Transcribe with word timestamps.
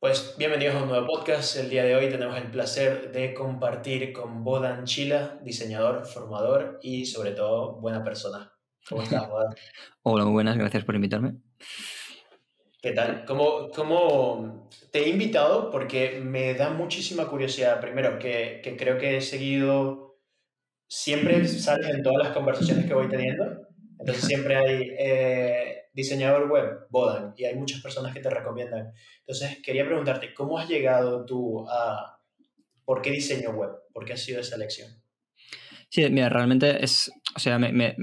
Pues 0.00 0.36
bienvenidos 0.38 0.76
a 0.76 0.82
un 0.84 0.88
nuevo 0.90 1.08
podcast. 1.08 1.56
El 1.56 1.70
día 1.70 1.82
de 1.82 1.96
hoy 1.96 2.08
tenemos 2.08 2.36
el 2.36 2.52
placer 2.52 3.10
de 3.10 3.34
compartir 3.34 4.12
con 4.12 4.44
Bodan 4.44 4.84
Chila, 4.84 5.40
diseñador, 5.42 6.06
formador 6.06 6.78
y 6.82 7.04
sobre 7.04 7.32
todo 7.32 7.80
buena 7.80 8.04
persona. 8.04 8.52
¿Cómo 8.88 9.02
estás, 9.02 9.28
Bodan? 9.28 9.56
Hola, 10.02 10.22
muy 10.22 10.34
buenas, 10.34 10.56
gracias 10.56 10.84
por 10.84 10.94
invitarme. 10.94 11.38
¿Qué 12.80 12.92
tal? 12.92 13.24
¿Cómo, 13.24 13.70
cómo 13.74 14.70
te 14.92 15.00
he 15.00 15.08
invitado? 15.08 15.68
Porque 15.72 16.20
me 16.20 16.54
da 16.54 16.70
muchísima 16.70 17.26
curiosidad. 17.26 17.80
Primero, 17.80 18.20
que, 18.20 18.60
que 18.62 18.76
creo 18.76 18.98
que 18.98 19.16
he 19.16 19.20
seguido, 19.20 20.20
siempre 20.86 21.44
sales 21.48 21.88
en 21.88 22.04
todas 22.04 22.22
las 22.22 22.36
conversaciones 22.36 22.86
que 22.86 22.94
voy 22.94 23.08
teniendo. 23.08 23.66
Entonces 23.98 24.24
siempre 24.24 24.54
hay 24.54 24.90
eh, 24.96 25.77
diseñador 25.98 26.48
web, 26.48 26.86
Bodan, 26.90 27.34
y 27.36 27.44
hay 27.44 27.56
muchas 27.56 27.80
personas 27.80 28.14
que 28.14 28.20
te 28.20 28.30
recomiendan. 28.30 28.92
Entonces 29.18 29.58
quería 29.64 29.84
preguntarte, 29.84 30.32
¿cómo 30.32 30.56
has 30.56 30.68
llegado 30.68 31.26
tú 31.26 31.68
a... 31.68 32.20
¿Por 32.84 33.02
qué 33.02 33.10
diseño 33.10 33.50
web? 33.50 33.70
¿Por 33.92 34.04
qué 34.04 34.12
ha 34.12 34.16
sido 34.16 34.40
esa 34.40 34.54
elección? 34.54 34.92
Sí, 35.88 36.08
mira, 36.08 36.28
realmente 36.28 36.84
es, 36.84 37.10
o 37.34 37.40
sea, 37.40 37.58
me, 37.58 37.96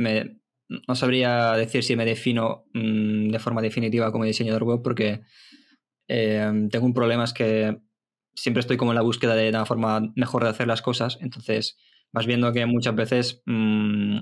no 0.68 0.96
sabría 0.96 1.54
decir 1.54 1.86
si 1.86 1.96
me 1.96 2.04
defino 2.04 2.66
mmm, 2.74 3.30
de 3.30 3.40
forma 3.40 3.62
definitiva 3.62 4.12
como 4.12 4.26
diseñador 4.26 4.66
web 4.66 4.82
porque 4.84 5.22
eh, 6.10 6.68
tengo 6.70 6.86
un 6.86 6.94
problema, 6.94 7.24
es 7.24 7.32
que 7.32 7.78
siempre 8.36 8.60
estoy 8.60 8.76
como 8.76 8.92
en 8.92 8.96
la 8.96 9.04
búsqueda 9.04 9.36
de 9.36 9.48
una 9.48 9.66
forma 9.66 10.12
mejor 10.16 10.44
de 10.44 10.50
hacer 10.50 10.68
las 10.68 10.82
cosas, 10.82 11.18
entonces 11.22 11.78
vas 12.12 12.26
viendo 12.26 12.52
que 12.52 12.66
muchas 12.66 12.94
veces, 12.94 13.42
mmm, 13.46 14.20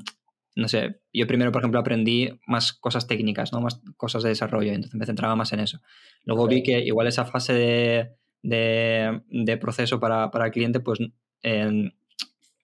no 0.55 0.67
sé, 0.67 1.01
yo 1.13 1.27
primero, 1.27 1.51
por 1.51 1.61
ejemplo, 1.61 1.79
aprendí 1.79 2.29
más 2.47 2.73
cosas 2.73 3.07
técnicas, 3.07 3.51
¿no? 3.53 3.61
más 3.61 3.81
cosas 3.97 4.23
de 4.23 4.29
desarrollo, 4.29 4.71
entonces 4.71 4.99
me 4.99 5.05
centraba 5.05 5.35
más 5.35 5.53
en 5.53 5.61
eso. 5.61 5.79
Luego 6.23 6.43
okay. 6.43 6.57
vi 6.57 6.63
que 6.63 6.79
igual 6.79 7.07
esa 7.07 7.25
fase 7.25 7.53
de, 7.53 8.11
de, 8.41 9.21
de 9.29 9.57
proceso 9.57 9.99
para, 9.99 10.31
para, 10.31 10.45
el 10.45 10.51
cliente, 10.51 10.79
pues... 10.79 10.99
Eh, 11.43 11.91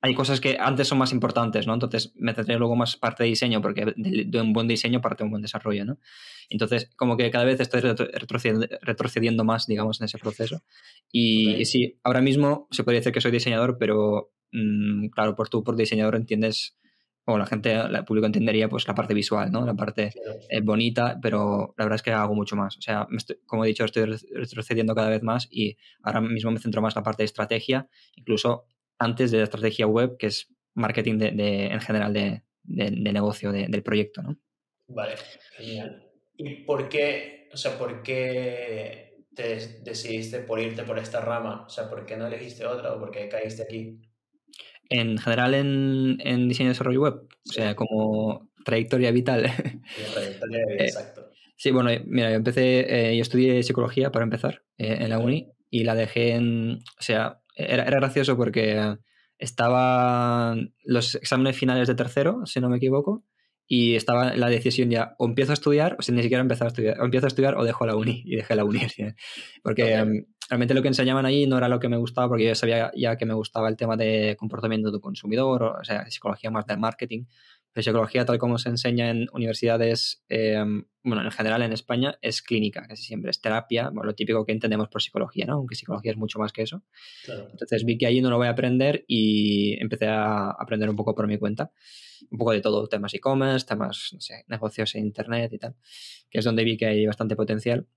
hay 0.01 0.13
cosas 0.15 0.39
que 0.39 0.57
antes 0.59 0.87
son 0.87 0.97
más 0.97 1.11
importantes, 1.11 1.67
¿no? 1.67 1.73
Entonces 1.73 2.13
me 2.15 2.33
centré 2.33 2.57
luego 2.57 2.75
más 2.75 2.95
parte 2.95 3.23
de 3.23 3.29
diseño, 3.29 3.61
porque 3.61 3.85
de, 3.97 4.25
de, 4.27 4.41
un 4.41 4.53
buen 4.53 4.67
diseño 4.67 5.01
parte 5.01 5.23
de 5.23 5.25
un 5.25 5.31
buen 5.31 5.41
desarrollo, 5.41 5.83
¿no? 5.83 5.97
Entonces, 6.49 6.89
como 6.95 7.17
que 7.17 7.29
cada 7.31 7.43
vez 7.43 7.59
estoy 7.59 7.81
retrocediendo, 7.81 8.67
retrocediendo 8.81 9.43
más, 9.43 9.67
digamos, 9.67 9.99
en 9.99 10.05
ese 10.05 10.17
proceso. 10.17 10.63
Y, 11.11 11.49
okay. 11.49 11.61
y, 11.61 11.65
sí, 11.65 11.99
ahora 12.03 12.21
mismo 12.21 12.67
se 12.71 12.83
podría 12.83 13.01
decir 13.01 13.11
que 13.11 13.21
soy 13.21 13.31
diseñador, 13.31 13.77
pero 13.77 14.31
mmm, 14.51 15.07
claro, 15.07 15.35
por 15.35 15.49
tú 15.49 15.63
por 15.63 15.75
diseñador 15.75 16.15
entiendes, 16.15 16.77
o 17.29 17.37
la 17.37 17.45
gente, 17.45 17.73
el 17.73 18.05
público 18.05 18.25
entendería, 18.25 18.67
pues 18.69 18.87
la 18.87 18.95
parte 18.95 19.13
visual, 19.13 19.51
¿no? 19.51 19.65
La 19.65 19.75
parte 19.75 20.11
eh, 20.49 20.61
bonita, 20.61 21.19
pero 21.21 21.73
la 21.77 21.85
verdad 21.85 21.95
es 21.95 22.01
que 22.01 22.11
hago 22.11 22.33
mucho 22.33 22.55
más. 22.55 22.77
O 22.77 22.81
sea, 22.81 23.07
estoy, 23.15 23.37
como 23.45 23.63
he 23.63 23.67
dicho, 23.67 23.85
estoy 23.85 24.05
retrocediendo 24.05 24.95
cada 24.95 25.09
vez 25.09 25.21
más 25.21 25.47
y 25.51 25.77
ahora 26.01 26.21
mismo 26.21 26.51
me 26.51 26.59
centro 26.59 26.81
más 26.81 26.95
en 26.95 27.01
la 27.01 27.03
parte 27.03 27.23
de 27.23 27.25
estrategia, 27.25 27.87
incluso 28.15 28.65
antes 28.97 29.31
de 29.31 29.37
la 29.37 29.43
estrategia 29.43 29.85
web, 29.87 30.17
que 30.17 30.27
es 30.27 30.53
marketing 30.73 31.17
de, 31.17 31.31
de 31.31 31.67
en 31.67 31.81
general 31.81 32.13
de, 32.13 32.43
de, 32.63 32.85
de 32.85 33.13
negocio 33.13 33.51
del 33.51 33.83
proyecto, 33.83 34.21
¿no? 34.21 34.37
Vale, 34.87 35.15
genial. 35.55 36.09
¿Y 36.35 36.63
por 36.63 36.89
qué, 36.89 37.49
o 37.53 37.57
sea, 37.57 37.77
por 37.77 38.01
qué 38.01 39.25
te 39.35 39.57
decidiste 39.83 40.39
por 40.39 40.59
irte 40.59 40.83
por 40.83 40.97
esta 40.97 41.21
rama? 41.21 41.65
O 41.65 41.69
sea, 41.69 41.89
¿por 41.89 42.05
qué 42.05 42.17
no 42.17 42.27
elegiste 42.27 42.65
otra 42.65 42.93
o 42.93 42.99
por 42.99 43.11
qué 43.11 43.29
caíste 43.29 43.63
aquí? 43.63 44.01
En 44.89 45.17
general 45.17 45.53
en, 45.53 46.17
en 46.19 46.49
diseño 46.49 46.69
y 46.69 46.73
desarrollo 46.73 47.01
web, 47.01 47.21
sí. 47.45 47.51
o 47.51 47.53
sea, 47.53 47.75
como 47.75 48.49
trayectoria 48.65 49.11
vital. 49.11 49.45
Sí, 49.95 50.03
trayectoria 50.13 50.65
vital, 50.67 50.87
exacto. 50.87 51.21
Eh, 51.21 51.35
sí, 51.55 51.71
bueno, 51.71 51.89
mira, 52.05 52.29
yo 52.29 52.35
empecé, 52.35 53.11
eh, 53.11 53.15
yo 53.15 53.21
estudié 53.21 53.63
psicología 53.63 54.11
para 54.11 54.23
empezar 54.23 54.63
eh, 54.77 54.97
en 55.01 55.09
la 55.09 55.19
uni 55.19 55.51
y 55.69 55.83
la 55.83 55.95
dejé 55.95 56.31
en, 56.33 56.79
o 56.99 57.01
sea, 57.01 57.41
era, 57.55 57.83
era 57.83 57.97
gracioso 57.99 58.35
porque 58.35 58.97
estaban 59.37 60.73
los 60.83 61.15
exámenes 61.15 61.57
finales 61.57 61.87
de 61.87 61.95
tercero, 61.95 62.45
si 62.45 62.59
no 62.59 62.69
me 62.69 62.77
equivoco, 62.77 63.23
y 63.67 63.95
estaba 63.95 64.35
la 64.35 64.49
decisión 64.49 64.89
ya, 64.89 65.15
o 65.17 65.27
empiezo 65.27 65.51
a 65.51 65.53
estudiar, 65.53 65.95
o 65.99 66.01
sin 66.01 66.15
ni 66.15 66.23
siquiera 66.23 66.41
empezar 66.41 66.65
a 66.65 66.69
estudiar, 66.69 66.99
o 66.99 67.05
empiezo 67.05 67.27
a 67.27 67.29
estudiar 67.29 67.55
o 67.55 67.63
dejo 67.63 67.85
la 67.85 67.95
uni, 67.95 68.23
y 68.25 68.35
dejé 68.35 68.55
la 68.55 68.65
universidad. 68.65 69.15
Porque 69.63 69.83
okay. 69.83 70.01
um, 70.01 70.25
realmente 70.49 70.73
lo 70.73 70.81
que 70.81 70.87
enseñaban 70.87 71.25
ahí 71.25 71.45
no 71.45 71.57
era 71.57 71.69
lo 71.69 71.79
que 71.79 71.87
me 71.87 71.97
gustaba, 71.97 72.27
porque 72.27 72.47
yo 72.47 72.55
sabía 72.55 72.91
ya 72.95 73.17
que 73.17 73.25
me 73.25 73.35
gustaba 73.35 73.69
el 73.69 73.77
tema 73.77 73.95
de 73.95 74.35
comportamiento 74.37 74.91
del 74.91 74.99
consumidor, 74.99 75.63
o, 75.63 75.83
sea, 75.83 76.09
psicología 76.09 76.49
más 76.49 76.65
del 76.65 76.79
marketing, 76.79 77.25
pero 77.71 77.83
psicología 77.83 78.25
tal 78.25 78.39
como 78.39 78.57
se 78.57 78.69
enseña 78.69 79.11
en 79.11 79.27
universidades, 79.31 80.23
eh, 80.27 80.63
bueno, 81.03 81.23
en 81.23 81.31
general 81.31 81.61
en 81.61 81.71
España, 81.71 82.17
es 82.21 82.41
clínica, 82.41 82.81
casi 82.87 83.03
siempre 83.03 83.29
es 83.29 83.39
terapia, 83.41 83.89
bueno, 83.89 84.05
lo 84.05 84.15
típico 84.15 84.43
que 84.43 84.51
entendemos 84.51 84.89
por 84.89 85.03
psicología, 85.03 85.45
¿no? 85.45 85.53
Aunque 85.53 85.75
psicología 85.75 86.11
es 86.11 86.17
mucho 86.17 86.39
más 86.39 86.51
que 86.51 86.63
eso. 86.63 86.83
Claro. 87.25 87.47
Entonces 87.51 87.85
vi 87.85 87.99
que 87.99 88.07
allí 88.07 88.21
no 88.21 88.31
lo 88.31 88.37
voy 88.37 88.47
a 88.47 88.51
aprender 88.51 89.05
y 89.07 89.79
empecé 89.79 90.07
a 90.07 90.49
aprender 90.49 90.89
un 90.89 90.95
poco 90.95 91.13
por 91.13 91.27
mi 91.27 91.37
cuenta, 91.37 91.71
un 92.31 92.39
poco 92.39 92.53
de 92.53 92.61
todo, 92.61 92.87
temas 92.87 93.13
e-commerce, 93.13 93.67
temas, 93.67 94.09
no 94.13 94.19
sé, 94.19 94.45
negocios 94.47 94.95
en 94.95 95.05
internet 95.05 95.53
y 95.53 95.59
tal, 95.59 95.75
que 96.29 96.39
es 96.39 96.45
donde 96.45 96.63
vi 96.63 96.75
que 96.75 96.87
hay 96.87 97.05
bastante 97.05 97.35
potencial. 97.35 97.87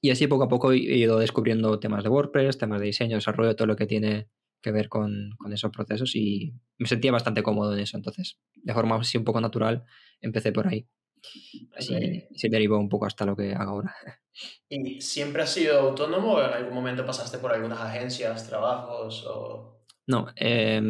Y 0.00 0.10
así 0.10 0.26
poco 0.26 0.44
a 0.44 0.48
poco 0.48 0.72
he 0.72 0.78
ido 0.78 1.18
descubriendo 1.18 1.78
temas 1.78 2.02
de 2.02 2.10
WordPress, 2.10 2.58
temas 2.58 2.80
de 2.80 2.86
diseño, 2.86 3.16
desarrollo, 3.16 3.56
todo 3.56 3.66
lo 3.66 3.76
que 3.76 3.86
tiene 3.86 4.28
que 4.60 4.72
ver 4.72 4.88
con, 4.88 5.30
con, 5.38 5.52
esos 5.52 5.72
procesos 5.72 6.14
y 6.14 6.54
me 6.78 6.86
sentía 6.86 7.10
bastante 7.10 7.42
cómodo 7.42 7.74
en 7.74 7.80
eso. 7.80 7.96
Entonces, 7.96 8.38
de 8.54 8.72
forma 8.72 8.96
así 8.96 9.18
un 9.18 9.24
poco 9.24 9.40
natural, 9.40 9.84
empecé 10.20 10.52
por 10.52 10.68
ahí. 10.68 10.86
Así 11.76 11.94
okay. 11.94 12.26
se 12.34 12.48
derivó 12.48 12.78
un 12.78 12.88
poco 12.88 13.06
hasta 13.06 13.24
lo 13.24 13.36
que 13.36 13.52
hago 13.54 13.72
ahora. 13.72 13.94
¿Y 14.68 15.00
siempre 15.00 15.42
has 15.42 15.52
sido 15.52 15.78
autónomo 15.80 16.34
o 16.34 16.42
en 16.42 16.52
algún 16.52 16.74
momento 16.74 17.04
pasaste 17.04 17.38
por 17.38 17.52
algunas 17.52 17.80
agencias, 17.80 18.48
trabajos 18.48 19.24
o...? 19.26 19.84
No, 20.06 20.26
eh, 20.36 20.80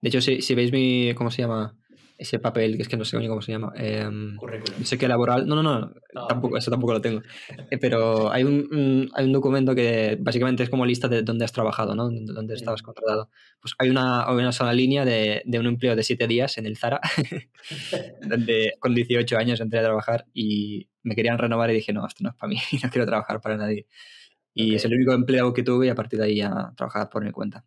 de 0.00 0.08
hecho, 0.08 0.20
si, 0.20 0.40
si 0.40 0.54
veis 0.54 0.72
mi, 0.72 1.12
¿cómo 1.14 1.30
se 1.30 1.42
llama? 1.42 1.76
Ese 2.18 2.38
papel, 2.38 2.76
que 2.76 2.82
es 2.82 2.88
que 2.88 2.96
no 2.96 3.04
sé 3.04 3.16
cómo 3.28 3.42
se 3.42 3.52
llama. 3.52 3.72
Eh, 3.76 4.08
Currículum. 4.36 4.84
Sé 4.84 4.98
que 4.98 5.08
laboral. 5.08 5.46
No, 5.46 5.54
no, 5.54 5.62
no, 5.62 5.92
no 6.14 6.26
tampoco, 6.26 6.56
eso 6.56 6.70
tampoco 6.70 6.94
lo 6.94 7.00
tengo. 7.00 7.22
Eh, 7.70 7.78
pero 7.78 8.30
hay 8.30 8.44
un, 8.44 8.68
un, 8.70 9.10
hay 9.14 9.26
un 9.26 9.32
documento 9.32 9.74
que 9.74 10.16
básicamente 10.20 10.62
es 10.62 10.70
como 10.70 10.86
lista 10.86 11.08
de 11.08 11.22
dónde 11.22 11.44
has 11.44 11.52
trabajado, 11.52 11.94
¿no? 11.94 12.08
Dónde 12.10 12.54
estabas 12.54 12.82
contratado. 12.82 13.30
Pues 13.60 13.74
hay 13.78 13.90
una, 13.90 14.30
una 14.30 14.52
sola 14.52 14.72
línea 14.72 15.04
de, 15.04 15.42
de 15.44 15.58
un 15.58 15.66
empleo 15.66 15.94
de 15.96 16.02
siete 16.02 16.26
días 16.26 16.58
en 16.58 16.66
el 16.66 16.76
Zara, 16.76 17.00
donde 18.22 18.74
con 18.78 18.94
18 18.94 19.36
años 19.36 19.60
entré 19.60 19.78
a 19.80 19.84
trabajar 19.84 20.26
y 20.32 20.88
me 21.02 21.14
querían 21.14 21.38
renovar 21.38 21.70
y 21.70 21.74
dije, 21.74 21.92
no, 21.92 22.06
esto 22.06 22.24
no 22.24 22.30
es 22.30 22.36
para 22.36 22.48
mí, 22.48 22.56
no 22.82 22.90
quiero 22.90 23.06
trabajar 23.06 23.40
para 23.40 23.56
nadie. 23.56 23.86
Y 24.54 24.64
okay. 24.64 24.74
es 24.76 24.84
el 24.86 24.94
único 24.94 25.12
empleo 25.12 25.52
que 25.52 25.62
tuve 25.62 25.86
y 25.86 25.90
a 25.90 25.94
partir 25.94 26.18
de 26.18 26.26
ahí 26.26 26.36
ya 26.36 26.72
trabajar 26.76 27.10
por 27.10 27.24
mi 27.24 27.30
cuenta. 27.30 27.64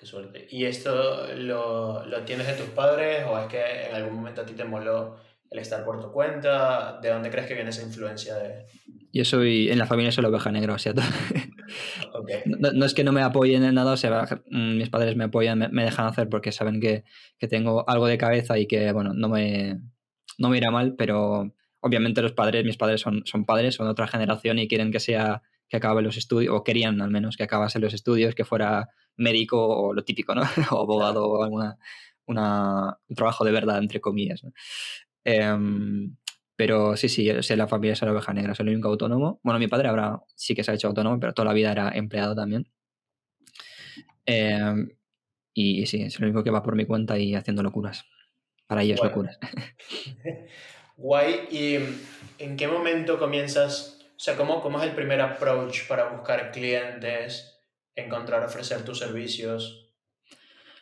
Qué 0.00 0.06
suerte. 0.06 0.48
¿Y 0.50 0.64
esto 0.64 1.26
lo, 1.36 2.06
lo, 2.06 2.22
tienes 2.22 2.46
de 2.46 2.54
tus 2.54 2.70
padres 2.70 3.22
o 3.28 3.38
es 3.38 3.48
que 3.48 3.60
en 3.86 3.94
algún 3.94 4.14
momento 4.14 4.40
a 4.40 4.46
ti 4.46 4.54
te 4.54 4.64
moló 4.64 5.18
el 5.50 5.58
estar 5.58 5.84
por 5.84 6.00
tu 6.00 6.10
cuenta? 6.10 6.98
¿De 7.02 7.10
dónde 7.10 7.28
crees 7.28 7.46
que 7.46 7.52
viene 7.52 7.68
esa 7.68 7.82
influencia? 7.82 8.34
De... 8.36 8.64
Yo 9.12 9.26
soy, 9.26 9.68
en 9.68 9.76
la 9.76 9.84
familia 9.84 10.10
soy 10.10 10.22
la 10.22 10.30
oveja 10.30 10.50
negra, 10.50 10.72
o 10.72 10.78
sea, 10.78 10.94
okay. 12.14 12.40
no, 12.46 12.72
no, 12.72 12.86
es 12.86 12.94
que 12.94 13.04
no 13.04 13.12
me 13.12 13.20
apoyen 13.20 13.62
en 13.62 13.74
nada, 13.74 13.92
o 13.92 13.96
sea, 13.98 14.40
mm, 14.48 14.78
mis 14.78 14.88
padres 14.88 15.16
me 15.16 15.24
apoyan, 15.24 15.58
me, 15.58 15.68
me 15.68 15.84
dejan 15.84 16.06
hacer 16.06 16.30
porque 16.30 16.50
saben 16.50 16.80
que, 16.80 17.04
que, 17.38 17.46
tengo 17.46 17.86
algo 17.86 18.06
de 18.06 18.16
cabeza 18.16 18.58
y 18.58 18.66
que, 18.66 18.92
bueno, 18.92 19.12
no 19.12 19.28
me, 19.28 19.80
no 20.38 20.48
me 20.48 20.56
irá 20.56 20.70
mal, 20.70 20.94
pero 20.96 21.52
obviamente 21.80 22.22
los 22.22 22.32
padres, 22.32 22.64
mis 22.64 22.78
padres 22.78 23.02
son, 23.02 23.22
son 23.26 23.44
padres, 23.44 23.74
son 23.74 23.86
de 23.86 23.92
otra 23.92 24.08
generación 24.08 24.58
y 24.58 24.66
quieren 24.66 24.92
que 24.92 25.00
sea 25.00 25.42
que 25.70 25.76
acabe 25.76 26.02
los 26.02 26.16
estudios, 26.16 26.54
o 26.54 26.64
querían 26.64 27.00
al 27.00 27.10
menos 27.10 27.36
que 27.36 27.44
acabase 27.44 27.78
los 27.78 27.94
estudios, 27.94 28.34
que 28.34 28.44
fuera 28.44 28.88
médico 29.16 29.64
o 29.64 29.94
lo 29.94 30.04
típico, 30.04 30.34
¿no? 30.34 30.42
o 30.72 30.82
abogado 30.82 31.26
o 31.26 31.44
alguna, 31.44 31.78
una, 32.26 32.98
un 33.08 33.16
trabajo 33.16 33.44
de 33.44 33.52
verdad, 33.52 33.78
entre 33.78 34.00
comillas. 34.00 34.42
¿no? 34.42 34.52
Eh, 35.24 35.56
pero 36.56 36.96
sí, 36.96 37.08
sí, 37.08 37.32
la 37.56 37.68
familia 37.68 37.94
es 37.94 38.02
la 38.02 38.12
oveja 38.12 38.34
negra, 38.34 38.54
soy 38.54 38.66
el 38.66 38.74
único 38.74 38.88
autónomo. 38.88 39.40
Bueno, 39.42 39.58
mi 39.58 39.68
padre 39.68 39.88
ahora 39.88 40.20
sí 40.34 40.54
que 40.54 40.64
se 40.64 40.72
ha 40.72 40.74
hecho 40.74 40.88
autónomo, 40.88 41.18
pero 41.18 41.32
toda 41.32 41.46
la 41.46 41.54
vida 41.54 41.72
era 41.72 41.90
empleado 41.94 42.34
también. 42.34 42.68
Eh, 44.26 44.74
y 45.54 45.86
sí, 45.86 46.02
es 46.02 46.18
el 46.18 46.24
único 46.24 46.42
que 46.44 46.50
va 46.50 46.62
por 46.62 46.76
mi 46.76 46.84
cuenta 46.84 47.16
y 47.18 47.34
haciendo 47.34 47.62
locuras. 47.62 48.04
Para 48.66 48.82
ellos 48.82 48.98
bueno. 48.98 49.10
locuras. 49.10 49.38
Guay. 50.96 51.48
¿Y 51.50 51.78
en 52.42 52.56
qué 52.56 52.68
momento 52.68 53.18
comienzas 53.18 53.99
o 54.20 54.22
sea, 54.22 54.36
¿cómo, 54.36 54.60
¿cómo 54.60 54.78
es 54.78 54.86
el 54.86 54.94
primer 54.94 55.18
approach 55.22 55.88
para 55.88 56.10
buscar 56.10 56.50
clientes, 56.52 57.58
encontrar, 57.94 58.44
ofrecer 58.44 58.84
tus 58.84 58.98
servicios? 58.98 59.94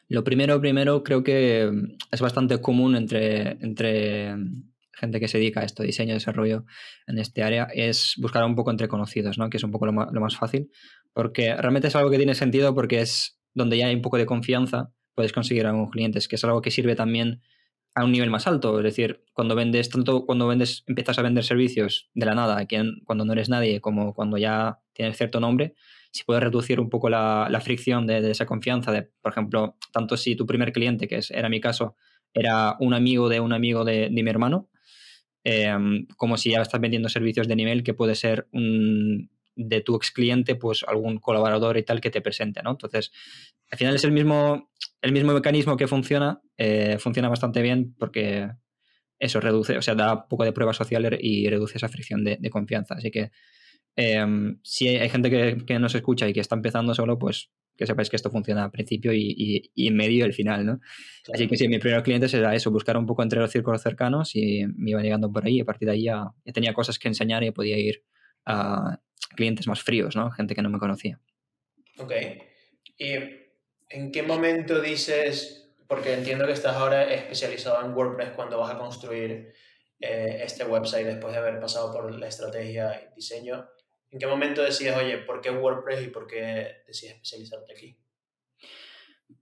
Lo 0.08 0.24
primero, 0.24 0.60
primero, 0.60 1.04
creo 1.04 1.22
que 1.22 1.70
es 2.10 2.20
bastante 2.20 2.60
común 2.60 2.96
entre, 2.96 3.50
entre 3.60 4.34
gente 4.92 5.20
que 5.20 5.28
se 5.28 5.38
dedica 5.38 5.60
a 5.60 5.62
esto, 5.62 5.84
diseño, 5.84 6.14
desarrollo 6.14 6.64
en 7.06 7.18
este 7.18 7.44
área, 7.44 7.68
es 7.72 8.14
buscar 8.16 8.42
un 8.42 8.56
poco 8.56 8.72
entre 8.72 8.88
conocidos, 8.88 9.38
¿no? 9.38 9.48
Que 9.50 9.58
es 9.58 9.62
un 9.62 9.70
poco 9.70 9.86
lo 9.86 9.92
más, 9.92 10.08
lo 10.12 10.20
más 10.20 10.36
fácil, 10.36 10.72
porque 11.12 11.54
realmente 11.54 11.86
es 11.86 11.94
algo 11.94 12.10
que 12.10 12.16
tiene 12.16 12.34
sentido 12.34 12.74
porque 12.74 13.02
es 13.02 13.38
donde 13.54 13.78
ya 13.78 13.86
hay 13.86 13.94
un 13.94 14.02
poco 14.02 14.18
de 14.18 14.26
confianza, 14.26 14.90
puedes 15.14 15.32
conseguir 15.32 15.64
algunos 15.64 15.92
clientes, 15.92 16.26
que 16.26 16.34
es 16.34 16.42
algo 16.42 16.60
que 16.60 16.72
sirve 16.72 16.96
también 16.96 17.40
a 17.94 18.04
un 18.04 18.12
nivel 18.12 18.30
más 18.30 18.46
alto. 18.46 18.78
Es 18.78 18.84
decir, 18.84 19.24
cuando 19.32 19.54
vendes, 19.54 19.88
tanto 19.88 20.24
cuando 20.24 20.46
vendes, 20.46 20.84
empiezas 20.86 21.18
a 21.18 21.22
vender 21.22 21.44
servicios 21.44 22.10
de 22.14 22.26
la 22.26 22.34
nada, 22.34 22.66
cuando 23.04 23.24
no 23.24 23.32
eres 23.32 23.48
nadie, 23.48 23.80
como 23.80 24.14
cuando 24.14 24.36
ya 24.38 24.80
tienes 24.92 25.16
cierto 25.16 25.40
nombre, 25.40 25.74
si 26.10 26.24
puedes 26.24 26.42
reducir 26.42 26.80
un 26.80 26.88
poco 26.88 27.08
la, 27.08 27.60
fricción 27.62 28.06
de, 28.06 28.30
esa 28.30 28.46
confianza, 28.46 28.92
de, 28.92 29.02
por 29.02 29.32
ejemplo, 29.32 29.76
tanto 29.92 30.16
si 30.16 30.36
tu 30.36 30.46
primer 30.46 30.72
cliente, 30.72 31.08
que 31.08 31.20
era 31.30 31.48
mi 31.48 31.60
caso, 31.60 31.96
era 32.32 32.76
un 32.80 32.94
amigo 32.94 33.28
de 33.28 33.40
un 33.40 33.52
amigo 33.52 33.84
de, 33.84 34.08
mi 34.10 34.28
hermano, 34.28 34.68
em, 35.44 36.06
como 36.16 36.36
si 36.36 36.50
ya 36.50 36.62
estás 36.62 36.80
vendiendo 36.80 37.08
servicios 37.08 37.48
de 37.48 37.56
nivel 37.56 37.82
que 37.82 37.94
puede 37.94 38.14
ser 38.14 38.48
de 38.52 39.80
tu 39.80 39.96
ex 39.96 40.10
cliente, 40.10 40.54
pues 40.54 40.84
algún 40.86 41.18
colaborador 41.18 41.76
y 41.76 41.82
tal 41.82 42.00
que 42.00 42.10
te 42.10 42.20
presente, 42.20 42.62
¿no? 42.62 42.70
Entonces, 42.70 43.12
al 43.70 43.78
final 43.78 43.94
es 43.94 44.04
el 44.04 44.12
mismo, 44.12 44.70
el 45.02 45.12
mismo 45.12 45.32
mecanismo 45.32 45.76
que 45.76 45.86
funciona, 45.86 46.40
eh, 46.56 46.98
funciona 46.98 47.28
bastante 47.28 47.62
bien 47.62 47.94
porque 47.98 48.50
eso 49.18 49.40
reduce, 49.40 49.76
o 49.76 49.82
sea, 49.82 49.94
da 49.94 50.14
un 50.14 50.28
poco 50.28 50.44
de 50.44 50.52
prueba 50.52 50.72
social 50.72 51.18
y 51.20 51.48
reduce 51.48 51.78
esa 51.78 51.88
fricción 51.88 52.24
de, 52.24 52.50
confianza. 52.50 52.94
Así 52.94 53.10
que 53.10 53.30
em, 53.96 54.58
si 54.62 54.88
hay, 54.88 55.08
gente 55.08 55.30
que, 55.30 55.64
que, 55.66 55.78
nos 55.78 55.94
escucha 55.94 56.28
y 56.28 56.32
que 56.32 56.40
está 56.40 56.54
empezando 56.54 56.94
solo, 56.94 57.18
pues 57.18 57.50
que 57.76 57.86
sepáis 57.86 58.10
que 58.10 58.16
esto 58.16 58.30
funciona 58.30 58.64
al 58.64 58.70
principio 58.72 59.12
y, 59.12 59.70
y, 59.74 59.86
en 59.86 59.94
medio 59.94 60.18
y 60.18 60.22
al 60.22 60.32
final, 60.32 60.66
¿no? 60.66 60.80
Así 61.32 61.46
que 61.46 61.56
sí, 61.56 61.68
mi 61.68 61.78
primer 61.78 62.02
cliente 62.02 62.28
será 62.28 62.54
eso, 62.54 62.72
buscar 62.72 62.96
un 62.96 63.06
poco 63.06 63.22
entre 63.22 63.38
los 63.38 63.52
círculos 63.52 63.80
cercanos 63.80 64.34
y 64.34 64.64
me 64.66 64.90
iba 64.90 65.00
llegando 65.00 65.30
por 65.30 65.46
ahí 65.46 65.58
y 65.58 65.60
a 65.60 65.64
partir 65.64 65.86
de 65.86 65.92
ahí 65.92 66.02
ya, 66.04 66.24
ya 66.44 66.52
tenía 66.52 66.74
cosas 66.74 66.98
que 66.98 67.06
enseñar 67.06 67.44
y 67.44 67.52
podía 67.52 67.78
ir 67.78 68.02
a 68.44 68.98
clientes 69.36 69.68
más 69.68 69.80
fríos, 69.80 70.16
¿no? 70.16 70.30
Gente 70.32 70.56
que 70.56 70.62
no 70.62 70.70
me 70.70 70.80
conocía. 70.80 71.20
Ok. 71.98 72.12
¿Y 72.98 73.14
en 73.90 74.12
qué 74.12 74.22
momento 74.22 74.80
dices, 74.80 75.70
porque 75.86 76.14
entiendo 76.14 76.46
que 76.46 76.52
estás 76.52 76.76
ahora 76.76 77.12
especializado 77.12 77.84
en 77.84 77.92
WordPress 77.92 78.30
cuando 78.30 78.58
vas 78.58 78.74
a 78.74 78.78
construir 78.78 79.54
eh, 80.00 80.40
este 80.44 80.64
website 80.64 81.06
después 81.06 81.32
de 81.32 81.38
haber 81.38 81.58
pasado 81.60 81.92
por 81.92 82.14
la 82.14 82.28
estrategia 82.28 83.00
y 83.00 83.14
diseño, 83.14 83.68
¿en 84.10 84.18
qué 84.18 84.26
momento 84.26 84.62
decías, 84.62 84.96
oye, 84.96 85.18
¿por 85.18 85.40
qué 85.40 85.50
WordPress 85.50 86.06
y 86.06 86.08
por 86.08 86.26
qué 86.26 86.82
decides 86.86 87.14
especializarte 87.14 87.72
aquí? 87.72 87.98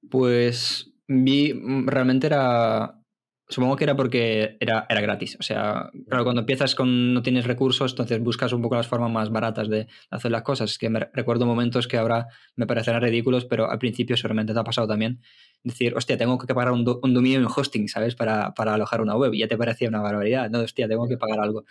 Pues 0.09 0.91
vi, 1.09 1.53
mm, 1.55 1.89
realmente 1.89 2.27
era 2.27 3.01
Supongo 3.49 3.77
que 3.77 3.85
era 3.85 3.95
porque 3.95 4.57
era, 4.59 4.87
era 4.89 5.01
gratis. 5.01 5.37
O 5.39 5.43
sea, 5.45 5.91
claro, 6.09 6.25
cuando 6.25 6.41
empiezas 6.41 6.75
con 6.75 7.15
no 7.15 7.23
tienes 7.23 7.47
recursos, 7.47 7.93
entonces 7.93 8.21
buscas 8.21 8.53
un 8.53 8.61
poco 8.61 8.75
las 8.75 8.89
formas 8.89 9.11
más 9.11 9.31
baratas 9.31 9.69
de 9.69 9.87
hacer 10.11 10.33
las 10.33 10.43
cosas. 10.43 10.73
Es 10.73 10.79
que 10.79 10.91
me 10.91 11.01
recuerdo 11.13 11.47
momentos 11.47 11.87
que 11.87 11.97
ahora 11.97 12.27
me 12.57 12.67
parecerán 12.67 13.03
ridículos, 13.03 13.45
pero 13.45 13.71
al 13.71 13.79
principio 13.79 14.17
seguramente 14.17 14.53
te 14.53 14.59
ha 14.59 14.65
pasado 14.65 14.89
también. 14.89 15.21
Decir, 15.63 15.97
hostia, 15.97 16.17
tengo 16.19 16.39
que 16.39 16.53
pagar 16.55 16.73
un, 16.73 16.85
un 17.01 17.15
dominio 17.15 17.39
en 17.39 17.47
hosting, 17.47 17.87
¿sabes? 17.87 18.17
Para, 18.17 18.53
para, 18.53 18.75
alojar 18.75 19.01
una 19.01 19.17
web. 19.17 19.33
Y 19.33 19.39
ya 19.39 19.49
te 19.49 19.57
parecía 19.57 19.89
una 19.89 20.01
barbaridad. 20.01 20.51
No, 20.51 20.59
hostia, 20.61 20.89
tengo 20.89 21.07
que 21.07 21.17
pagar 21.17 21.39
algo. 21.39 21.65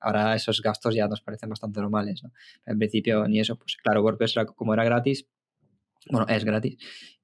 Ahora 0.00 0.34
esos 0.34 0.62
gastos 0.62 0.94
ya 0.94 1.08
nos 1.08 1.20
parecen 1.20 1.50
bastante 1.50 1.80
normales, 1.80 2.22
¿no? 2.22 2.32
En 2.64 2.78
principio 2.78 3.28
ni 3.28 3.40
eso. 3.40 3.56
Pues 3.56 3.76
claro, 3.76 4.02
WordPress 4.02 4.36
era, 4.36 4.46
como 4.46 4.72
era 4.72 4.84
gratis, 4.84 5.28
bueno, 6.10 6.26
es 6.28 6.44
gratis. 6.44 6.78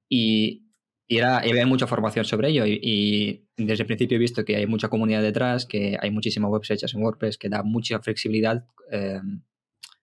Y, 0.09 0.64
y, 1.07 1.17
era, 1.17 1.37
había 1.37 1.65
mucha 1.65 1.87
formación 1.87 2.25
sobre 2.25 2.49
ello 2.49 2.65
y, 2.65 3.47
desde 3.57 3.83
el 3.83 3.87
principio 3.87 4.17
he 4.17 4.19
visto 4.19 4.43
que 4.43 4.55
hay 4.55 4.67
mucha 4.67 4.89
comunidad 4.89 5.21
detrás, 5.21 5.65
que 5.65 5.97
hay 5.99 6.11
muchísimas 6.11 6.51
webs 6.51 6.71
hechas 6.71 6.93
en 6.93 7.01
WordPress, 7.01 7.37
que 7.37 7.47
da 7.49 7.63
mucha 7.63 7.99
flexibilidad 7.99 8.65
eh, 8.91 9.21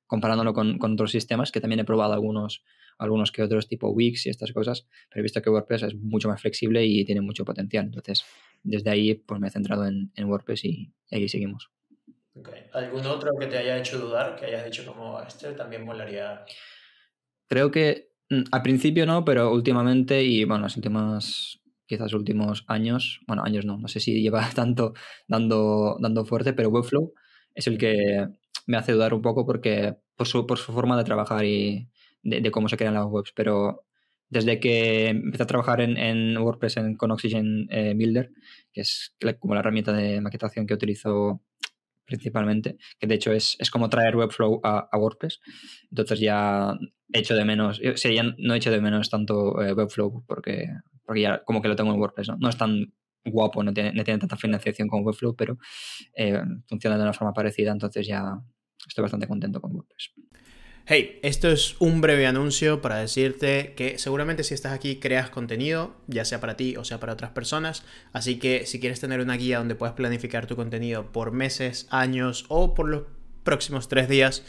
comparándolo 0.06 0.54
con, 0.54 0.78
con, 0.78 0.92
otros 0.92 1.10
sistemas, 1.10 1.52
que 1.52 1.60
también 1.60 1.80
he 1.80 1.84
probado 1.84 2.12
algunos, 2.12 2.64
algunos 2.98 3.32
que 3.32 3.42
otros 3.42 3.68
tipo 3.68 3.90
Wix 3.90 4.26
y 4.26 4.30
estas 4.30 4.52
cosas, 4.52 4.86
pero 5.08 5.20
he 5.20 5.22
visto 5.22 5.42
que 5.42 5.50
WordPress 5.50 5.82
es 5.82 5.94
mucho 5.94 6.28
más 6.28 6.40
flexible 6.40 6.84
y 6.84 7.04
tiene 7.04 7.20
mucho 7.20 7.44
potencial. 7.44 7.86
Entonces, 7.86 8.24
desde 8.62 8.90
ahí 8.90 9.14
pues 9.14 9.40
me 9.40 9.48
he 9.48 9.50
centrado 9.50 9.86
en, 9.86 10.12
en 10.14 10.24
WordPress 10.26 10.64
y, 10.64 10.92
ahí 11.10 11.28
seguimos. 11.28 11.70
¿Algún 12.72 13.04
otro 13.06 13.30
que 13.38 13.46
te 13.46 13.58
haya 13.58 13.76
hecho 13.78 13.98
dudar, 13.98 14.36
que 14.36 14.46
hayas 14.46 14.64
dicho 14.64 14.86
como 14.86 15.20
este 15.20 15.52
también 15.52 15.84
molaría? 15.84 16.44
Creo 17.48 17.70
que 17.70 18.11
al 18.50 18.62
principio 18.62 19.06
no, 19.06 19.24
pero 19.24 19.52
últimamente 19.52 20.22
y 20.24 20.44
bueno, 20.44 20.64
los 20.64 20.76
últimos, 20.76 21.62
quizás 21.86 22.12
últimos 22.14 22.64
años, 22.68 23.20
bueno, 23.26 23.42
años 23.44 23.64
no, 23.64 23.78
no 23.78 23.88
sé 23.88 24.00
si 24.00 24.22
lleva 24.22 24.48
tanto 24.54 24.94
dando, 25.28 25.96
dando 26.00 26.24
fuerte, 26.24 26.52
pero 26.52 26.70
Webflow 26.70 27.12
es 27.54 27.66
el 27.66 27.78
que 27.78 28.28
me 28.66 28.76
hace 28.76 28.92
dudar 28.92 29.14
un 29.14 29.22
poco 29.22 29.44
porque 29.46 29.96
por 30.16 30.26
su, 30.26 30.46
por 30.46 30.58
su 30.58 30.72
forma 30.72 30.96
de 30.96 31.04
trabajar 31.04 31.44
y 31.44 31.88
de, 32.22 32.50
cómo 32.50 32.68
se 32.68 32.76
crean 32.76 32.94
las 32.94 33.06
webs, 33.06 33.32
pero 33.34 33.84
desde 34.28 34.60
que 34.60 35.08
empecé 35.08 35.42
a 35.42 35.46
trabajar 35.46 35.80
en, 35.80 36.36
WordPress 36.38 36.76
con 36.96 37.10
Oxygen 37.10 37.66
eh, 37.70 37.92
Builder, 37.94 38.30
que 38.72 38.80
es 38.80 39.14
como 39.38 39.54
la 39.54 39.60
herramienta 39.60 39.92
de 39.92 40.20
maquetación 40.20 40.66
que 40.66 40.74
utilizo 40.74 41.42
principalmente, 42.04 42.76
que 42.98 43.06
de 43.06 43.14
hecho 43.14 43.32
es, 43.32 43.56
es 43.58 43.70
como 43.70 43.88
traer 43.88 44.16
Webflow 44.16 44.60
a, 44.62 44.88
a, 44.90 44.98
WordPress. 44.98 45.40
Entonces 45.90 46.20
ya 46.20 46.76
he 47.12 47.20
hecho 47.20 47.34
de 47.34 47.44
menos, 47.44 47.80
o 47.80 47.96
sea, 47.96 48.12
ya 48.12 48.24
no 48.38 48.54
he 48.54 48.56
hecho 48.56 48.70
de 48.70 48.80
menos 48.80 49.10
tanto 49.10 49.62
eh, 49.62 49.72
Webflow 49.72 50.24
porque, 50.26 50.68
porque 51.04 51.22
ya 51.22 51.42
como 51.44 51.62
que 51.62 51.68
lo 51.68 51.76
tengo 51.76 51.92
en 51.92 52.00
WordPress, 52.00 52.28
¿no? 52.28 52.36
No 52.38 52.48
es 52.48 52.56
tan 52.56 52.92
guapo, 53.24 53.62
no 53.62 53.72
tiene, 53.72 53.92
no 53.92 54.02
tiene 54.04 54.18
tanta 54.18 54.36
financiación 54.36 54.88
como 54.88 55.04
Webflow, 55.04 55.36
pero 55.36 55.58
eh, 56.14 56.40
funciona 56.68 56.96
de 56.96 57.02
una 57.02 57.12
forma 57.12 57.32
parecida, 57.32 57.70
entonces 57.70 58.06
ya 58.06 58.38
estoy 58.86 59.02
bastante 59.02 59.28
contento 59.28 59.60
con 59.60 59.72
WordPress. 59.72 60.12
Hey, 60.84 61.20
esto 61.22 61.48
es 61.48 61.76
un 61.78 62.00
breve 62.00 62.26
anuncio 62.26 62.80
para 62.80 62.96
decirte 62.96 63.72
que 63.76 63.98
seguramente 63.98 64.42
si 64.42 64.52
estás 64.52 64.72
aquí 64.72 64.96
creas 64.96 65.30
contenido, 65.30 65.94
ya 66.08 66.24
sea 66.24 66.40
para 66.40 66.56
ti 66.56 66.76
o 66.76 66.82
sea 66.82 66.98
para 66.98 67.12
otras 67.12 67.30
personas, 67.30 67.84
así 68.12 68.40
que 68.40 68.66
si 68.66 68.80
quieres 68.80 68.98
tener 68.98 69.20
una 69.20 69.36
guía 69.36 69.58
donde 69.58 69.76
puedas 69.76 69.94
planificar 69.94 70.46
tu 70.46 70.56
contenido 70.56 71.12
por 71.12 71.30
meses, 71.30 71.86
años 71.90 72.46
o 72.48 72.74
por 72.74 72.88
los 72.88 73.02
próximos 73.44 73.86
tres 73.86 74.08
días, 74.08 74.42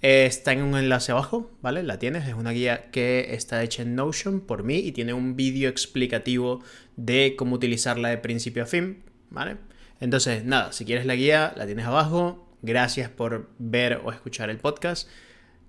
está 0.00 0.52
en 0.52 0.62
un 0.62 0.78
enlace 0.78 1.10
abajo, 1.10 1.50
¿vale? 1.60 1.82
La 1.82 1.98
tienes, 1.98 2.28
es 2.28 2.34
una 2.34 2.52
guía 2.52 2.92
que 2.92 3.34
está 3.34 3.60
hecha 3.64 3.82
en 3.82 3.96
Notion 3.96 4.42
por 4.42 4.62
mí 4.62 4.76
y 4.76 4.92
tiene 4.92 5.12
un 5.12 5.34
vídeo 5.34 5.68
explicativo 5.68 6.62
de 6.94 7.34
cómo 7.36 7.56
utilizarla 7.56 8.10
de 8.10 8.18
principio 8.18 8.62
a 8.62 8.66
fin, 8.66 9.02
¿vale? 9.28 9.56
Entonces, 9.98 10.44
nada, 10.44 10.72
si 10.72 10.84
quieres 10.84 11.04
la 11.04 11.16
guía, 11.16 11.52
la 11.56 11.66
tienes 11.66 11.84
abajo. 11.84 12.46
Gracias 12.62 13.10
por 13.10 13.50
ver 13.58 14.00
o 14.04 14.12
escuchar 14.12 14.50
el 14.50 14.58
podcast 14.58 15.08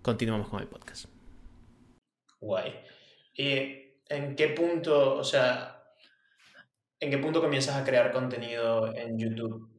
continuamos 0.02 0.50
con 0.50 0.62
el 0.62 0.68
podcast. 0.68 1.06
Guay. 2.40 2.74
¿Y 3.34 3.48
en 4.10 4.36
qué 4.36 4.50
punto, 4.50 5.16
o 5.16 5.24
sea, 5.24 5.84
en 7.00 7.10
qué 7.10 7.18
punto 7.18 7.42
comienzas 7.42 7.76
a 7.76 7.84
crear 7.84 8.12
contenido 8.12 8.94
en 8.96 9.18
YouTube? 9.18 9.70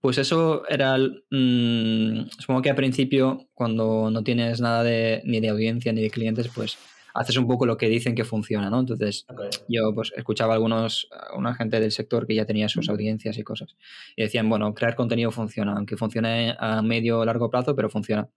Pues 0.00 0.18
eso 0.18 0.68
era, 0.68 0.98
mm, 0.98 2.28
supongo 2.38 2.62
que 2.62 2.70
al 2.70 2.76
principio, 2.76 3.48
cuando 3.54 4.10
no 4.10 4.22
tienes 4.22 4.60
nada 4.60 4.82
de, 4.82 5.22
ni 5.24 5.40
de 5.40 5.48
audiencia 5.48 5.92
ni 5.92 6.02
de 6.02 6.10
clientes, 6.10 6.50
pues 6.54 6.76
haces 7.14 7.36
un 7.36 7.46
poco 7.46 7.64
lo 7.64 7.76
que 7.76 7.88
dicen 7.88 8.14
que 8.14 8.24
funciona, 8.24 8.68
¿no? 8.68 8.80
Entonces, 8.80 9.24
yo 9.68 9.94
pues 9.94 10.12
escuchaba 10.16 10.52
a 10.52 10.56
algunos, 10.56 11.08
a 11.12 11.36
una 11.36 11.54
gente 11.54 11.78
del 11.78 11.92
sector 11.92 12.26
que 12.26 12.34
ya 12.34 12.44
tenía 12.44 12.68
sus 12.68 12.88
audiencias 12.88 13.38
y 13.38 13.44
cosas. 13.44 13.76
Y 14.16 14.22
decían, 14.22 14.48
bueno, 14.48 14.74
crear 14.74 14.96
contenido 14.96 15.30
funciona, 15.30 15.74
aunque 15.76 15.96
funcione 15.96 16.56
a 16.58 16.82
medio 16.82 17.20
o 17.20 17.24
largo 17.24 17.50
plazo, 17.50 17.76
pero 17.76 17.88
funciona. 17.88 18.28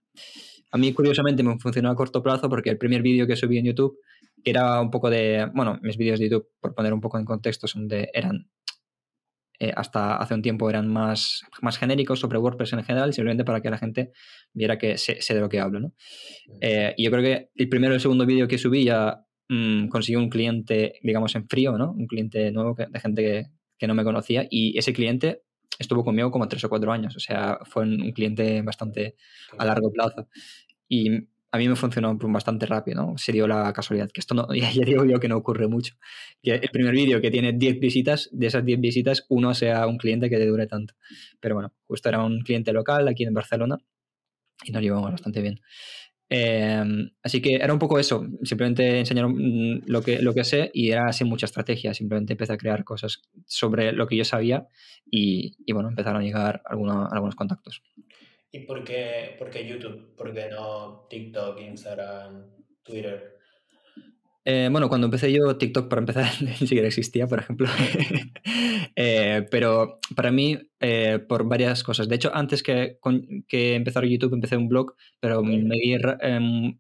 A 0.72 0.78
mí, 0.78 0.94
curiosamente, 0.94 1.42
me 1.44 1.58
funcionó 1.58 1.90
a 1.90 1.96
corto 1.96 2.22
plazo 2.22 2.50
porque 2.50 2.70
el 2.70 2.78
primer 2.78 3.02
vídeo 3.02 3.26
que 3.26 3.36
subí 3.36 3.58
en 3.58 3.66
YouTube 3.66 3.98
era 4.44 4.80
un 4.80 4.92
poco 4.92 5.10
de, 5.10 5.50
bueno, 5.54 5.80
mis 5.82 5.98
vídeos 5.98 6.20
de 6.20 6.30
YouTube, 6.30 6.50
por 6.60 6.76
poner 6.76 6.94
un 6.94 7.02
poco 7.02 7.18
en 7.18 7.26
contexto, 7.26 7.68
son 7.68 7.88
de, 7.88 8.10
eran 8.14 8.48
eh, 9.60 9.72
hasta 9.76 10.18
hace 10.18 10.36
un 10.36 10.42
tiempo 10.42 10.70
eran 10.70 10.88
más, 10.88 11.42
más 11.62 11.78
genéricos 11.78 12.20
sobre 12.20 12.38
WordPress 12.38 12.74
en 12.74 12.84
general, 12.84 13.14
simplemente 13.14 13.44
para 13.44 13.62
que 13.62 13.70
la 13.70 13.78
gente 13.78 14.12
viera 14.54 14.78
que 14.78 14.98
sé, 14.98 15.20
de 15.28 15.40
lo 15.40 15.50
que 15.50 15.60
hablo. 15.60 15.80
¿no? 15.80 15.94
Eh, 16.62 16.94
y 16.98 17.04
yo 17.04 17.12
creo 17.12 17.24
que 17.24 17.50
el 17.56 17.70
primero 17.70 17.94
y 17.94 17.96
el 17.96 18.02
segundo 18.02 18.26
vídeo 18.26 18.48
que 18.48 18.58
subí 18.58 18.86
ya 18.86 19.26
mm, 19.50 19.88
consiguió 19.88 20.20
un 20.20 20.30
cliente, 20.30 21.00
digamos, 21.02 21.36
en 21.36 21.48
frío, 21.48 21.78
¿no? 21.78 21.92
un 21.92 22.06
cliente 22.06 22.52
nuevo 22.52 22.76
de 22.76 23.00
gente 23.00 23.24
que, 23.24 23.46
que, 23.80 23.88
no 23.88 23.96
me 23.96 24.04
conocía 24.04 24.48
y 24.50 24.78
ese 24.78 24.94
cliente 24.94 25.42
estuvo 25.80 26.04
conmigo 26.04 26.30
como 26.32 26.48
tres 26.48 26.64
o 26.64 26.70
cuatro 26.70 26.92
años, 26.92 27.16
o 27.16 27.20
sea, 27.20 27.60
fue 27.64 27.84
un 27.84 28.12
cliente 28.12 28.62
bastante 28.62 29.16
a 29.58 29.66
largo 29.66 29.92
plazo. 29.92 30.28
Y 30.88 31.28
a 31.58 31.60
mí 31.60 31.68
me 31.68 31.76
funcionó 31.76 32.16
bastante 32.16 32.66
rápido, 32.66 33.04
¿no? 33.04 33.18
Se 33.18 33.32
dio 33.32 33.48
la 33.48 33.74
casualidad, 33.74 34.10
que 34.12 34.22
esto 34.22 34.36
no, 34.36 34.48
ya, 34.54 34.70
digo 34.70 35.04
yo 35.06 35.20
que 35.20 35.28
no 35.28 35.38
ocurre 35.38 35.68
mucho. 35.68 35.96
Que 36.42 36.56
el 36.56 36.70
primer 36.70 36.94
vídeo 36.94 37.20
que 37.20 37.32
tiene 37.32 37.54
10 37.54 37.80
visitas, 37.80 38.30
de 38.32 38.48
esas 38.48 38.64
10 38.64 38.80
visitas, 38.80 39.26
uno 39.30 39.54
sea 39.54 39.88
un 39.88 39.98
cliente 39.98 40.30
que 40.30 40.38
te 40.38 40.46
dure 40.46 40.68
tanto. 40.68 40.94
Pero 41.40 41.56
bueno, 41.56 41.74
justo 41.88 42.10
era 42.10 42.24
un 42.24 42.42
cliente 42.42 42.72
local 42.74 43.08
aquí 43.08 43.24
en 43.24 43.34
Barcelona 43.34 43.78
y 44.64 44.72
nos 44.72 44.82
llevamos 44.82 45.12
bastante 45.12 45.42
bien. 45.42 45.60
Em, 46.30 47.10
así 47.24 47.42
que 47.42 47.56
era 47.56 47.72
un 47.72 47.80
poco 47.80 48.00
eso, 48.00 48.26
simplemente 48.44 49.00
enseñar 49.00 49.30
mm, 49.30 49.84
lo 49.86 50.02
que, 50.02 50.22
lo 50.22 50.34
que 50.34 50.44
sé 50.44 50.70
y 50.74 50.92
era 50.92 51.08
así 51.08 51.24
mucha 51.24 51.46
estrategia, 51.46 51.94
simplemente 51.94 52.34
empecé 52.34 52.54
a 52.54 52.58
crear 52.58 52.84
cosas 52.84 53.22
sobre 53.46 53.94
lo 53.94 54.08
que 54.08 54.18
yo 54.18 54.26
sabía 54.26 54.68
y, 55.10 55.56
y 55.66 55.72
bueno, 55.72 55.90
empezaron 55.90 56.22
a 56.22 56.26
llegar 56.26 56.62
algunos 56.66 57.36
contactos. 57.36 57.82
¿Y 58.52 58.60
por 58.62 58.84
qué, 58.84 59.38
YouTube? 59.68 60.16
¿Por 60.16 60.34
qué 60.34 60.50
no 60.50 61.08
TikTok, 61.10 61.60
Instagram, 61.60 62.46
Twitter? 62.84 63.38
Eh, 64.46 64.70
bueno, 64.72 64.88
cuando 64.88 65.08
empecé 65.08 65.34
yo, 65.34 65.58
TikTok 65.58 65.90
para 65.90 66.00
empezar 66.00 66.26
ni 66.42 66.54
siquiera 66.54 66.88
existía, 66.88 67.28
por 67.28 67.40
ejemplo. 67.40 67.68
Eh, 69.00 69.46
pero 69.52 70.00
para 70.16 70.32
mí, 70.32 70.58
eh, 70.80 71.20
por 71.20 71.48
varias 71.48 71.84
cosas. 71.84 72.08
De 72.08 72.16
hecho, 72.16 72.32
antes 72.34 72.64
que, 72.64 72.98
que 73.48 73.76
empezar 73.76 74.04
YouTube, 74.04 74.34
empecé 74.34 74.58
un 74.58 74.70
blog, 74.70 74.96
pero 75.20 75.44
me 75.44 75.76
di 75.76 75.96
em, 76.22 76.80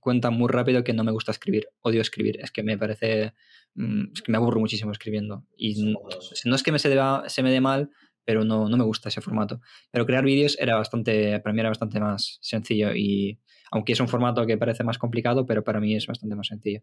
cuenta 0.00 0.30
muy 0.30 0.48
rápido 0.48 0.82
que 0.82 0.94
no 0.94 1.04
me 1.04 1.12
gusta 1.12 1.32
escribir. 1.32 1.68
Odio 1.82 2.00
escribir. 2.00 2.40
Es 2.40 2.50
que 2.50 2.62
me 2.62 2.78
parece. 2.78 3.34
Mm, 3.74 4.12
es 4.14 4.22
que 4.22 4.32
me 4.32 4.38
aburro 4.38 4.60
muchísimo 4.60 4.92
escribiendo. 4.92 5.44
Y 5.58 5.92
no, 5.92 6.54
es 6.54 6.62
que 6.62 6.72
me 6.72 6.78
se, 6.78 6.96
se 7.26 7.42
me 7.42 7.50
dé 7.50 7.60
mal, 7.60 7.90
pero 8.28 8.44
no, 8.44 8.68
no 8.68 8.76
me 8.76 8.84
gusta 8.84 9.08
ese 9.08 9.22
formato. 9.22 9.62
Pero 9.90 10.04
crear 10.04 10.22
vídeos 10.22 10.58
era 10.60 10.76
bastante, 10.76 11.40
para 11.40 11.54
mí 11.54 11.60
era 11.60 11.70
bastante 11.70 11.98
más 11.98 12.36
sencillo 12.42 12.94
y 12.94 13.38
aunque 13.70 13.94
es 13.94 14.00
un 14.00 14.08
formato 14.08 14.44
que 14.44 14.58
parece 14.58 14.84
más 14.84 14.98
complicado, 14.98 15.46
pero 15.46 15.64
para 15.64 15.80
mí 15.80 15.94
es 15.94 16.06
bastante 16.06 16.36
más 16.36 16.48
sencillo. 16.48 16.82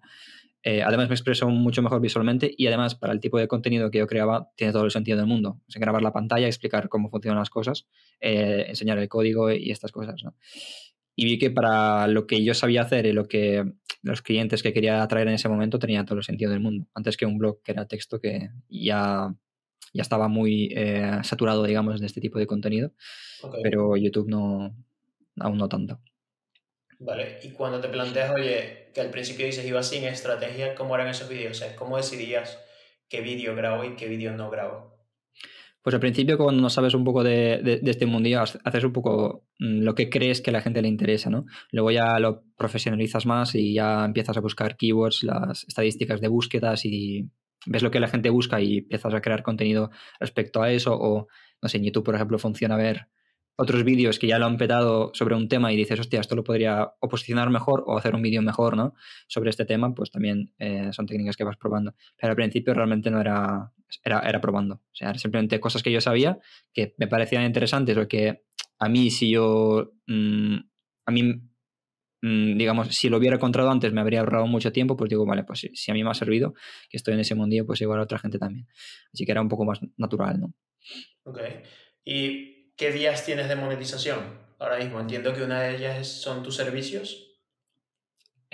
Eh, 0.63 0.81
además 0.81 1.07
me 1.07 1.13
expreso 1.13 1.47
mucho 1.47 1.83
mejor 1.83 2.01
visualmente 2.01 2.51
y 2.57 2.65
además 2.65 2.95
para 2.95 3.13
el 3.13 3.19
tipo 3.19 3.37
de 3.37 3.47
contenido 3.47 3.91
que 3.91 3.99
yo 3.99 4.07
creaba 4.07 4.49
tiene 4.55 4.73
todo 4.73 4.85
el 4.85 4.89
sentido 4.89 5.19
del 5.19 5.27
mundo. 5.27 5.61
O 5.67 5.79
grabar 5.79 6.01
la 6.01 6.11
pantalla, 6.11 6.47
explicar 6.47 6.89
cómo 6.89 7.11
funcionan 7.11 7.37
las 7.37 7.51
cosas, 7.51 7.85
eh, 8.21 8.65
enseñar 8.67 8.97
el 8.97 9.07
código 9.07 9.51
y 9.51 9.69
estas 9.69 9.91
cosas. 9.91 10.23
Y 11.15 11.25
vi 11.25 11.37
que 11.37 11.51
para 11.51 12.07
lo 12.07 12.25
que 12.25 12.43
yo 12.43 12.55
sabía 12.55 12.81
hacer 12.81 13.05
y 13.05 13.13
lo 13.13 13.27
que 13.27 13.65
los 14.01 14.23
clientes 14.23 14.63
que 14.63 14.73
quería 14.73 15.03
atraer 15.03 15.27
en 15.27 15.35
ese 15.35 15.47
momento 15.47 15.77
tenía 15.77 16.05
todo 16.05 16.17
el 16.17 16.23
sentido 16.23 16.49
del 16.49 16.59
mundo. 16.59 16.87
Antes 16.95 17.17
que 17.17 17.27
un 17.27 17.37
blog 17.37 17.61
que 17.61 17.71
era 17.71 17.87
texto 17.87 18.19
que 18.19 18.49
ya, 18.67 19.35
ya 19.93 20.01
estaba 20.01 20.27
muy 20.27 20.69
eh, 20.75 21.19
saturado, 21.23 21.63
digamos, 21.63 21.99
de 21.99 22.07
este 22.07 22.21
tipo 22.21 22.39
de 22.39 22.47
contenido. 22.47 22.91
Pero 23.63 23.95
YouTube 23.97 24.29
no, 24.29 24.75
aún 25.39 25.57
no 25.57 25.69
tanto. 25.69 25.99
Vale, 26.99 27.39
y 27.43 27.49
cuando 27.49 27.81
te 27.81 27.89
planteas, 27.89 28.31
oye, 28.31 28.91
que 28.93 29.01
al 29.01 29.09
principio 29.09 29.45
dices 29.45 29.65
iba 29.65 29.83
sin 29.83 30.05
estrategia, 30.05 30.75
¿cómo 30.75 30.95
eran 30.95 31.09
esos 31.09 31.27
vídeos? 31.27 31.51
O 31.51 31.59
sea, 31.59 31.75
¿cómo 31.75 31.97
decidías 31.97 32.57
qué 33.09 33.21
vídeo 33.21 33.55
grabo 33.55 33.83
y 33.83 33.95
qué 33.95 34.07
vídeo 34.07 34.31
no 34.31 34.49
grabo? 34.49 34.95
Pues 35.81 35.93
al 35.93 35.99
principio, 35.99 36.37
cuando 36.37 36.63
no 36.63 36.69
sabes 36.71 36.95
un 36.95 37.03
poco 37.03 37.23
de, 37.23 37.59
de, 37.61 37.91
este 37.91 38.07
mundillo, 38.07 38.41
haces 38.41 38.83
un 38.83 38.91
poco 38.91 39.45
mm, 39.59 39.83
lo 39.83 39.93
que 39.93 40.09
crees 40.09 40.41
que 40.41 40.49
a 40.49 40.53
la 40.53 40.61
gente 40.61 40.81
le 40.81 40.87
interesa, 40.87 41.29
¿no? 41.29 41.45
Luego 41.71 41.91
ya 41.91 42.17
lo 42.17 42.43
profesionalizas 42.57 43.27
más 43.27 43.53
y 43.53 43.75
ya 43.75 44.03
empiezas 44.03 44.35
a 44.35 44.41
buscar 44.41 44.77
keywords, 44.77 45.21
las 45.21 45.63
estadísticas 45.67 46.21
de 46.21 46.27
búsquedas 46.27 46.85
y 46.85 47.29
ves 47.65 47.83
lo 47.83 47.91
que 47.91 47.99
la 47.99 48.07
gente 48.07 48.29
busca 48.29 48.61
y 48.61 48.79
empiezas 48.79 49.13
a 49.13 49.21
crear 49.21 49.43
contenido 49.43 49.91
respecto 50.19 50.61
a 50.61 50.71
eso. 50.71 50.97
O, 50.99 51.27
no 51.61 51.69
sé, 51.69 51.77
en 51.77 51.85
YouTube, 51.85 52.05
por 52.05 52.15
ejemplo, 52.15 52.39
funciona 52.39 52.77
ver 52.77 53.07
otros 53.57 53.83
vídeos 53.83 54.19
que 54.19 54.27
ya 54.27 54.37
lo 54.37 54.45
han 54.45 54.57
petado 54.57 55.11
sobre 55.13 55.35
un 55.35 55.47
tema 55.47 55.71
y 55.71 55.77
dices, 55.77 55.99
hostia, 55.99 56.19
esto 56.19 56.35
lo 56.35 56.43
podría 56.43 56.91
o 56.99 57.07
posicionar 57.07 57.49
mejor 57.49 57.83
o 57.87 57.97
hacer 57.97 58.13
un 58.13 58.21
vídeo 58.21 58.41
mejor, 58.41 58.75
¿no? 58.75 58.93
Sobre 59.27 59.49
este 59.49 59.65
tema, 59.65 59.93
pues 59.93 60.11
también 60.11 60.53
eh, 60.59 60.91
son 60.91 61.05
técnicas 61.05 61.37
que 61.37 61.45
vas 61.45 61.57
probando. 61.57 61.95
Pero 62.19 62.31
al 62.31 62.35
principio 62.35 62.73
realmente 62.73 63.09
no 63.09 63.21
era, 63.21 63.71
era, 64.03 64.19
era 64.19 64.41
probando. 64.41 64.75
O 64.75 64.95
sea, 64.95 65.13
simplemente 65.15 65.59
cosas 65.59 65.83
que 65.83 65.91
yo 65.91 66.01
sabía 66.01 66.37
que 66.73 66.95
me 66.97 67.07
parecían 67.07 67.45
interesantes 67.45 67.97
o 67.97 68.07
que 68.07 68.43
a 68.77 68.89
mí, 68.89 69.09
si 69.09 69.31
yo, 69.31 69.93
mm, 70.07 70.57
a 71.05 71.11
mí, 71.11 71.41
digamos, 72.25 72.95
si 72.95 73.09
lo 73.09 73.17
hubiera 73.17 73.35
encontrado 73.35 73.69
antes 73.69 73.93
me 73.93 74.01
habría 74.01 74.21
ahorrado 74.21 74.47
mucho 74.47 74.71
tiempo, 74.71 74.97
pues 74.97 75.09
digo, 75.09 75.25
vale, 75.25 75.43
pues 75.43 75.59
si, 75.59 75.69
si 75.75 75.91
a 75.91 75.93
mí 75.93 76.03
me 76.03 76.09
ha 76.09 76.13
servido, 76.13 76.53
que 76.89 76.97
estoy 76.97 77.13
en 77.13 77.19
ese 77.19 77.35
mundillo, 77.35 77.65
pues 77.65 77.81
igual 77.81 77.99
a 77.99 78.03
otra 78.03 78.19
gente 78.19 78.39
también. 78.39 78.67
Así 79.13 79.25
que 79.25 79.31
era 79.31 79.41
un 79.41 79.49
poco 79.49 79.65
más 79.65 79.79
natural, 79.97 80.39
¿no? 80.39 80.53
Ok. 81.23 81.39
Y 82.03 82.71
¿qué 82.75 82.91
días 82.91 83.25
tienes 83.25 83.47
de 83.47 83.55
monetización 83.55 84.19
ahora 84.59 84.77
mismo? 84.77 84.99
Entiendo 84.99 85.33
que 85.33 85.43
una 85.43 85.61
de 85.61 85.75
ellas 85.75 86.07
son 86.07 86.43
tus 86.43 86.55
servicios. 86.55 87.24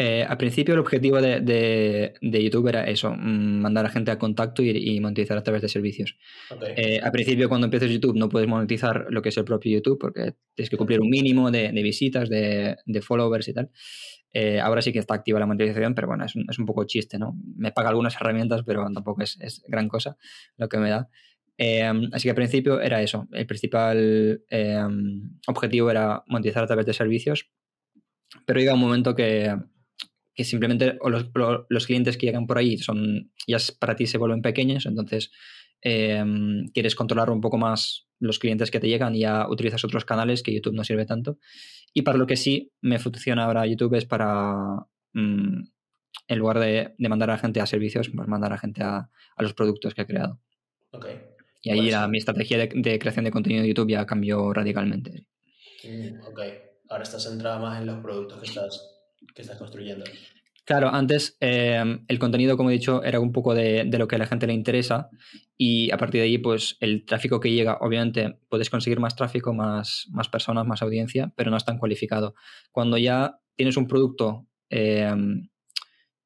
Eh, 0.03 0.25
al 0.27 0.35
principio 0.35 0.73
el 0.73 0.79
objetivo 0.79 1.21
de, 1.21 2.15
YouTube 2.21 2.69
era 2.69 2.85
eso, 2.85 3.11
mm, 3.11 3.61
mandar 3.61 3.85
a 3.85 3.89
gente 3.89 4.09
a 4.09 4.17
contacto 4.17 4.63
y, 4.63 4.99
monetizar 4.99 5.37
a 5.37 5.43
través 5.43 5.61
de 5.61 5.69
servicios. 5.69 6.17
Eh, 6.75 6.99
al 7.03 7.11
principio 7.11 7.47
cuando 7.47 7.65
empiezas 7.65 7.91
YouTube 7.91 8.17
no 8.17 8.27
puedes 8.27 8.49
monetizar 8.49 9.05
lo 9.11 9.21
que 9.21 9.29
es 9.29 9.37
el 9.37 9.45
propio 9.45 9.77
YouTube 9.77 9.99
porque 9.99 10.33
tienes 10.55 10.71
que 10.71 10.77
cumplir 10.77 11.01
un 11.01 11.09
mínimo 11.11 11.51
de, 11.51 11.69
visitas, 11.83 12.29
de, 12.29 13.01
followers 13.03 13.47
y 13.49 13.53
tal. 13.53 13.69
Eh, 14.33 14.59
ahora 14.59 14.81
sí 14.81 14.91
que 14.91 14.97
está 14.97 15.13
activa 15.13 15.39
la 15.39 15.45
monetización, 15.45 15.93
pero 15.93 16.07
bueno, 16.07 16.25
es 16.25 16.35
un, 16.35 16.47
es 16.49 16.57
un, 16.57 16.65
poco 16.65 16.83
chiste, 16.85 17.19
¿no? 17.19 17.37
Me 17.55 17.71
paga 17.71 17.89
algunas 17.89 18.15
herramientas, 18.15 18.63
pero 18.65 18.83
tampoco 18.91 19.21
es, 19.21 19.37
es 19.39 19.61
gran 19.67 19.87
cosa 19.87 20.17
lo 20.57 20.67
que 20.67 20.79
me 20.79 20.89
da. 20.89 21.09
Em, 21.57 22.09
así 22.11 22.23
que 22.23 22.31
al 22.31 22.35
principio 22.35 22.81
era 22.81 23.03
eso. 23.03 23.27
El 23.31 23.45
principal 23.45 24.41
em, 24.49 25.37
objetivo 25.45 25.91
era 25.91 26.23
monetizar 26.25 26.63
a 26.63 26.67
través 26.67 26.87
de 26.87 26.93
servicios, 26.93 27.51
pero 28.47 28.59
llega 28.59 28.73
un 28.73 28.79
momento 28.79 29.13
que, 29.13 29.53
que 30.33 30.43
simplemente 30.43 30.97
los, 31.03 31.29
los, 31.69 31.85
clientes 31.85 32.17
que 32.17 32.27
llegan 32.27 32.47
por 32.47 32.57
ahí 32.57 32.77
son 32.77 33.31
ya 33.47 33.57
para 33.79 33.95
ti 33.95 34.07
se 34.07 34.17
vuelven 34.17 34.41
pequeños, 34.41 34.85
entonces 34.85 35.31
em, 35.81 36.67
quieres 36.73 36.95
controlar 36.95 37.29
un 37.29 37.41
poco 37.41 37.57
más 37.57 38.07
los 38.19 38.39
clientes 38.39 38.71
que 38.71 38.79
te 38.79 38.87
llegan 38.87 39.15
y 39.15 39.21
ya 39.21 39.47
utilizas 39.49 39.83
otros 39.83 40.05
canales 40.05 40.43
que 40.43 40.53
YouTube 40.53 40.75
no 40.75 40.83
sirve 40.83 41.05
tanto. 41.05 41.39
Y 41.93 42.03
para 42.03 42.17
lo 42.17 42.27
que 42.27 42.37
sí 42.37 42.71
me 42.81 42.99
funciona 42.99 43.45
ahora 43.45 43.65
YouTube 43.65 43.95
es 43.95 44.05
para, 44.05 44.55
mm, 45.13 45.63
en 46.27 46.39
lugar 46.39 46.59
de, 46.59 46.93
de, 46.97 47.09
mandar 47.09 47.31
a 47.31 47.37
gente 47.37 47.59
a 47.59 47.65
servicios, 47.65 48.09
pues 48.15 48.27
mandar 48.27 48.53
a 48.53 48.57
gente 48.57 48.83
a, 48.83 49.09
a 49.35 49.43
los 49.43 49.53
productos 49.53 49.93
que 49.93 50.03
he 50.03 50.05
creado. 50.05 50.39
Okay. 50.91 51.31
Y 51.61 51.69
ahí 51.69 52.09
mi 52.09 52.17
estrategia 52.17 52.57
de, 52.57 52.99
creación 52.99 53.25
de 53.25 53.31
contenido 53.31 53.61
de 53.61 53.69
YouTube 53.69 53.91
ya 53.91 54.05
cambió 54.05 54.51
radicalmente. 54.51 55.27
Mm, 55.83 56.21
ok, 56.25 56.39
ahora 56.89 57.03
estás 57.03 57.23
centrada 57.23 57.59
más 57.59 57.79
en 57.79 57.87
los 57.87 57.99
productos 58.01 58.39
que 58.39 58.47
estás, 58.47 59.00
que 59.33 59.41
estás 59.41 59.57
construyendo. 59.57 60.05
Claro, 60.63 60.89
antes 60.93 61.37
em, 61.39 62.05
el 62.07 62.19
contenido, 62.19 62.55
como 62.55 62.69
he 62.69 62.73
dicho, 62.73 63.03
era 63.03 63.19
un 63.19 63.31
poco 63.31 63.55
de, 63.55 63.83
lo 63.85 64.07
que 64.07 64.15
a 64.15 64.19
la 64.19 64.27
gente 64.27 64.47
le 64.47 64.53
interesa 64.53 65.09
y 65.57 65.91
a 65.91 65.97
partir 65.97 66.21
de 66.21 66.27
ahí, 66.27 66.37
pues 66.37 66.77
el 66.79 67.05
tráfico 67.05 67.39
que 67.39 67.51
llega, 67.51 67.77
obviamente 67.81 68.37
puedes 68.47 68.69
conseguir 68.69 68.99
más 68.99 69.15
tráfico, 69.15 69.53
más, 69.53 70.07
más 70.11 70.29
personas, 70.29 70.65
más 70.67 70.81
audiencia, 70.81 71.33
pero 71.35 71.49
no 71.51 71.57
es 71.57 71.65
tan 71.65 71.77
cualificado. 71.77 72.35
Cuando 72.71 72.97
ya 72.97 73.39
tienes 73.55 73.75
un 73.75 73.87
producto 73.87 74.47
em, 74.69 75.49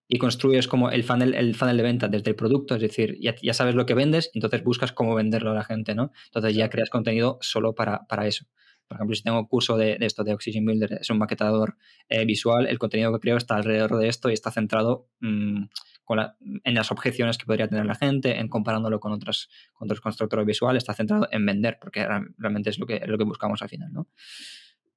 y 0.08 0.18
construyes 0.20 0.68
como 0.68 0.92
el 0.92 1.04
funnel, 1.04 1.34
el 1.34 1.56
funnel 1.56 1.78
de 1.78 1.84
venta 1.84 2.08
desde 2.10 2.30
el 2.30 2.36
producto, 2.36 2.76
es 2.76 2.82
decir, 2.82 3.18
ya, 3.22 3.36
ya, 3.42 3.54
sabes 3.54 3.74
lo 3.74 3.86
que 3.86 3.94
vendes, 3.94 4.32
entonces 4.34 4.64
buscas 4.64 4.92
cómo 4.92 5.16
venderlo 5.16 5.52
a 5.52 5.56
la 5.56 5.64
gente, 5.64 5.96
¿no? 5.96 6.12
Entonces 6.26 6.56
ya 6.56 6.70
creas 6.70 6.90
contenido 6.90 7.40
solo 7.42 7.74
para, 7.74 8.06
para 8.08 8.28
eso. 8.28 8.46
Por 8.88 8.98
ejemplo, 8.98 9.16
si 9.16 9.24
tengo 9.24 9.40
un 9.40 9.48
curso 9.48 9.78
de, 9.78 9.98
esto 10.02 10.24
de 10.24 10.34
Oxygen 10.34 10.66
Builder, 10.66 11.00
es 11.02 11.10
un 11.10 11.18
maquetador 11.18 11.78
eh, 12.08 12.26
visual, 12.26 12.68
el 12.68 12.78
contenido 12.78 13.12
que 13.14 13.20
creo 13.20 13.38
está 13.38 13.56
alrededor 13.56 13.98
de 13.98 14.08
esto 14.08 14.30
y 14.30 14.34
está 14.34 14.52
centrado 14.52 15.10
mm, 15.22 15.64
con 16.04 16.20
en 16.64 16.74
las 16.76 16.92
objeciones 16.92 17.38
que 17.38 17.46
podría 17.46 17.68
tener 17.68 17.86
la 17.86 17.96
gente, 17.96 18.40
en 18.40 18.48
comparándolo 18.48 19.00
con 19.00 19.12
otros, 19.12 19.50
con 19.74 19.88
otros 19.88 20.02
constructores 20.02 20.46
visuales, 20.46 20.84
está 20.84 20.94
centrado 20.94 21.28
en 21.32 21.46
vender, 21.46 21.80
porque 21.82 22.08
realmente 22.38 22.70
es 22.70 22.78
lo 22.78 22.86
que, 22.86 22.98
es 22.98 23.08
lo 23.08 23.18
que 23.18 23.24
buscamos 23.24 23.62
al 23.64 23.70
final, 23.70 23.92
¿no? 23.92 24.08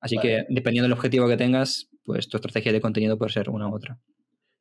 Así 0.00 0.16
que 0.18 0.44
dependiendo 0.48 0.84
del 0.84 0.92
objetivo 0.92 1.26
que 1.26 1.36
tengas, 1.36 1.90
pues 2.04 2.28
tu 2.28 2.36
estrategia 2.36 2.72
de 2.72 2.80
contenido 2.80 3.18
puede 3.18 3.32
ser 3.32 3.50
una 3.50 3.68
u 3.68 3.74
otra. 3.74 3.98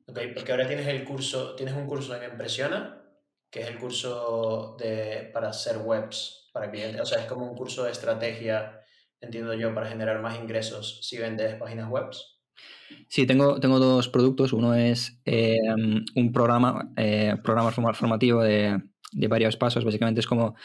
Ok, 0.08 0.20
porque 0.34 0.52
ahora 0.52 0.68
tienes 0.68 0.88
el 0.88 1.04
curso, 1.04 1.54
tienes 1.56 1.76
un 1.76 1.86
curso 1.86 2.16
en 2.16 2.32
Impresiona, 2.32 3.04
que 3.50 3.62
es 3.62 3.68
el 3.68 3.78
curso 3.78 4.76
de, 4.80 5.30
para 5.34 5.50
hacer 5.50 5.78
webs 5.78 6.50
para 6.54 6.72
clientes. 6.72 7.02
O 7.02 7.06
sea, 7.06 7.20
es 7.20 7.26
como 7.26 7.46
un 7.46 7.56
curso 7.56 7.84
de 7.84 7.92
estrategia, 7.92 8.77
entiendo 9.22 9.54
yo, 9.54 9.74
para 9.74 9.88
generar 9.88 10.22
más 10.22 10.40
ingresos 10.40 11.00
si 11.02 11.18
vendes 11.18 11.56
páginas 11.56 11.90
webs. 11.90 12.40
Sí, 13.10 13.26
tengo, 13.26 13.60
tengo 13.60 13.80
dos 13.80 14.08
productos. 14.10 14.54
Uno 14.54 14.74
es 14.74 15.20
eh, 15.26 15.58
un 16.16 16.32
programa, 16.32 16.92
eh, 16.96 17.36
programa 17.44 17.72
formativo 17.94 18.42
de, 18.42 18.82
de 19.12 19.28
varios 19.28 19.58
pasos. 19.58 19.84
Básicamente 19.84 20.20
es 20.20 20.28
como 20.28 20.56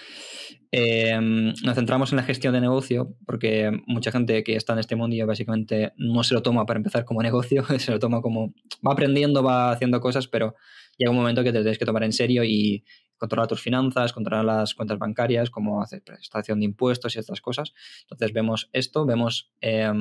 eh, 0.75 1.18
nos 1.21 1.75
centramos 1.75 2.12
en 2.12 2.16
la 2.16 2.23
gestión 2.23 2.54
de 2.54 2.61
negocio, 2.61 3.14
porque 3.26 3.71
mucha 3.87 4.11
gente 4.11 4.42
que 4.42 4.56
está 4.56 4.73
en 4.73 4.78
este 4.78 4.97
mundo 4.97 5.26
básicamente 5.26 5.92
no 5.97 6.25
se 6.25 6.35
lo 6.35 6.42
toma 6.42 6.64
para 6.64 6.78
empezar 6.78 7.04
como 7.04 7.23
negocio, 7.23 7.64
se 7.78 7.92
lo 7.92 7.99
toma 7.99 8.23
como 8.23 8.54
va 8.87 8.92
aprendiendo, 8.92 9.42
va 9.42 9.71
haciendo 9.71 10.00
cosas, 10.00 10.28
pero 10.28 10.54
llega 10.97 11.11
un 11.11 11.16
momento 11.16 11.44
que 11.44 11.52
te 11.52 11.61
tienes 11.61 11.78
que 11.78 11.85
tomar 11.85 12.04
en 12.04 12.12
serio 12.12 12.42
y 12.42 12.85
controlar 13.22 13.46
tus 13.46 13.62
finanzas, 13.62 14.12
controlar 14.12 14.44
las 14.44 14.74
cuentas 14.74 14.98
bancarias, 14.98 15.48
como 15.48 15.80
hacer 15.80 16.02
prestación 16.02 16.58
de 16.58 16.64
impuestos 16.64 17.14
y 17.14 17.20
estas 17.20 17.40
cosas. 17.40 17.72
Entonces 18.00 18.32
vemos 18.32 18.68
esto, 18.72 19.06
vemos 19.06 19.52
eh, 19.60 19.92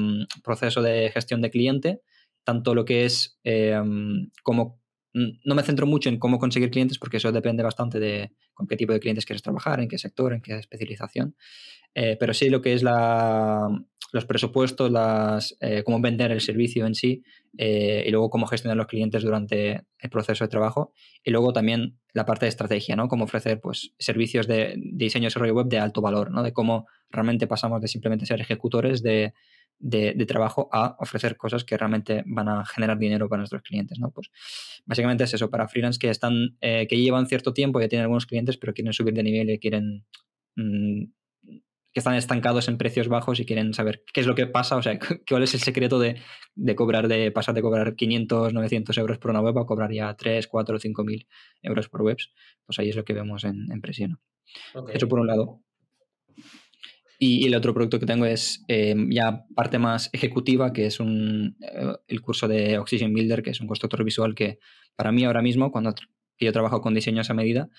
proceso 0.43 0.81
de 0.81 1.11
gestión 1.11 1.39
de 1.39 1.51
cliente, 1.51 2.01
tanto 2.43 2.73
lo 2.73 2.83
que 2.83 3.05
es 3.05 3.39
eh, 3.43 3.79
como 4.41 4.80
no 5.13 5.55
me 5.55 5.63
centro 5.63 5.85
mucho 5.85 6.09
en 6.09 6.19
cómo 6.19 6.39
conseguir 6.39 6.71
clientes 6.71 6.97
porque 6.97 7.17
eso 7.17 7.31
depende 7.31 7.63
bastante 7.63 7.99
de 7.99 8.31
con 8.53 8.67
qué 8.67 8.77
tipo 8.77 8.93
de 8.93 8.99
clientes 8.99 9.25
quieres 9.25 9.41
trabajar, 9.41 9.79
en 9.79 9.87
qué 9.87 9.97
sector, 9.97 10.33
en 10.33 10.41
qué 10.41 10.57
especialización. 10.57 11.35
Eh, 11.93 12.15
pero 12.19 12.33
sí 12.33 12.49
lo 12.49 12.61
que 12.61 12.73
es 12.73 12.83
la, 12.83 13.67
los 14.11 14.25
presupuestos, 14.25 14.91
las, 14.91 15.57
eh, 15.61 15.83
cómo 15.83 15.99
vender 15.99 16.31
el 16.31 16.41
servicio 16.41 16.85
en 16.85 16.95
sí 16.95 17.23
eh, 17.57 18.03
y 18.05 18.11
luego 18.11 18.29
cómo 18.29 18.45
gestionar 18.45 18.77
los 18.77 18.87
clientes 18.87 19.23
durante 19.23 19.85
el 19.99 20.09
proceso 20.09 20.43
de 20.43 20.49
trabajo. 20.49 20.93
Y 21.23 21.31
luego 21.31 21.53
también 21.53 21.97
la 22.13 22.25
parte 22.25 22.45
de 22.45 22.49
estrategia, 22.49 22.95
¿no? 22.95 23.07
Cómo 23.07 23.23
ofrecer 23.25 23.59
pues, 23.61 23.93
servicios 23.99 24.47
de, 24.47 24.75
diseño 24.77 25.23
y 25.23 25.27
desarrollo 25.27 25.55
web 25.55 25.67
de 25.67 25.79
alto 25.79 26.01
valor, 26.01 26.31
¿no? 26.31 26.43
De 26.43 26.53
cómo 26.53 26.87
realmente 27.09 27.47
pasamos 27.47 27.81
de 27.81 27.87
simplemente 27.87 28.25
ser 28.25 28.41
ejecutores 28.41 29.01
de 29.01 29.33
de, 29.81 30.25
trabajo 30.25 30.69
a 30.71 30.95
ofrecer 30.99 31.35
cosas 31.35 31.63
que 31.63 31.75
realmente 31.75 32.23
van 32.25 32.47
a 32.47 32.65
generar 32.65 32.97
dinero 32.97 33.27
para 33.27 33.39
nuestros 33.39 33.63
clientes, 33.63 33.99
¿no? 33.99 34.11
Pues 34.11 34.29
básicamente 34.85 35.23
es 35.23 35.33
eso, 35.33 35.49
para 35.49 35.67
freelance 35.67 35.99
que 35.99 36.09
están, 36.09 36.57
eh, 36.61 36.87
que 36.87 36.97
llevan 36.97 37.27
cierto 37.27 37.53
tiempo, 37.53 37.81
ya 37.81 37.87
tienen 37.87 38.03
algunos 38.03 38.25
clientes, 38.25 38.57
pero 38.57 38.73
quieren 38.73 38.93
subir 38.93 39.13
de 39.13 39.23
nivel 39.23 39.49
y 39.49 39.59
quieren 39.59 40.05
mm, 40.55 41.05
que 41.93 41.99
están 41.99 42.15
estancados 42.15 42.67
en 42.69 42.77
precios 42.77 43.09
bajos 43.09 43.39
y 43.39 43.45
quieren 43.45 43.73
saber 43.73 44.03
qué 44.13 44.21
es 44.21 44.27
lo 44.27 44.35
que 44.35 44.47
pasa, 44.47 44.77
o 44.77 44.81
sea, 44.81 44.97
cuál 45.27 45.43
es 45.43 45.53
el 45.53 45.59
secreto 45.59 45.99
de, 45.99 46.15
cobrar, 46.75 47.07
de 47.07 47.31
pasar 47.31 47.53
de 47.53 47.61
cobrar 47.61 47.95
500, 47.95 48.53
900 48.53 48.97
euros 48.97 49.17
por 49.17 49.31
una 49.31 49.41
web 49.41 49.57
a 49.57 49.65
cobrar 49.65 49.91
ya 49.91 50.13
3, 50.15 50.47
4, 50.47 50.79
5 50.79 51.03
mil 51.03 51.27
euros 51.61 51.89
por 51.89 52.03
webs. 52.03 52.31
Pues 52.65 52.79
ahí 52.79 52.89
es 52.89 52.95
lo 52.95 53.03
que 53.03 53.13
vemos 53.13 53.43
en, 53.43 53.67
en 53.71 53.81
Eso 54.93 55.07
por 55.07 55.19
un 55.19 55.27
lado. 55.27 55.61
Y, 57.23 57.45
el 57.45 57.53
otro 57.53 57.71
producto 57.75 57.99
que 57.99 58.07
tengo 58.07 58.25
es 58.25 58.65
eh, 58.67 58.95
ya 59.11 59.45
parte 59.53 59.77
más 59.77 60.09
ejecutiva, 60.11 60.73
que 60.73 60.87
es 60.87 60.99
un, 60.99 61.55
eh, 61.61 61.93
el 62.07 62.19
curso 62.19 62.47
de 62.47 62.79
Oxygen 62.79 63.13
Builder, 63.13 63.43
que 63.43 63.51
es 63.51 63.61
un 63.61 63.67
constructor 63.67 64.03
visual 64.03 64.33
que 64.33 64.57
para 64.95 65.11
mí 65.11 65.23
ahora 65.23 65.43
mismo, 65.43 65.71
cuando 65.71 65.93
yo 66.39 66.51
trabajo 66.51 66.81
con 66.81 66.95
diseños 66.95 67.29
a 67.29 67.35
medida, 67.35 67.69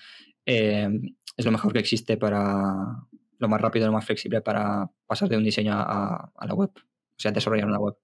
eh, 0.45 0.87
es 1.35 1.43
lo 1.43 1.51
mejor 1.51 1.73
que 1.73 1.79
existe 1.79 2.15
para, 2.15 3.05
lo 3.37 3.49
más 3.49 3.59
rápido, 3.59 3.85
lo 3.85 3.91
más 3.91 4.05
flexible 4.05 4.39
para 4.39 4.89
pasar 5.05 5.27
de 5.27 5.35
un 5.35 5.43
diseño 5.43 5.73
a, 5.75 6.31
la 6.47 6.53
web, 6.53 6.71
o 6.77 7.19
sea, 7.19 7.33
desarrollar 7.33 7.67
una 7.67 7.79
web. 7.79 7.95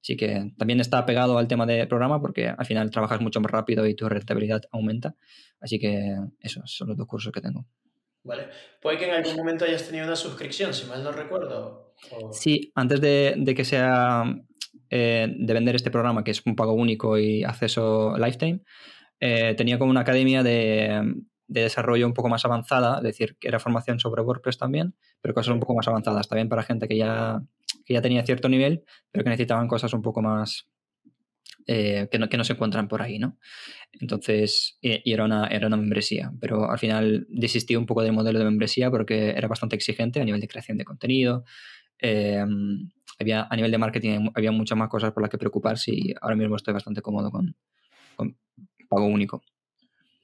Así 0.00 0.16
que 0.16 0.52
también 0.56 0.78
está 0.78 1.04
pegado 1.04 1.36
al 1.36 1.48
tema 1.48 1.66
de 1.66 1.84
programa 1.88 2.20
porque 2.20 2.46
al 2.46 2.64
final 2.64 2.92
trabajas 2.92 3.20
mucho 3.20 3.40
más 3.40 3.50
rápido 3.50 3.88
y 3.88 3.96
tu 3.96 4.08
rentabilidad 4.08 4.62
aumenta. 4.70 5.16
Así 5.58 5.80
que 5.80 6.16
esos 6.38 6.62
son 6.72 6.90
los 6.90 6.96
dos 6.96 7.08
cursos 7.08 7.32
que 7.32 7.40
tengo. 7.40 7.66
Vale. 8.22 8.48
Puede 8.80 8.98
que 8.98 9.06
en 9.06 9.14
algún 9.14 9.36
momento 9.36 9.64
hayas 9.64 9.86
tenido 9.86 10.06
una 10.06 10.16
suscripción, 10.16 10.74
si 10.74 10.86
mal 10.86 11.02
no 11.02 11.12
recuerdo. 11.12 11.94
Sí, 12.32 12.72
antes 12.74 13.00
de, 13.00 13.54
que 13.56 13.64
sea 13.64 14.24
eh, 14.90 15.28
de 15.34 15.54
vender 15.54 15.74
este 15.74 15.90
programa, 15.90 16.22
que 16.24 16.30
es 16.30 16.42
un 16.44 16.56
pago 16.56 16.72
único 16.72 17.18
y 17.18 17.44
acceso 17.44 18.16
lifetime, 18.18 18.60
eh, 19.20 19.54
tenía 19.56 19.78
como 19.78 19.90
una 19.90 20.00
academia 20.00 20.42
de, 20.42 21.22
de 21.50 21.62
desarrollo 21.62 22.06
un 22.06 22.14
poco 22.14 22.28
más 22.28 22.44
avanzada, 22.44 22.98
es 22.98 23.02
decir, 23.02 23.36
que 23.40 23.48
era 23.48 23.58
formación 23.58 23.98
sobre 23.98 24.22
WordPress 24.22 24.56
también, 24.56 24.94
pero 25.20 25.34
cosas 25.34 25.52
un 25.52 25.60
poco 25.60 25.74
más 25.74 25.88
avanzadas, 25.88 26.28
también 26.28 26.48
para 26.48 26.62
gente 26.62 26.86
que 26.86 26.96
ya, 26.96 27.42
que 27.84 27.94
ya 27.94 28.00
tenía 28.00 28.24
cierto 28.24 28.48
nivel, 28.48 28.84
pero 29.10 29.24
que 29.24 29.30
necesitaban 29.30 29.66
cosas 29.66 29.92
un 29.92 30.00
poco 30.00 30.22
más 30.22 30.68
eh, 31.66 32.08
que, 32.10 32.18
no, 32.18 32.28
que, 32.28 32.36
no, 32.36 32.44
se 32.44 32.54
encuentran 32.54 32.88
por 32.88 33.02
ahí, 33.02 33.18
¿no? 33.18 33.38
Entonces, 33.92 34.78
y, 34.80 35.12
era, 35.12 35.24
una, 35.24 35.46
era 35.46 35.66
una 35.66 35.76
membresía, 35.76 36.32
pero 36.40 36.70
al 36.70 36.78
final 36.78 37.26
desistí 37.28 37.76
un 37.76 37.86
poco 37.86 38.02
del 38.02 38.12
modelo 38.12 38.38
de 38.38 38.44
membresía 38.44 38.90
porque 38.90 39.30
era 39.30 39.48
bastante 39.48 39.76
exigente 39.76 40.20
a 40.20 40.24
nivel 40.24 40.40
de 40.40 40.48
creación 40.48 40.78
de 40.78 40.84
contenido. 40.84 41.44
Em, 41.98 42.88
había, 43.18 43.46
a 43.50 43.56
nivel 43.56 43.70
de 43.70 43.78
marketing 43.78 44.30
había 44.34 44.52
muchas 44.52 44.78
más 44.78 44.88
cosas 44.88 45.12
por 45.12 45.22
las 45.22 45.30
que 45.30 45.38
preocuparse 45.38 45.92
y 45.92 46.14
ahora 46.20 46.36
mismo 46.36 46.56
estoy 46.56 46.72
bastante 46.72 47.02
cómodo 47.02 47.30
con, 47.30 47.54
con 48.16 48.36
pago 48.88 49.06
único. 49.06 49.42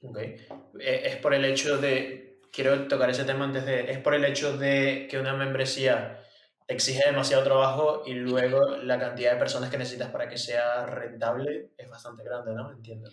Ok. 0.01 0.17
Eh, 0.17 0.41
es 0.79 1.15
por 1.17 1.33
el 1.33 1.45
hecho 1.45 1.77
de, 1.77 2.39
quiero 2.51 2.87
tocar 2.87 3.09
ese 3.09 3.23
tema 3.23 3.45
antes 3.45 3.65
de, 3.65 3.91
es 3.91 3.99
por 3.99 4.13
el 4.13 4.25
hecho 4.25 4.57
de 4.57 5.07
que 5.09 5.19
una 5.19 5.33
membresía 5.33 6.19
exige 6.67 7.01
demasiado 7.05 7.43
trabajo 7.43 8.03
y 8.05 8.13
luego 8.13 8.77
la 8.77 8.99
cantidad 8.99 9.33
de 9.33 9.39
personas 9.39 9.69
que 9.69 9.77
necesitas 9.77 10.09
para 10.09 10.27
que 10.27 10.37
sea 10.37 10.85
rentable 10.85 11.71
es 11.77 11.89
bastante 11.89 12.23
grande, 12.23 12.53
¿no? 12.53 12.71
Entiendo. 12.71 13.09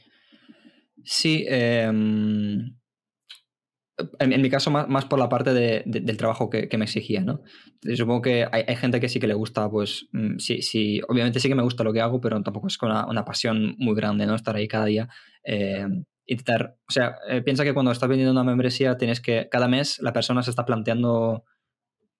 Sí, 1.05 1.45
em, 1.49 2.77
en, 4.19 4.43
mi 4.43 4.51
caso 4.51 4.71
más, 4.71 5.05
por 5.05 5.19
la 5.19 5.29
parte 5.29 5.53
del 5.53 6.17
trabajo 6.17 6.51
que, 6.51 6.69
me 6.77 6.85
exigía, 6.85 7.21
¿no? 7.21 7.43
Supongo 7.95 8.23
que 8.23 8.47
hay, 8.51 8.77
gente 8.77 8.99
que 8.99 9.09
sí 9.09 9.21
que 9.21 9.29
le 9.29 9.35
gusta, 9.35 9.71
pues 9.71 10.09
mm, 10.13 10.39
sí, 10.39 10.63
sí, 10.63 11.01
obviamente 11.09 11.39
sí 11.39 11.49
que 11.49 11.55
me 11.55 11.63
gusta 11.63 11.85
lo 11.85 11.93
que 11.93 12.01
hago, 12.01 12.21
pero 12.21 12.43
tampoco 12.43 12.67
es 12.67 12.77
con 12.77 12.91
una, 12.91 13.25
pasión 13.25 13.77
muy 13.79 13.95
grande, 13.95 14.27
¿no? 14.27 14.35
Estar 14.35 14.57
ahí 14.57 14.67
cada 14.67 14.87
día. 14.87 15.09
Em, 15.45 16.05
intentar, 16.27 16.77
o 16.89 16.93
sea, 16.93 17.17
eh, 17.29 17.43
piensa 17.43 17.65
que 17.65 17.75
cuando 17.75 17.93
estás 17.93 18.09
vendiendo 18.09 18.33
una 18.33 18.45
membresía 18.45 18.97
tienes 18.97 19.21
que, 19.21 19.49
cada 19.51 19.69
mes 19.69 20.01
la 20.01 20.13
persona 20.13 20.43
se 20.43 20.51
está 20.51 20.65
planteando 20.65 21.45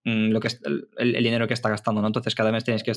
lo 0.05 0.39
que 0.39 0.49
es 0.49 0.61
el, 0.65 1.15
dinero 1.15 1.49
que 1.49 1.55
está 1.55 1.71
gastando, 1.71 2.03
¿no? 2.03 2.09
Entonces 2.09 2.35
cada 2.35 2.53
mes 2.53 2.63
tienes 2.63 2.83
que 2.83 2.93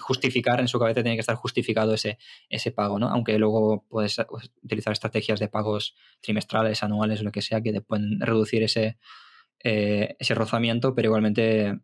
justificar, 0.00 0.58
en 0.60 0.68
su 0.68 0.78
cabeza 0.78 1.02
tiene 1.02 1.16
que 1.16 1.20
estar 1.20 1.36
justificado 1.36 1.92
ese, 1.92 2.18
ese 2.48 2.72
pago, 2.72 2.98
¿no? 2.98 3.08
Aunque 3.08 3.38
luego 3.38 3.84
puedes 3.88 4.16
pues, 4.28 4.50
utilizar 4.62 4.92
estrategias 4.92 5.38
de 5.38 5.48
pagos 5.48 5.94
trimestrales, 6.22 6.82
anuales, 6.82 7.22
lo 7.22 7.30
que 7.30 7.42
sea, 7.42 7.60
que 7.60 7.72
te 7.72 7.82
pueden 7.82 8.20
reducir 8.20 8.62
ese, 8.62 8.98
eh, 9.62 10.16
ese 10.18 10.34
rozamiento, 10.34 10.94
pero 10.94 11.08
igualmente 11.08 11.78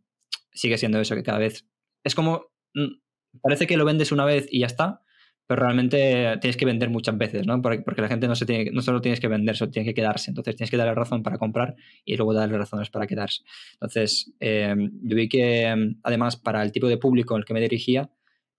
sigue 0.53 0.79
siendo 0.79 1.01
eso, 1.01 1.15
que 1.15 1.23
cada 1.23 1.39
vez 1.39 1.67
es 2.03 2.15
como, 2.15 2.47
mm, 2.75 3.41
parece 3.43 3.67
que 3.67 3.77
lo 3.77 3.85
vendes 3.85 4.11
una 4.11 4.25
vez 4.25 4.47
y 4.51 4.61
ya 4.61 4.67
está, 4.67 5.02
pero 5.47 5.63
realmente 5.63 6.39
tienes 6.41 6.57
que 6.57 6.65
vender 6.65 6.89
muchas 6.89 7.17
veces, 7.19 7.47
¿no? 7.47 7.61
Porque, 7.61 7.83
la 8.01 8.09
gente 8.09 8.29
no, 8.29 8.35
se 8.35 8.47
tiene, 8.47 8.71
no 8.71 8.81
solo 8.81 9.01
tienes 9.01 9.21
que 9.21 9.29
vender, 9.29 9.57
solo 9.57 9.71
tiene 9.71 9.87
que 9.87 9.95
quedarse. 9.95 10.31
Entonces 10.31 10.57
tienes 10.57 10.71
que 10.71 10.77
darle 10.77 10.95
razón 10.95 11.23
para 11.23 11.39
comprar 11.39 11.75
y 12.05 12.17
luego 12.17 12.33
darle 12.33 12.57
razones 12.57 12.91
para 12.91 13.07
quedarse. 13.07 13.43
Entonces, 13.75 14.33
eh, 14.41 14.75
yo 15.03 15.17
vi 15.17 15.29
que 15.29 15.95
además 16.03 16.37
para 16.37 16.63
el 16.63 16.73
tipo 16.73 16.89
de 16.89 16.97
público 16.97 17.35
al 17.35 17.45
que 17.45 17.55
me 17.55 17.61
dirigía, 17.61 18.11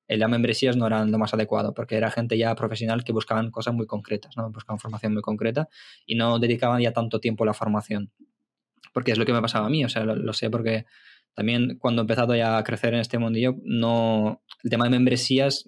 eh, 0.08 0.18
las 0.18 0.30
membresías 0.30 0.76
no 0.76 0.86
eran 0.86 1.12
lo 1.12 1.18
más 1.18 1.34
adecuado, 1.34 1.74
porque 1.74 1.96
era 1.96 2.12
gente 2.12 2.38
ya 2.38 2.54
profesional 2.56 3.04
que 3.04 3.14
buscaban 3.14 3.52
cosas 3.52 3.74
muy 3.74 3.88
concretas, 3.88 4.36
¿no? 4.36 4.52
Buscaban 4.52 4.80
formación 4.80 5.14
muy 5.14 5.22
concreta 5.22 5.70
y 6.06 6.16
no 6.16 6.40
dedicaban 6.40 6.82
ya 6.82 6.92
tanto 6.92 7.20
tiempo 7.20 7.44
a 7.44 7.48
la 7.48 7.54
formación. 7.54 8.12
Porque 8.94 9.12
es 9.12 9.18
lo 9.18 9.26
que 9.26 9.34
me 9.34 9.42
pasaba 9.42 9.68
a 9.68 9.70
mí, 9.70 9.86
o 9.86 9.90
sea, 9.90 10.04
lo 10.04 10.34
sé 10.34 10.50
porque 10.50 10.86
también 11.34 11.78
cuando 11.80 12.02
he 12.02 12.04
empezado 12.04 12.36
ya 12.36 12.58
a 12.58 12.64
crecer 12.64 12.94
en 12.94 13.00
este 13.00 13.18
mundillo, 13.18 13.56
no, 13.64 14.44
el 14.64 14.70
tema 14.70 14.86
de 14.86 14.92
membresías, 14.92 15.66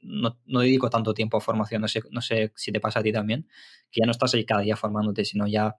no, 0.00 0.38
no 0.46 0.60
dedico 0.60 0.90
tanto 0.90 1.14
tiempo 1.14 1.38
a 1.38 1.40
formación, 1.40 1.82
no 1.82 1.88
sé, 1.88 2.02
no 2.10 2.20
sé 2.20 2.52
si 2.56 2.72
te 2.72 2.80
pasa 2.80 3.00
a 3.00 3.02
ti 3.02 3.12
también, 3.12 3.48
que 3.90 4.00
ya 4.00 4.06
no 4.06 4.12
estás 4.12 4.34
ahí 4.34 4.44
cada 4.44 4.60
día 4.60 4.76
formándote, 4.76 5.24
sino 5.24 5.46
ya 5.46 5.76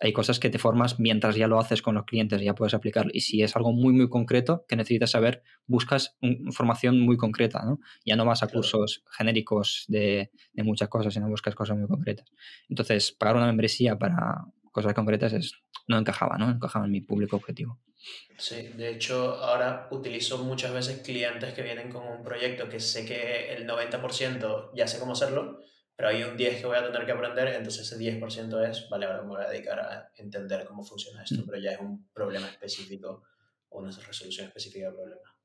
hay 0.00 0.12
cosas 0.12 0.38
que 0.38 0.48
te 0.48 0.58
formas 0.58 1.00
mientras 1.00 1.34
ya 1.34 1.48
lo 1.48 1.58
haces 1.58 1.82
con 1.82 1.96
los 1.96 2.04
clientes, 2.04 2.40
ya 2.40 2.54
puedes 2.54 2.74
aplicarlo. 2.74 3.10
Y 3.12 3.20
si 3.20 3.42
es 3.42 3.56
algo 3.56 3.72
muy, 3.72 3.92
muy 3.92 4.08
concreto 4.08 4.64
que 4.68 4.76
necesitas 4.76 5.10
saber, 5.10 5.42
buscas 5.66 6.16
información 6.20 7.00
muy 7.00 7.16
concreta, 7.16 7.64
¿no? 7.64 7.80
Ya 8.04 8.14
no 8.14 8.24
vas 8.24 8.42
a 8.42 8.48
cursos 8.48 9.02
genéricos 9.10 9.86
de, 9.88 10.30
de, 10.52 10.62
muchas 10.62 10.88
cosas, 10.88 11.14
sino 11.14 11.28
buscas 11.28 11.54
cosas 11.54 11.76
muy 11.76 11.88
concretas. 11.88 12.30
Entonces, 12.68 13.10
pagar 13.12 13.36
una 13.36 13.46
membresía 13.46 13.98
para 13.98 14.44
cosas 14.70 14.94
concretas 14.94 15.32
es, 15.32 15.52
no 15.88 15.98
encajaba, 15.98 16.38
¿no? 16.38 16.48
Encajaba 16.48 16.84
en 16.84 16.92
mi 16.92 17.00
público 17.00 17.34
objetivo. 17.34 17.80
Sí, 18.38 18.68
de 18.68 18.90
hecho 18.90 19.34
ahora 19.34 19.88
utilizo 19.90 20.38
muchas 20.38 20.72
veces 20.72 21.02
clientes 21.02 21.52
que 21.54 21.62
vienen 21.62 21.90
con 21.90 22.06
un 22.06 22.22
proyecto 22.22 22.68
que 22.68 22.78
sé 22.78 23.04
que 23.04 23.52
el 23.52 23.66
90% 23.66 24.70
ya 24.74 24.86
sé 24.86 25.00
cómo 25.00 25.12
hacerlo, 25.12 25.60
pero 25.96 26.10
hay 26.10 26.22
un 26.22 26.36
10 26.36 26.60
que 26.60 26.66
voy 26.66 26.76
a 26.76 26.84
tener 26.84 27.04
que 27.04 27.12
aprender, 27.12 27.48
entonces 27.48 27.90
ese 27.90 27.98
10% 27.98 28.70
es, 28.70 28.88
vale, 28.88 29.06
ahora 29.06 29.22
me 29.22 29.28
voy 29.28 29.42
a 29.42 29.48
dedicar 29.48 29.80
a 29.80 30.12
entender 30.16 30.64
cómo 30.64 30.84
funciona 30.84 31.24
esto, 31.24 31.42
pero 31.44 31.58
ya 31.58 31.72
es 31.72 31.80
un 31.80 32.08
problema 32.12 32.46
específico 32.48 33.24
o 33.70 33.80
una 33.80 33.90
resolución 33.90 34.46
específica 34.46 34.86
del 34.86 34.94
problema. 34.94 35.36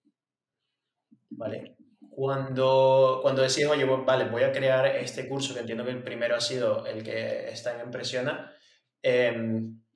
Vale. 1.31 1.75
Cuando, 2.11 3.19
cuando 3.23 3.41
decís, 3.41 3.65
oye, 3.65 3.85
vale, 3.85 4.25
voy 4.25 4.43
a 4.43 4.51
crear 4.51 4.85
este 4.85 5.27
curso, 5.27 5.55
que 5.55 5.61
entiendo 5.61 5.83
que 5.83 5.91
el 5.91 6.03
primero 6.03 6.35
ha 6.35 6.41
sido 6.41 6.85
el 6.85 7.01
que 7.03 7.49
está 7.49 7.73
en 7.73 7.87
Impresiona, 7.87 8.53
eh, 9.01 9.33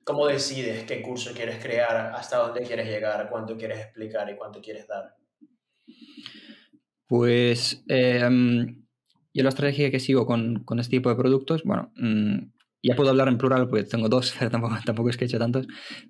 ¿Cómo 0.08 0.26
decides 0.26 0.84
qué 0.84 1.02
curso 1.02 1.34
quieres 1.34 1.62
crear, 1.62 2.14
hasta 2.14 2.38
dónde 2.38 2.62
quieres 2.62 2.88
llegar, 2.88 3.28
cuánto 3.30 3.58
quieres 3.58 3.78
explicar 3.78 4.26
y 4.30 4.36
cuánto 4.36 4.58
quieres 4.62 4.88
dar? 4.88 5.14
Pues 7.06 7.84
em, 7.88 8.86
yo 9.34 9.42
la 9.42 9.50
estrategia 9.50 9.90
que 9.90 10.00
sigo 10.00 10.24
con, 10.24 10.64
con, 10.64 10.80
este 10.80 10.96
tipo 10.96 11.10
de 11.10 11.16
productos, 11.16 11.62
bueno, 11.62 11.92
mm, 11.96 12.38
ya 12.82 12.96
puedo 12.96 13.10
hablar 13.10 13.28
en 13.28 13.36
plural 13.36 13.68
porque 13.68 13.84
tengo 13.84 14.08
dos, 14.08 14.34
pero 14.38 14.50
tampoco, 14.50 14.76
tampoco 14.82 15.10
es 15.10 15.18
que 15.18 15.26
he 15.26 15.28
hecho 15.28 15.38
tantos, 15.38 15.66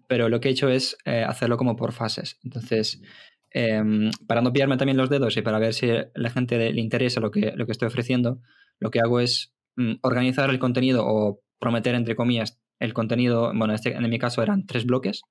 pero 0.07 0.29
lo 0.29 0.39
que 0.39 0.47
he 0.49 0.53
hecho 0.53 0.69
es 0.69 0.97
eh, 1.05 1.25
hacerlo 1.27 1.57
como 1.57 1.75
por 1.75 1.91
fases. 1.91 2.39
Entonces, 2.45 3.03
em, 3.51 4.13
para 4.29 4.43
no 4.43 4.53
pillarme 4.53 4.77
también 4.77 4.97
los 4.97 5.11
dedos 5.11 5.37
y 5.37 5.43
para 5.43 5.59
ver 5.59 5.75
si 5.75 5.91
a 5.91 6.09
la 6.15 6.31
gente 6.31 6.73
le 6.73 6.81
interesa 6.81 7.19
lo 7.19 7.33
que, 7.33 7.53
lo 7.57 7.67
que 7.67 7.73
estoy 7.73 7.89
ofreciendo, 7.89 8.41
lo 8.79 8.93
que 8.93 9.01
hago 9.01 9.19
es 9.19 9.57
mm, 9.75 9.95
organizar 10.03 10.51
el 10.51 10.61
contenido 10.61 11.05
o 11.05 11.43
prometer, 11.59 11.97
entre 11.97 12.15
comillas, 12.15 12.61
el 12.79 12.95
contenido, 12.95 13.53
bueno, 13.55 13.75
este, 13.75 13.93
en 13.93 14.09
mi 14.09 14.19
caso 14.19 14.43
eran 14.43 14.67
tres 14.67 14.87
bloques, 14.87 15.23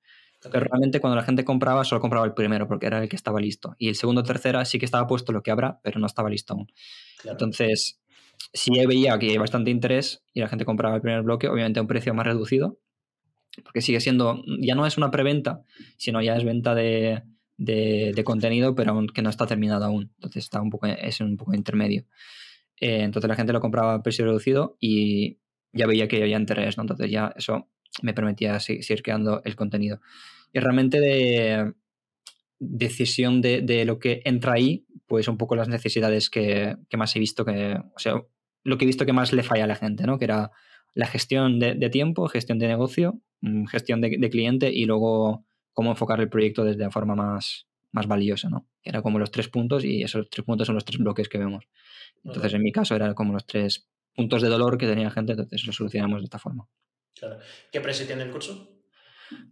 pero 0.52 0.66
realmente 0.66 1.00
cuando 1.00 1.16
la 1.16 1.24
gente 1.24 1.44
compraba 1.44 1.84
solo 1.84 2.00
compraba 2.00 2.26
el 2.26 2.34
primero 2.34 2.68
porque 2.68 2.86
era 2.86 3.02
el 3.02 3.10
que 3.10 3.16
estaba 3.16 3.40
listo. 3.40 3.76
Y 3.80 3.90
el 3.90 3.96
segundo 3.96 4.22
o 4.22 4.24
tercera 4.24 4.64
sí 4.66 4.78
que 4.80 4.86
estaba 4.86 5.08
puesto 5.08 5.32
lo 5.32 5.42
que 5.42 5.52
habrá, 5.52 5.80
pero 5.84 6.00
no 6.00 6.06
estaba 6.06 6.30
listo 6.30 6.54
aún. 6.54 6.68
Entonces, 7.24 8.00
si 8.54 8.72
veía 8.86 9.18
que 9.18 9.32
hay 9.32 9.38
bastante 9.38 9.72
interés 9.72 10.24
y 10.34 10.42
la 10.42 10.48
gente 10.48 10.66
compraba 10.66 10.96
el 10.96 11.02
primer 11.02 11.24
bloque, 11.24 11.48
obviamente 11.48 11.80
a 11.80 11.82
un 11.82 11.88
precio 11.88 12.14
más 12.14 12.26
reducido, 12.26 12.80
porque 13.64 13.82
sigue 13.82 14.00
siendo, 14.00 14.44
ya 14.60 14.76
no 14.76 14.86
es 14.86 14.98
una 14.98 15.10
preventa, 15.10 15.64
sino 15.98 16.22
ya 16.22 16.36
es 16.36 16.44
venta 16.44 16.76
de, 16.76 17.24
de, 17.58 18.24
contenido, 18.24 18.76
pero 18.76 19.06
que 19.14 19.22
no 19.22 19.30
está 19.30 19.48
terminado 19.48 19.86
aún. 19.86 20.12
Entonces 20.16 20.44
está 20.44 20.62
un 20.62 20.70
poco, 20.70 20.86
es 20.86 21.20
un 21.20 21.38
poco 21.38 21.56
intermedio. 21.56 22.06
Eh, 22.80 23.02
entonces 23.02 23.28
la 23.28 23.36
gente 23.36 23.54
lo 23.54 23.60
compraba 23.60 23.96
a 23.96 24.04
precio 24.04 24.26
reducido 24.26 24.78
y 24.80 25.40
ya 25.74 25.88
veía 25.88 26.08
que 26.08 26.22
había 26.22 26.38
interés, 26.38 26.78
¿no? 26.78 26.84
Entonces 26.84 27.10
ya 27.12 27.34
eso 27.36 27.70
me 28.02 28.14
permitía 28.14 28.60
seguir, 28.60 29.02
creando 29.02 29.42
el 29.44 29.56
contenido. 29.56 30.00
Y 30.54 30.60
realmente 30.60 31.00
de, 31.00 31.74
decisión 32.60 33.42
de, 33.42 33.62
de, 33.62 33.86
lo 33.86 34.00
que 34.00 34.22
entra 34.26 34.54
ahí, 34.54 34.86
pues 35.08 35.28
un 35.28 35.38
poco 35.38 35.56
las 35.56 35.68
necesidades 35.68 36.30
que, 36.30 36.78
que, 36.90 36.98
más 36.98 37.16
he 37.16 37.20
visto 37.20 37.46
que, 37.46 37.76
o 37.96 38.00
sea, 38.00 38.22
lo 38.64 38.78
que 38.78 38.86
he 38.86 38.88
visto 38.88 39.06
que 39.06 39.14
más 39.14 39.34
le 39.34 39.44
falla 39.44 39.66
a 39.66 39.68
la 39.68 39.76
gente, 39.76 40.06
¿no? 40.06 40.18
Que 40.18 40.26
era 40.26 40.52
la 40.94 41.08
gestión 41.08 41.60
de, 41.60 41.76
de 41.76 41.90
tiempo, 41.90 42.28
gestión 42.28 42.60
de 42.60 42.68
negocio, 42.68 43.22
mm, 43.42 43.66
gestión 43.66 44.02
de, 44.02 44.18
de, 44.18 44.30
cliente 44.30 44.72
y 44.72 44.86
luego 44.86 45.46
cómo 45.74 45.92
enfocar 45.92 46.20
el 46.20 46.30
proyecto 46.30 46.64
desde 46.64 46.84
la 46.84 46.92
forma 46.92 47.16
más, 47.16 47.68
más 47.92 48.08
valiosa, 48.08 48.50
¿no? 48.50 48.68
Era 48.84 49.02
como 49.02 49.20
los 49.20 49.32
tres 49.32 49.48
puntos 49.48 49.86
y 49.86 50.04
esos 50.04 50.30
tres 50.30 50.46
puntos 50.46 50.68
son 50.68 50.76
los 50.76 50.86
tres 50.86 51.00
bloques 51.00 51.30
que 51.30 51.38
vemos. 51.38 51.68
Entonces, 52.24 52.54
en 52.54 52.64
mi 52.64 52.72
caso, 52.72 52.96
eran 52.96 53.14
como 53.14 53.34
los 53.34 53.46
tres 53.46 53.88
puntos 54.18 54.42
de 54.42 54.50
dolor 54.50 54.78
que 54.80 54.88
tenía 54.88 55.12
gente, 55.12 55.34
entonces 55.34 55.64
lo 55.66 55.72
solucionamos 55.72 56.20
de 56.22 56.26
esta 56.26 56.40
forma. 56.40 56.68
Claro. 57.14 57.38
¿Qué 57.72 57.80
precio 57.80 58.06
tiene 58.08 58.24
el 58.24 58.32
curso? 58.32 58.68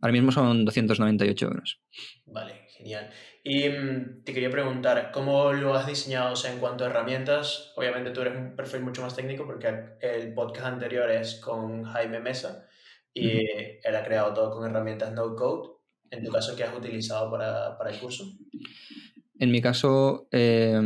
Ahora 0.02 0.12
mismo 0.12 0.32
son 0.32 0.66
298 0.66 1.46
euros. 1.46 1.80
Vale, 2.26 2.66
genial. 2.70 3.12
Y 3.44 3.70
mm, 3.70 4.24
te 4.24 4.34
quería 4.34 4.50
preguntar, 4.50 5.12
¿cómo 5.14 5.54
lo 5.54 5.76
has 5.76 5.86
diseñado 5.86 6.34
o 6.34 6.36
sea, 6.36 6.52
en 6.52 6.60
cuanto 6.60 6.84
a 6.84 6.88
herramientas? 6.88 7.74
Obviamente 7.76 8.10
tú 8.10 8.22
eres 8.22 8.36
un 8.36 8.56
perfil 8.56 8.82
mucho 8.82 9.04
más 9.04 9.16
técnico 9.16 9.46
porque 9.46 9.68
el 10.02 10.34
podcast 10.34 10.68
anterior 10.68 11.12
es 11.12 11.36
con 11.36 11.84
Jaime 11.84 12.20
Mesa 12.20 12.68
y 13.14 13.28
uh 13.28 13.32
-huh. 13.32 13.80
él 13.84 13.96
ha 13.96 14.04
creado 14.04 14.34
todo 14.34 14.52
con 14.52 14.70
herramientas 14.70 15.14
no 15.14 15.36
code. 15.36 15.76
En 16.10 16.24
tu 16.24 16.32
caso, 16.32 16.56
¿qué 16.56 16.64
has 16.64 16.76
utilizado 16.76 17.30
para, 17.30 17.78
para 17.78 17.92
el 17.92 18.00
curso? 18.00 18.24
En 19.38 19.52
mi 19.52 19.62
caso, 19.62 20.28
eh, 20.32 20.80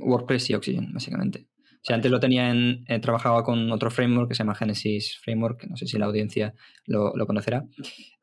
WordPress 0.00 0.50
y 0.50 0.54
Oxygen, 0.54 0.92
básicamente. 0.92 1.46
Sea, 1.84 1.96
antes 1.96 2.10
lo 2.10 2.18
tenía 2.18 2.48
en, 2.48 2.82
eh, 2.88 2.98
trabajaba 2.98 3.44
con 3.44 3.70
otro 3.70 3.90
framework 3.90 4.30
que 4.30 4.34
se 4.34 4.38
llama 4.38 4.54
Genesis 4.54 5.18
Framework, 5.22 5.60
que 5.60 5.66
no 5.66 5.76
sé 5.76 5.86
si 5.86 5.98
la 5.98 6.06
audiencia 6.06 6.54
lo, 6.86 7.14
lo 7.14 7.26
conocerá. 7.26 7.66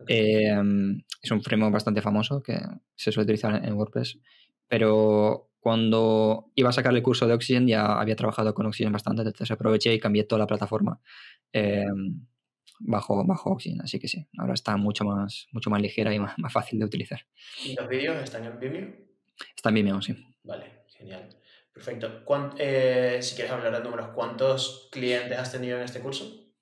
Eh, 0.07 0.57
es 1.21 1.31
un 1.31 1.43
framework 1.43 1.71
bastante 1.71 2.01
famoso 2.01 2.41
que 2.41 2.59
se 2.95 3.11
suele 3.11 3.25
utilizar 3.25 3.63
en 3.63 3.73
WordPress, 3.73 4.17
pero 4.67 5.51
cuando 5.59 6.49
iba 6.55 6.69
a 6.69 6.73
sacar 6.73 6.91
el 6.95 7.03
curso 7.03 7.27
de 7.27 7.35
Oxygen 7.35 7.67
ya 7.67 7.99
había 7.99 8.15
trabajado 8.15 8.55
con 8.55 8.65
Oxygen 8.65 8.91
bastante, 8.91 9.21
entonces 9.21 9.51
aproveché 9.51 9.93
y 9.93 9.99
cambié 9.99 10.23
toda 10.23 10.39
la 10.39 10.47
plataforma 10.47 10.99
eh, 11.53 11.85
bajo, 12.79 13.23
bajo 13.27 13.51
Oxygen, 13.51 13.81
así 13.81 13.99
que 13.99 14.07
sí, 14.07 14.25
ahora 14.39 14.55
está 14.55 14.75
mucho 14.75 15.05
más, 15.05 15.47
mucho 15.51 15.69
más 15.69 15.79
ligera 15.79 16.11
y 16.15 16.19
más, 16.19 16.33
más 16.39 16.51
fácil 16.51 16.79
de 16.79 16.85
utilizar. 16.85 17.21
¿Y 17.63 17.75
los 17.75 17.87
vídeos 17.87 18.23
están 18.23 18.43
en 18.43 18.59
Vimeo? 18.59 18.89
Está 19.55 19.69
en 19.69 19.75
Vimeo, 19.75 20.01
sí. 20.01 20.15
Vale, 20.43 20.65
genial. 20.97 21.29
Perfecto. 21.73 22.23
Eh, 22.57 23.19
si 23.21 23.35
quieres 23.35 23.51
hablar 23.51 23.73
de 23.73 23.83
números, 23.83 24.09
¿cuántos 24.13 24.89
clientes 24.91 25.37
has 25.37 25.51
tenido 25.51 25.77
en 25.77 25.83
este 25.83 25.99
curso? 25.99 26.53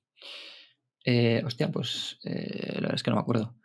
Eh, 1.04 1.42
hostia, 1.46 1.72
pues 1.72 2.20
eh, 2.24 2.74
la 2.76 2.82
verdad 2.82 2.96
es 2.96 3.04
que 3.04 3.10
no 3.10 3.16
me 3.16 3.22
acuerdo. 3.22 3.56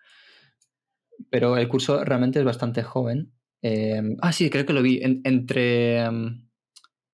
Pero 1.30 1.56
el 1.56 1.68
curso 1.68 2.02
realmente 2.04 2.38
es 2.38 2.44
bastante 2.44 2.82
joven. 2.82 3.34
Em, 3.60 4.16
ah, 4.20 4.32
sí, 4.32 4.50
creo 4.50 4.66
que 4.66 4.72
lo 4.72 4.82
vi. 4.82 5.00
En, 5.02 5.20
entre, 5.24 6.08
um, 6.08 6.48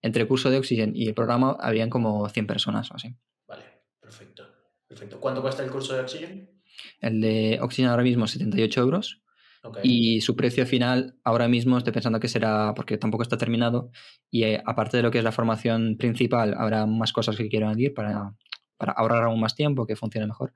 entre 0.03 0.23
el 0.23 0.29
curso 0.29 0.51
de 0.51 0.59
Oxygen 0.59 0.93
y 0.95 1.09
el 1.09 1.15
programa 1.15 1.57
habrían 1.61 1.91
como 1.91 2.29
100 2.29 2.47
personas 2.47 2.91
o 2.91 2.97
así. 2.97 3.15
Vale, 3.47 3.65
perfecto. 4.01 4.47
perfecto. 4.87 5.21
¿Cuánto 5.21 5.43
cuesta 5.43 5.65
el 5.65 5.71
curso 5.71 5.95
de 5.95 6.01
Oxygen? 6.01 6.63
El 7.01 7.21
de 7.21 7.59
Oxygen 7.61 7.91
ahora 7.91 8.03
mismo 8.03 8.27
78 8.27 8.81
euros 8.81 9.23
Okay. 9.63 9.83
Y 9.85 10.21
su 10.23 10.37
precio 10.37 10.65
final 10.67 11.17
ahora 11.23 11.47
mismo 11.47 11.77
estoy 11.77 11.93
pensando 11.93 12.19
que 12.19 12.29
será, 12.29 12.73
porque 12.75 12.97
tampoco 12.97 13.23
está 13.23 13.37
terminado, 13.37 13.91
y 14.31 14.45
eh, 14.45 14.63
aparte 14.65 14.97
de 14.97 15.03
lo 15.03 15.11
que 15.11 15.19
es 15.19 15.25
la 15.25 15.33
formación 15.33 15.97
principal, 15.99 16.55
habrá 16.57 16.87
más 16.87 17.13
cosas 17.13 17.37
que 17.37 17.49
quiero 17.49 17.67
añadir 17.67 17.93
para, 17.93 18.35
para 18.79 18.93
ahorrar 18.93 19.25
aún 19.25 19.41
más 19.41 19.55
tiempo, 19.55 19.87
que 19.87 19.97
funcione 19.97 20.27
mejor. 20.27 20.55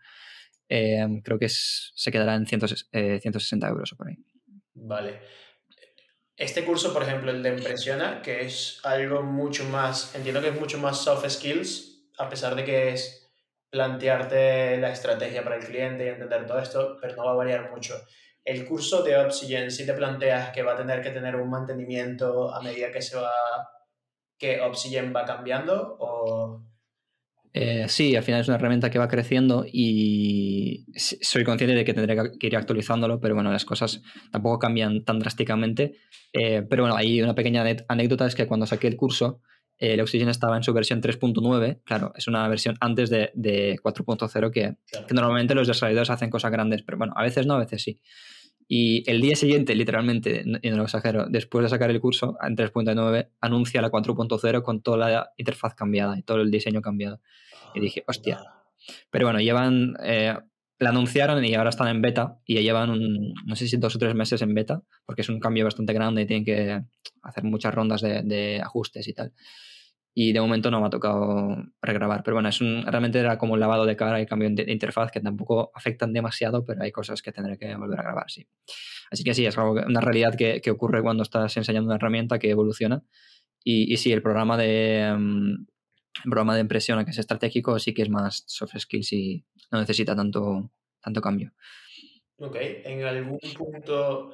Eh, 0.69 1.07
creo 1.23 1.38
que 1.38 1.47
es, 1.47 1.93
se 1.95 2.11
quedará 2.11 2.35
en 2.35 2.47
100, 2.47 2.61
eh, 2.93 3.21
160 3.21 3.69
euros 3.69 3.93
o 3.93 3.97
por 3.97 4.09
ahí. 4.09 4.17
Vale. 4.73 5.21
Este 6.37 6.64
curso, 6.64 6.93
por 6.93 7.03
ejemplo, 7.03 7.31
el 7.31 7.43
de 7.43 7.51
Impresiona, 7.51 8.21
que 8.23 8.40
es 8.40 8.81
algo 8.83 9.23
mucho 9.23 9.64
más, 9.67 10.14
entiendo 10.17 10.40
que 10.40 10.49
es 10.49 10.59
mucho 10.59 10.79
más 10.79 10.99
soft 10.99 11.29
skills, 11.29 12.09
a 12.19 12.29
pesar 12.29 12.57
de 12.57 12.64
que 12.64 12.88
es 12.90 13.31
plantearte 13.71 14.77
la 14.79 14.90
estrategia 14.90 15.45
para 15.45 15.57
el 15.57 15.64
cliente 15.64 16.07
y 16.07 16.09
entender 16.09 16.47
todo 16.47 16.59
esto, 16.59 16.97
pero 17.01 17.14
no 17.17 17.25
va 17.25 17.33
a 17.33 17.37
variar 17.37 17.71
mucho 17.71 17.95
el 18.44 18.66
curso 18.66 19.02
de 19.02 19.16
Oxygen, 19.16 19.70
si 19.70 19.87
te 19.87 19.94
planteas 19.94 20.50
que 20.50 20.62
va 20.62 20.74
a 20.74 20.76
tener 20.76 21.00
que 21.00 21.11
tener 21.11 21.37
un 21.37 21.48
mantenimiento 21.48 22.54
a 22.54 22.61
medida 22.61 22.90
que 22.92 23.00
se 23.00 23.16
va, 23.16 23.33
que 24.38 24.61
Oxygen 24.61 25.12
va 25.14 25.24
cambiando 25.24 25.96
o... 25.98 26.62
Eh, 27.57 27.87
sí, 27.88 28.16
al 28.16 28.24
final 28.24 28.40
es 28.40 28.48
una 28.48 28.57
herramienta 28.57 28.90
que 28.90 28.98
va 28.98 29.07
creciendo 29.07 29.64
y 29.64 30.87
soy 30.96 31.44
consciente 31.44 31.76
de 31.76 31.85
que 31.85 31.94
tendré 31.94 32.37
que 32.37 32.48
ir 32.48 32.57
actualizándolo, 32.57 33.20
pero 33.20 33.37
bueno, 33.37 33.52
las 33.52 33.64
cosas 33.64 34.02
tampoco 34.33 34.59
cambian 34.59 35.04
tan 35.04 35.20
drásticamente. 35.20 35.94
Eh, 36.33 36.62
pero 36.68 36.83
bueno, 36.83 36.96
hay 36.96 37.22
una 37.22 37.37
pequeña 37.37 37.64
anécdota, 37.87 38.26
es 38.26 38.35
que 38.35 38.48
cuando 38.48 38.66
saqué 38.66 38.88
el 38.88 38.96
curso, 38.96 39.40
el 39.79 40.01
Oxygen 40.01 40.29
estaba 40.29 40.57
en 40.57 40.63
su 40.63 40.73
versión 40.73 41.01
3.9, 41.03 41.81
claro, 41.85 42.13
es 42.17 42.29
una 42.29 42.47
versión 42.49 42.77
antes 42.81 43.11
de, 43.11 43.31
de 43.35 43.77
4.0 43.83 44.51
que, 44.51 44.77
claro. 44.91 45.07
que, 45.07 45.15
normalmente 45.15 45.55
los 45.55 45.67
desarrolladores 45.67 46.11
hacen 46.11 46.31
cosas 46.31 46.51
grandes, 46.53 46.83
pero 46.83 46.99
bueno, 46.99 47.13
a 47.17 47.23
veces 47.23 47.47
no, 47.47 47.55
a 47.55 47.59
veces 47.59 47.83
sí. 47.83 48.01
Y 48.67 49.09
el 49.11 49.21
día 49.21 49.37
siguiente, 49.37 49.75
literalmente, 49.75 50.43
y 50.63 50.71
no 50.71 50.77
lo 50.77 50.85
exagero, 50.85 51.27
después 51.29 51.65
de 51.65 51.69
sacar 51.69 51.91
el 51.91 52.01
curso 52.01 52.39
en 52.43 52.57
3.9, 52.57 53.29
anuncia 53.41 53.83
la 53.83 53.91
4.0 53.91 54.63
con 54.63 54.81
toda 54.81 54.97
la 54.97 55.31
interfaz 55.37 55.75
cambiada 55.75 56.19
y 56.19 56.23
todo 56.23 56.41
el 56.41 56.51
diseño 56.51 56.81
cambiado. 56.81 57.21
Y 57.75 57.81
dije, 57.81 58.05
hostia. 58.07 58.41
Pero 59.11 59.27
bueno, 59.27 59.41
llevan, 59.41 59.97
eh, 60.03 60.37
la 60.85 60.90
anunciaron 60.90 61.44
y 61.44 61.55
ahora 61.55 61.70
están 61.70 61.88
en 61.88 62.01
beta 62.01 62.38
y 62.47 62.55
ya 62.55 62.61
llevan, 62.61 62.90
un, 62.90 63.35
no 63.44 63.57
sé 63.57 63.66
si 63.66 63.77
dos 63.77 63.97
o 63.97 63.99
tres 63.99 64.14
meses 64.14 64.40
en 64.42 64.55
beta, 64.55 64.83
porque 65.05 65.23
es 65.23 65.29
un 65.29 65.40
cambio 65.40 65.64
bastante 65.64 65.92
grande 65.92 66.23
y 66.23 66.27
tienen 66.27 66.44
que 66.44 66.83
hacer 67.23 67.44
muchas 67.44 67.75
rondas 67.75 68.01
de, 68.03 68.61
ajustes 68.62 69.09
y 69.09 69.14
tal 69.14 69.33
y 70.16 70.33
de 70.33 70.40
momento 70.40 70.70
no 70.70 70.81
me 70.81 70.87
ha 70.87 70.90
tocado 70.90 71.57
regrabar. 71.83 72.23
Pero 72.23 72.37
bueno, 72.37 72.49
es 72.49 72.61
un, 72.61 72.85
realmente 72.87 73.18
era 73.18 73.37
como 73.37 73.55
un 73.55 73.59
lavado 73.59 73.85
de 73.85 73.97
cara 73.97 74.20
y 74.20 74.27
cambio 74.27 74.49
de 74.49 74.70
interfaz 74.70 75.11
que 75.11 75.18
tampoco 75.18 75.73
afectan 75.75 76.12
demasiado, 76.12 76.64
pero 76.64 76.85
hay 76.85 76.92
cosas 76.92 77.20
que 77.20 77.33
tendré 77.33 77.59
que 77.59 77.75
volver 77.75 77.99
a 77.99 78.05
grabar, 78.05 78.31
sí. 78.31 78.47
Así 79.11 79.25
que 79.25 79.35
sí, 79.35 79.44
es 79.44 79.59
algo, 79.59 79.73
una 79.73 80.01
realidad 80.01 80.37
que, 80.37 80.70
ocurre 80.70 81.03
cuando 81.03 81.25
estás 81.25 81.57
enseñando 81.57 81.88
una 81.88 81.97
herramienta 81.97 82.38
que 82.38 82.49
evoluciona. 82.49 83.03
Y, 83.64 83.92
y 83.92 83.97
sí, 83.97 84.12
el 84.12 84.23
programa 84.23 84.57
de, 84.57 85.12
um, 85.16 85.66
el 86.22 86.31
programa 86.31 86.55
de 86.55 86.61
impresión, 86.61 87.05
que 87.05 87.11
es 87.11 87.18
estratégico, 87.18 87.79
sí 87.79 87.92
que 87.92 88.03
es 88.03 88.11
más 88.11 88.44
soft 88.46 88.79
skills 88.79 89.12
y 89.12 89.44
no 89.70 89.81
necesita 89.81 90.14
tanto, 90.14 90.70
tanto 91.00 91.20
cambio. 91.20 91.53
Ok, 92.38 92.57
en 92.61 93.05
algún 93.05 93.38
punto 93.57 94.33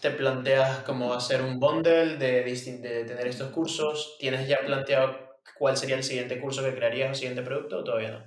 te 0.00 0.10
planteas 0.10 0.80
cómo 0.80 1.14
hacer 1.14 1.42
un 1.42 1.58
bundle 1.58 2.16
de, 2.16 2.42
de, 2.44 3.04
tener 3.04 3.26
estos 3.26 3.50
cursos? 3.50 4.16
¿Tienes 4.18 4.48
ya 4.48 4.60
planteado 4.64 5.16
cuál 5.58 5.76
sería 5.76 5.96
el 5.96 6.02
siguiente 6.02 6.40
curso 6.40 6.62
que 6.62 6.74
crearías 6.74 7.12
o 7.12 7.14
siguiente 7.14 7.42
producto 7.42 7.78
o 7.78 7.84
todavía 7.84 8.12
no? 8.12 8.24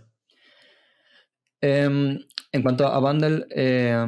Eh, 1.62 2.20
en 2.52 2.62
cuanto 2.64 2.88
a 2.88 3.00
bundle, 3.00 3.46
eh, 3.50 4.06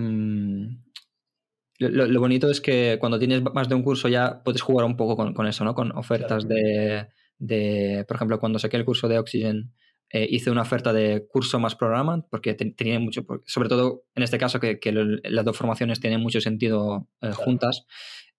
lo, 1.80 2.06
lo, 2.08 2.19
bonito 2.19 2.50
es 2.50 2.62
que 2.62 2.98
cuando 3.00 3.19
tienes 3.19 3.41
más 3.41 3.67
de 3.67 3.76
un 3.76 3.84
curso 3.84 4.08
ya 4.08 4.41
puedes 4.43 4.62
jugar 4.62 4.86
un 4.86 4.98
poco 4.98 5.15
con, 5.15 5.34
con 5.34 5.48
eso, 5.48 5.63
¿no? 5.63 5.74
Con 5.74 5.91
ofertas 5.98 6.45
claro. 6.45 6.62
de, 6.62 7.08
de, 7.39 8.06
por 8.08 8.15
ejemplo, 8.15 8.39
cuando 8.39 8.60
saqué 8.60 8.78
el 8.78 8.86
curso 8.86 9.08
de 9.08 9.17
Oxygen, 9.17 9.73
eh, 10.12 10.28
hice 10.28 10.49
una 10.49 10.63
oferta 10.63 10.91
de 10.91 11.28
curso 11.28 11.60
más 11.60 11.75
programa 11.75 12.25
porque 12.32 12.56
te, 12.56 12.71
tenía 12.71 12.99
mucho, 12.99 13.25
sobre 13.45 13.69
todo 13.69 14.06
en 14.15 14.23
este 14.23 14.39
caso 14.39 14.60
que, 14.60 14.80
que 14.80 14.91
las 14.91 15.45
dos 15.45 15.56
formaciones 15.56 15.99
tienen 15.99 16.19
mucho 16.19 16.41
sentido 16.41 17.08
eh, 17.21 17.32
juntas, 17.32 17.86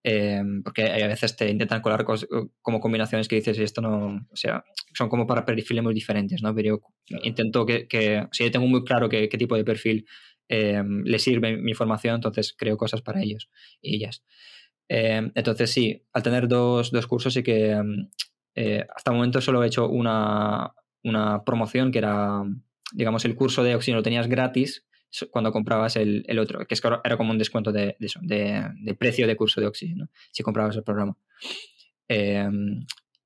eh, 0.03 0.41
porque 0.65 0.91
a 0.91 1.07
veces 1.07 1.37
te 1.37 1.49
intentan 1.49 1.81
colar 1.81 2.05
como 2.61 2.81
combinaciones 2.81 3.29
que 3.29 3.37
dices 3.37 3.57
y 3.57 3.63
esto 3.63 3.81
no, 3.81 4.27
o 4.29 4.35
sea, 4.35 4.65
son 4.93 5.07
como 5.07 5.25
para 5.25 5.45
perfiles 5.45 5.81
muy 5.81 5.93
diferentes, 5.93 6.41
¿no? 6.41 6.53
Pero 6.53 6.81
yo 7.05 7.17
intento 7.23 7.65
que, 7.65 7.87
que, 7.87 8.19
o 8.19 8.33
sea, 8.33 8.47
yo 8.47 8.51
tengo 8.51 8.67
muy 8.67 8.83
claro 8.83 9.07
qué, 9.07 9.29
qué 9.29 9.37
tipo 9.37 9.55
de 9.55 9.63
perfil 9.63 10.05
le 10.49 11.17
sirve 11.17 11.55
mi 11.55 11.73
formación, 11.73 12.15
entonces 12.15 12.53
creo 12.57 12.75
cosas 12.75 13.01
para 13.01 13.21
ellos 13.21 13.49
y 13.81 13.95
ellas. 13.95 14.21
entonces 14.89 15.71
sí, 15.71 16.03
al 16.11 16.23
tener 16.23 16.49
dos, 16.49 16.91
dos 16.91 17.07
cursos 17.07 17.33
sí 17.33 17.41
que 17.41 17.81
hasta 18.55 19.11
el 19.11 19.15
momento 19.15 19.41
solo 19.41 19.63
he 19.63 19.67
hecho 19.67 19.87
una, 19.87 20.73
una 21.03 21.43
promoción 21.43 21.91
que 21.91 21.99
era, 21.99 22.43
digamos, 22.93 23.25
el 23.25 23.35
curso 23.35 23.63
de 23.63 23.75
Oxygen 23.75 23.95
lo 23.95 24.03
tenías 24.03 24.27
gratis 24.27 24.85
cuando 25.29 25.51
comprabas 25.51 25.97
el, 25.97 26.23
el 26.27 26.39
otro, 26.39 26.65
que 26.65 26.73
es 26.73 26.81
que 26.81 26.87
era 27.03 27.17
como 27.17 27.31
un 27.31 27.37
descuento 27.37 27.71
de, 27.71 27.97
de 27.99 28.05
eso, 28.05 28.19
de, 28.23 28.69
de, 28.81 28.93
precio 28.95 29.27
de 29.27 29.35
curso 29.35 29.59
de 29.59 29.67
Oxygen, 29.67 29.97
¿no? 29.97 30.09
si 30.31 30.41
comprabas 30.43 30.75
el 30.77 30.83
programa. 30.83 31.17
Eh, 32.07 32.49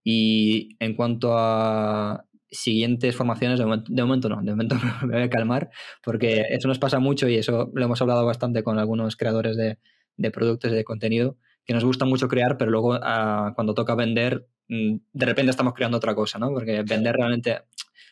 y 0.03 0.75
en 0.79 0.95
cuanto 0.95 1.37
a 1.37 2.25
siguientes 2.49 3.15
formaciones, 3.15 3.59
de 3.59 3.65
momento, 3.65 3.91
de 3.91 4.03
momento 4.03 4.29
no, 4.29 4.41
de 4.41 4.51
momento 4.51 4.75
me 5.05 5.13
voy 5.13 5.23
a 5.23 5.29
calmar, 5.29 5.69
porque 6.03 6.45
eso 6.49 6.67
nos 6.67 6.79
pasa 6.79 6.99
mucho 6.99 7.27
y 7.27 7.35
eso 7.35 7.71
lo 7.73 7.85
hemos 7.85 8.01
hablado 8.01 8.25
bastante 8.25 8.63
con 8.63 8.79
algunos 8.79 9.15
creadores 9.15 9.57
de, 9.57 9.77
de 10.17 10.31
productos 10.31 10.71
y 10.71 10.75
de 10.75 10.83
contenido, 10.83 11.37
que 11.65 11.73
nos 11.73 11.83
gusta 11.83 12.05
mucho 12.05 12.27
crear, 12.27 12.57
pero 12.57 12.71
luego 12.71 12.95
uh, 12.95 13.53
cuando 13.55 13.73
toca 13.73 13.95
vender, 13.95 14.47
mm, 14.69 14.97
de 15.13 15.25
repente 15.25 15.49
estamos 15.49 15.73
creando 15.73 15.97
otra 15.97 16.15
cosa, 16.15 16.37
¿no? 16.39 16.49
Porque 16.49 16.83
vender 16.83 17.15
realmente, 17.15 17.61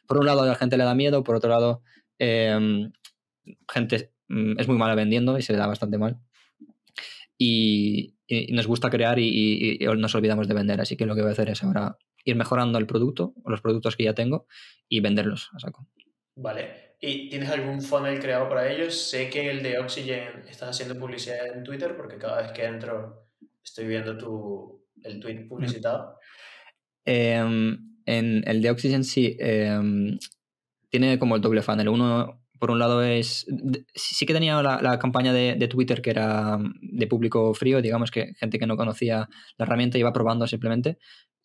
por 0.08 0.18
un 0.18 0.26
lado 0.26 0.42
a 0.42 0.46
la 0.48 0.56
gente 0.56 0.78
le 0.78 0.84
da 0.84 0.96
miedo, 0.96 1.24
por 1.24 1.36
otro 1.36 1.50
lado, 1.50 1.84
eh, 2.20 2.90
gente 3.72 4.12
mm, 4.28 4.60
es 4.60 4.68
muy 4.68 4.78
mala 4.78 4.96
vendiendo 4.96 5.38
y 5.38 5.42
se 5.42 5.54
le 5.54 5.60
da 5.60 5.68
bastante 5.68 5.98
mal. 5.98 6.20
y, 7.38 8.16
nos 8.52 8.66
gusta 8.66 8.90
crear 8.90 9.20
y, 9.20 9.78
nos 9.98 10.16
olvidamos 10.16 10.48
de 10.48 10.56
vender. 10.56 10.82
Así 10.82 10.98
que 10.98 11.06
lo 11.06 11.14
que 11.14 11.22
voy 11.22 11.30
a 11.30 11.34
hacer 11.34 11.50
es 11.50 11.64
ahora 11.64 11.98
ir 12.26 12.36
mejorando 12.36 12.80
el 12.80 12.88
producto 12.88 13.34
o 13.44 13.52
los 13.52 13.62
productos 13.62 13.96
que 13.96 14.06
ya 14.06 14.16
tengo 14.16 14.48
y 14.90 15.02
venderlos 15.02 15.52
a 15.54 15.60
saco. 15.60 15.88
Vale. 16.36 16.96
¿Y 17.00 17.30
tienes 17.30 17.50
algún 17.50 17.82
funnel 17.82 18.20
creado 18.20 18.48
para 18.50 18.72
ellos? 18.72 18.96
Sé 18.96 19.30
que 19.30 19.52
el 19.52 19.62
de 19.62 19.78
Oxygen 19.78 20.46
estás 20.50 20.70
haciendo 20.70 20.98
publicidad 20.98 21.46
en 21.54 21.64
Twitter 21.64 21.96
porque 21.96 22.18
cada 22.18 22.42
vez 22.42 22.54
que 22.54 22.64
entro 22.64 23.23
estoy 23.64 23.88
viendo 23.88 24.18
tu, 24.18 24.86
el 25.04 25.20
tweet 25.20 25.48
publicitado. 25.48 26.18
Em, 27.06 27.98
en 28.06 28.44
el 28.48 28.62
de 28.62 28.70
Oxygen 28.70 29.04
sí. 29.04 29.36
Em, 29.40 30.18
tiene 30.90 31.18
como 31.18 31.36
el 31.36 31.42
doble 31.42 31.62
funnel. 31.62 31.90
Uno 31.90 32.44
por 32.60 32.72
un 32.72 32.80
lado 32.80 33.04
es, 33.04 33.46
sí 33.94 34.26
que 34.26 34.34
tenía 34.34 34.62
la, 34.62 34.98
campaña 34.98 35.34
de, 35.34 35.68
Twitter 35.68 36.02
que 36.02 36.12
era 36.12 36.58
mm, 36.58 36.76
de 36.82 37.08
público 37.08 37.54
frío, 37.54 37.82
digamos 37.82 38.10
que 38.10 38.36
gente 38.36 38.58
que 38.58 38.66
no 38.66 38.78
conocía 38.78 39.28
la 39.58 39.66
herramienta 39.66 39.98
iba 39.98 40.14
probando 40.14 40.48
simplemente. 40.48 40.98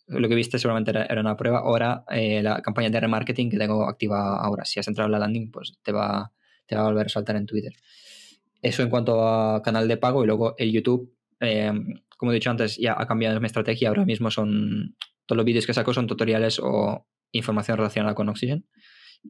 Lo 0.07 0.29
que 0.29 0.37
viste 0.37 0.61
seguramente 0.61 0.93
era, 0.93 1.21
una 1.21 1.37
prueba. 1.37 1.59
Ahora 1.59 2.05
eh, 2.09 2.41
la 2.41 2.63
campaña 2.63 2.89
de 2.89 3.01
remarketing 3.01 3.51
que 3.51 3.59
tengo 3.59 3.89
activa 3.89 4.39
ahora. 4.39 4.65
Si 4.65 4.79
has 4.79 4.87
entrado 4.87 5.07
en 5.07 5.13
la 5.13 5.19
landing, 5.19 5.51
pues 5.51 5.73
te 5.83 5.91
va, 5.91 6.31
te 6.67 6.77
va 6.77 6.83
a 6.83 6.85
volver 6.85 7.07
a 7.07 7.09
saltar 7.09 7.35
en 7.35 7.47
Twitter. 7.47 7.73
Eso 8.63 8.85
en 8.85 8.89
cuanto 8.89 9.27
a 9.27 9.61
canal 9.63 9.89
de 9.89 9.97
pago 9.97 10.23
y 10.23 10.27
luego 10.29 10.55
el 10.57 10.71
YouTube. 10.71 11.13
Eh, 11.41 11.73
como 12.17 12.33
he 12.33 12.35
dicho 12.35 12.51
antes, 12.51 12.77
ya 12.77 12.97
ha 12.99 13.07
cambiado 13.07 13.41
mi 13.41 13.47
estrategia. 13.47 13.89
Ahora 13.89 14.05
mismo 14.05 14.31
son 14.31 14.97
todos 15.27 15.37
los 15.37 15.47
vídeos 15.47 15.67
que 15.67 15.75
saco 15.75 15.95
son 15.95 16.07
tutoriales 16.07 16.59
o 16.59 17.07
información 17.33 17.77
relacionada 17.77 18.15
con 18.15 18.29
Oxygen 18.29 18.67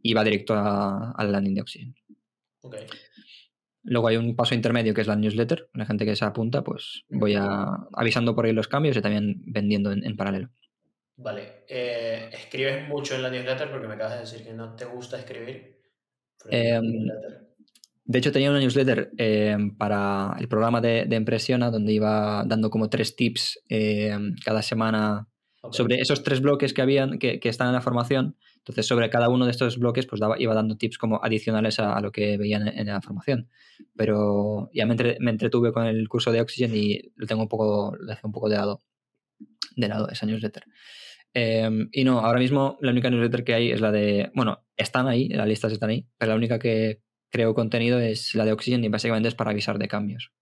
y 0.02 0.14
va 0.14 0.24
directo 0.24 0.54
al 0.54 1.32
landing 1.32 1.54
de 1.54 1.60
Oxygen. 1.60 1.94
Luego 3.82 4.08
hay 4.08 4.16
un 4.16 4.36
paso 4.36 4.54
intermedio 4.54 4.94
que 4.94 5.00
es 5.00 5.06
la 5.06 5.16
newsletter. 5.16 5.70
La 5.74 5.86
gente 5.86 6.04
que 6.04 6.16
se 6.16 6.24
apunta, 6.24 6.62
pues 6.62 7.04
voy 7.08 7.34
a, 7.34 7.64
avisando 7.92 8.34
por 8.34 8.46
ahí 8.46 8.52
los 8.52 8.68
cambios 8.68 8.96
y 8.96 9.02
también 9.02 9.42
vendiendo 9.46 9.92
en, 9.92 10.16
paralelo. 10.16 10.50
Vale. 11.16 11.64
Eh, 11.68 12.30
¿Escribes 12.32 12.86
mucho 12.88 13.14
en 13.14 13.22
la 13.22 13.30
newsletter? 13.30 13.70
Porque 13.70 13.88
me 13.88 13.94
acabas 13.94 14.14
de 14.14 14.20
decir 14.20 14.44
que 14.44 14.52
no 14.52 14.74
te 14.74 14.84
gusta 14.84 15.18
escribir. 15.18 15.80
Em, 16.50 17.08
de 18.08 18.18
hecho, 18.20 18.32
tenía 18.32 18.48
una 18.48 18.58
newsletter 18.58 19.10
em, 19.18 19.76
para 19.76 20.34
el 20.38 20.48
programa 20.48 20.80
de, 20.80 21.04
de 21.04 21.14
Impresiona 21.14 21.70
donde 21.70 21.92
iba 21.92 22.42
dando 22.46 22.70
como 22.70 22.88
tres 22.88 23.14
tips 23.16 23.62
em, 23.68 24.34
cada 24.42 24.62
semana 24.62 25.28
sobre 25.72 25.96
esos 25.96 26.22
tres 26.22 26.40
bloques 26.40 26.72
que 26.72 26.80
habían, 26.80 27.18
que, 27.18 27.38
que, 27.38 27.50
están 27.50 27.66
en 27.66 27.74
la 27.74 27.82
formación. 27.82 28.38
Entonces, 28.56 28.86
sobre 28.86 29.10
cada 29.10 29.28
uno 29.28 29.44
de 29.44 29.50
estos 29.50 29.78
bloques, 29.78 30.06
pues 30.06 30.22
daba, 30.22 30.40
iba 30.40 30.54
dando 30.54 30.78
tips 30.78 30.96
como 30.96 31.22
adicionales 31.22 31.80
a, 31.80 32.00
lo 32.00 32.10
que 32.10 32.38
veían 32.38 32.66
en, 32.68 32.86
la 32.86 33.02
formación. 33.02 33.50
Pero 33.94 34.70
ya 34.72 34.86
me, 34.86 34.94
entretuve 35.30 35.74
con 35.74 35.84
el 35.84 36.08
curso 36.08 36.32
de 36.32 36.40
Oxygen 36.40 36.74
y 36.74 37.12
lo 37.14 37.26
tengo 37.26 37.42
un 37.42 37.48
poco, 37.48 37.94
lo 37.94 38.06
dejé 38.06 38.26
un 38.26 38.32
poco 38.32 38.48
de 38.48 38.56
lado, 38.56 38.82
de 39.76 39.86
lado 39.86 40.08
esa 40.08 40.24
newsletter. 40.24 40.64
Em, 41.34 41.90
y 41.92 42.04
no, 42.04 42.20
ahora 42.20 42.40
mismo 42.40 42.78
la 42.80 42.90
única 42.90 43.10
newsletter 43.10 43.44
que 43.44 43.52
hay 43.52 43.70
es 43.70 43.82
la 43.82 43.92
de, 43.92 44.30
bueno, 44.34 44.64
están 44.78 45.08
ahí, 45.08 45.28
las 45.28 45.46
listas 45.46 45.72
están 45.72 45.90
ahí, 45.90 46.06
pero 46.16 46.30
la 46.30 46.36
única 46.36 46.58
que 46.58 47.02
creo 47.30 47.54
contenido 47.54 48.00
es 48.00 48.34
la 48.34 48.44
de 48.44 48.52
Oxygen 48.52 48.84
y 48.84 48.88
básicamente 48.88 49.28
es 49.28 49.34
para 49.34 49.50
avisar 49.50 49.78
de 49.78 49.88
cambios. 49.88 50.32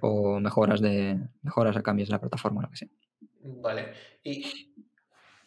O 0.00 0.40
mejoras 0.40 0.80
de 0.80 1.18
mejoras 1.42 1.76
a 1.76 1.82
cambios 1.82 2.08
en 2.08 2.14
la 2.14 2.20
plataforma, 2.20 2.62
lo 2.62 2.70
que 2.70 2.76
sea. 2.76 2.88
Vale. 3.42 3.92
¿Y 4.22 4.44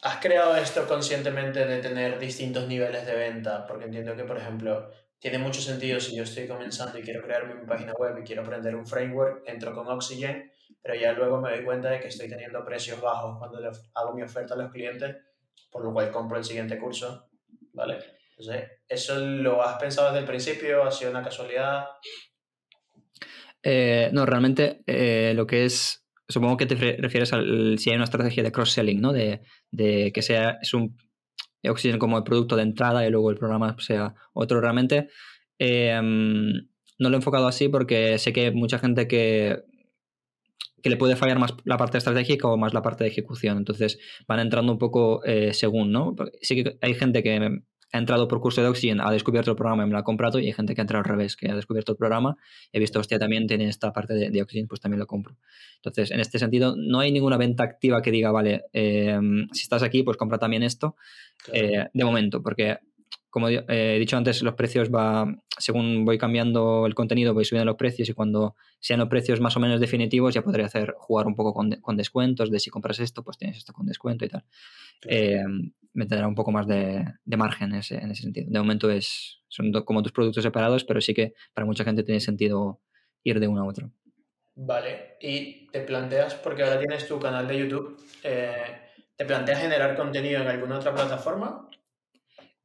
has 0.01 0.17
creado 0.17 0.55
esto 0.55 0.87
conscientemente 0.87 1.65
de 1.65 1.79
tener 1.79 2.19
distintos 2.19 2.67
niveles 2.67 3.05
de 3.07 3.15
venta? 3.15 3.65
Porque 3.65 3.85
entiendo 3.85 4.15
que, 4.15 4.23
por 4.23 4.37
ejemplo, 4.37 4.91
tiene 5.17 5.39
mucho 5.39 5.61
sentido 5.61 5.99
si 5.99 6.15
yo 6.15 6.23
estoy 6.23 6.47
comenzando 6.47 6.99
y 6.99 7.01
quiero 7.01 7.23
crearme 7.23 7.55
mi 7.55 7.65
página 7.65 7.93
web 7.93 8.17
y 8.19 8.23
quiero 8.23 8.43
aprender 8.43 8.75
un 8.75 8.85
framework, 8.85 9.43
entro 9.47 9.73
con 9.73 9.87
Oxygen, 9.87 10.51
pero 10.81 10.95
ya 10.95 11.13
luego 11.13 11.39
me 11.39 11.49
doy 11.49 11.63
cuenta 11.63 11.89
de 11.89 11.99
que 11.99 12.09
estoy 12.09 12.29
teniendo 12.29 12.63
precios 12.65 13.01
bajos 13.01 13.39
cuando 13.39 13.57
hago 13.95 14.13
mi 14.13 14.21
oferta 14.21 14.53
a 14.53 14.57
los 14.57 14.71
clientes, 14.71 15.15
por 15.71 15.83
lo 15.83 15.93
cual 15.93 16.11
compro 16.11 16.37
el 16.37 16.43
siguiente 16.43 16.77
curso, 16.77 17.29
¿vale? 17.71 17.99
Entonces, 18.37 18.69
¿eso 18.93 19.19
lo 19.19 19.63
has 19.63 19.77
pensado 19.77 20.07
desde 20.07 20.19
el 20.19 20.25
principio? 20.25 20.83
¿Ha 20.83 20.91
sido 20.91 21.11
una 21.11 21.23
casualidad? 21.23 21.85
Eh, 23.61 24.09
no, 24.11 24.25
realmente 24.25 24.83
eh, 24.87 25.33
lo 25.35 25.47
que 25.47 25.65
es 25.65 26.03
supongo 26.27 26.57
que 26.57 26.65
te 26.65 26.75
refieres 26.75 27.33
a 27.33 27.41
si 27.77 27.89
hay 27.89 27.95
una 27.95 28.05
estrategia 28.05 28.43
de 28.43 28.51
cross-selling, 28.51 29.01
¿no? 29.01 29.13
De, 29.13 29.41
que 29.71 30.21
sea 30.21 30.57
es 30.61 30.73
un 30.73 30.97
Oxygen 31.65 31.97
como 31.97 32.17
el 32.17 32.23
producto 32.23 32.57
de 32.57 32.63
entrada 32.63 33.07
y 33.07 33.09
luego 33.09 33.31
el 33.31 33.37
programa 33.37 33.77
sea 33.79 34.13
otro. 34.33 34.59
Realmente 34.59 35.07
em, 35.57 36.51
no 36.99 37.09
lo 37.09 37.11
he 37.11 37.15
enfocado 37.15 37.47
así 37.47 37.69
porque 37.69 38.17
sé 38.17 38.33
que 38.33 38.47
hay 38.47 38.53
mucha 38.53 38.79
gente 38.79 39.07
que, 39.07 39.63
que 40.81 40.89
le 40.89 40.97
puede 40.97 41.15
fallar 41.15 41.39
más 41.39 41.53
la 41.63 41.77
parte 41.77 41.97
estratégica 41.97 42.49
o 42.49 42.57
más 42.57 42.73
la 42.73 42.81
parte 42.81 43.05
de 43.05 43.11
ejecución. 43.11 43.57
Entonces 43.57 43.97
van 44.27 44.39
entrando 44.39 44.73
un 44.73 44.77
poco 44.77 45.23
eh, 45.23 45.53
según, 45.53 45.91
¿no? 45.91 46.15
Sí 46.41 46.63
que 46.63 46.77
hay 46.81 46.95
gente 46.95 47.23
que 47.23 47.61
ha 47.93 47.99
entrado 47.99 48.27
por 48.27 48.41
curso 48.41 48.61
de 48.61 48.67
Oxygen, 48.67 48.99
ha 49.01 49.11
descubierto 49.11 49.51
el 49.51 49.55
programa 49.55 49.83
y 49.83 49.85
me 49.85 49.91
lo 49.93 49.99
ha 49.99 50.03
comprado, 50.03 50.39
y 50.39 50.47
hay 50.47 50.53
gente 50.53 50.73
que 50.73 50.81
ha 50.81 50.83
entrado 50.83 51.03
al 51.03 51.09
revés, 51.09 51.35
que 51.35 51.49
ha 51.49 51.55
descubierto 51.55 51.91
el 51.91 51.97
programa, 51.97 52.35
he 52.71 52.79
visto, 52.79 52.99
hostia, 52.99 53.19
también 53.19 53.45
tiene 53.45 53.67
esta 53.69 53.93
parte 53.93 54.15
de, 54.15 54.41
Oxygen, 54.41 54.67
pues 54.67 54.81
también 54.81 54.99
lo 54.99 55.05
compro. 55.05 55.37
Entonces, 55.75 56.09
en 56.09 56.19
este 56.19 56.39
sentido, 56.39 56.75
no 56.75 56.99
hay 56.99 57.11
ninguna 57.11 57.37
venta 57.37 57.63
activa 57.63 58.01
que 58.01 58.09
diga, 58.09 58.31
vale, 58.31 58.65
em, 58.73 59.47
si 59.53 59.61
estás 59.61 59.83
aquí, 59.83 60.01
pues 60.01 60.17
compra 60.17 60.39
también 60.39 60.63
esto, 60.63 60.95
eh, 61.53 61.87
de 61.93 62.03
momento, 62.03 62.41
porque 62.41 62.79
como 63.33 63.49
eh, 63.49 63.65
he 63.67 63.97
dicho 63.97 64.15
antes, 64.15 64.43
los 64.43 64.53
precios 64.53 64.93
va, 64.93 65.25
según 65.57 66.05
voy 66.05 66.19
cambiando 66.19 66.85
el 66.85 66.93
contenido, 66.93 67.33
voy 67.33 67.45
subiendo 67.45 67.65
los 67.65 67.77
precios 67.77 68.07
y 68.07 68.13
cuando 68.13 68.55
sean 68.79 68.99
los 68.99 69.09
precios 69.09 69.41
más 69.41 69.57
o 69.57 69.59
menos 69.59 69.79
definitivos 69.79 70.35
ya 70.35 70.43
podré 70.43 70.63
hacer 70.63 70.93
jugar 70.99 71.25
un 71.25 71.35
poco 71.35 71.51
con, 71.51 71.97
descuentos, 71.97 72.51
de 72.51 72.59
si 72.59 72.69
compras 72.69 72.99
esto, 72.99 73.23
pues 73.23 73.39
tienes 73.39 73.57
esto 73.57 73.73
con 73.73 73.87
descuento 73.87 74.23
y 74.23 74.29
tal. 74.29 74.45
Eh, 75.07 75.41
me 75.93 76.05
tendrá 76.05 76.27
un 76.27 76.35
poco 76.35 76.51
más 76.51 76.67
de, 76.67 77.11
margen 77.25 77.71
en 77.71 77.79
ese, 77.79 78.13
sentido. 78.13 78.51
De 78.51 78.59
momento 78.59 78.91
es, 78.91 79.39
son 79.47 79.71
como 79.83 80.03
tus 80.03 80.11
productos 80.11 80.43
separados, 80.43 80.83
pero 80.83 81.01
sí 81.01 81.15
que 81.15 81.33
para 81.55 81.65
mucha 81.65 81.83
gente 81.83 82.03
tiene 82.03 82.19
sentido 82.19 82.81
ir 83.23 83.39
de 83.39 83.47
uno 83.47 83.63
a 83.63 83.65
otro. 83.65 83.91
Vale, 84.53 85.17
y 85.19 85.65
te 85.71 85.79
planteas, 85.79 86.35
porque 86.35 86.61
ahora 86.61 86.77
tienes 86.77 87.07
tu 87.07 87.19
canal 87.19 87.47
de 87.47 87.57
YouTube, 87.57 87.99
eh, 88.21 88.91
¿te 89.15 89.25
planteas 89.25 89.59
generar 89.59 89.95
contenido 89.95 90.39
en 90.39 90.49
alguna 90.49 90.77
otra 90.77 90.93
plataforma? 90.93 91.67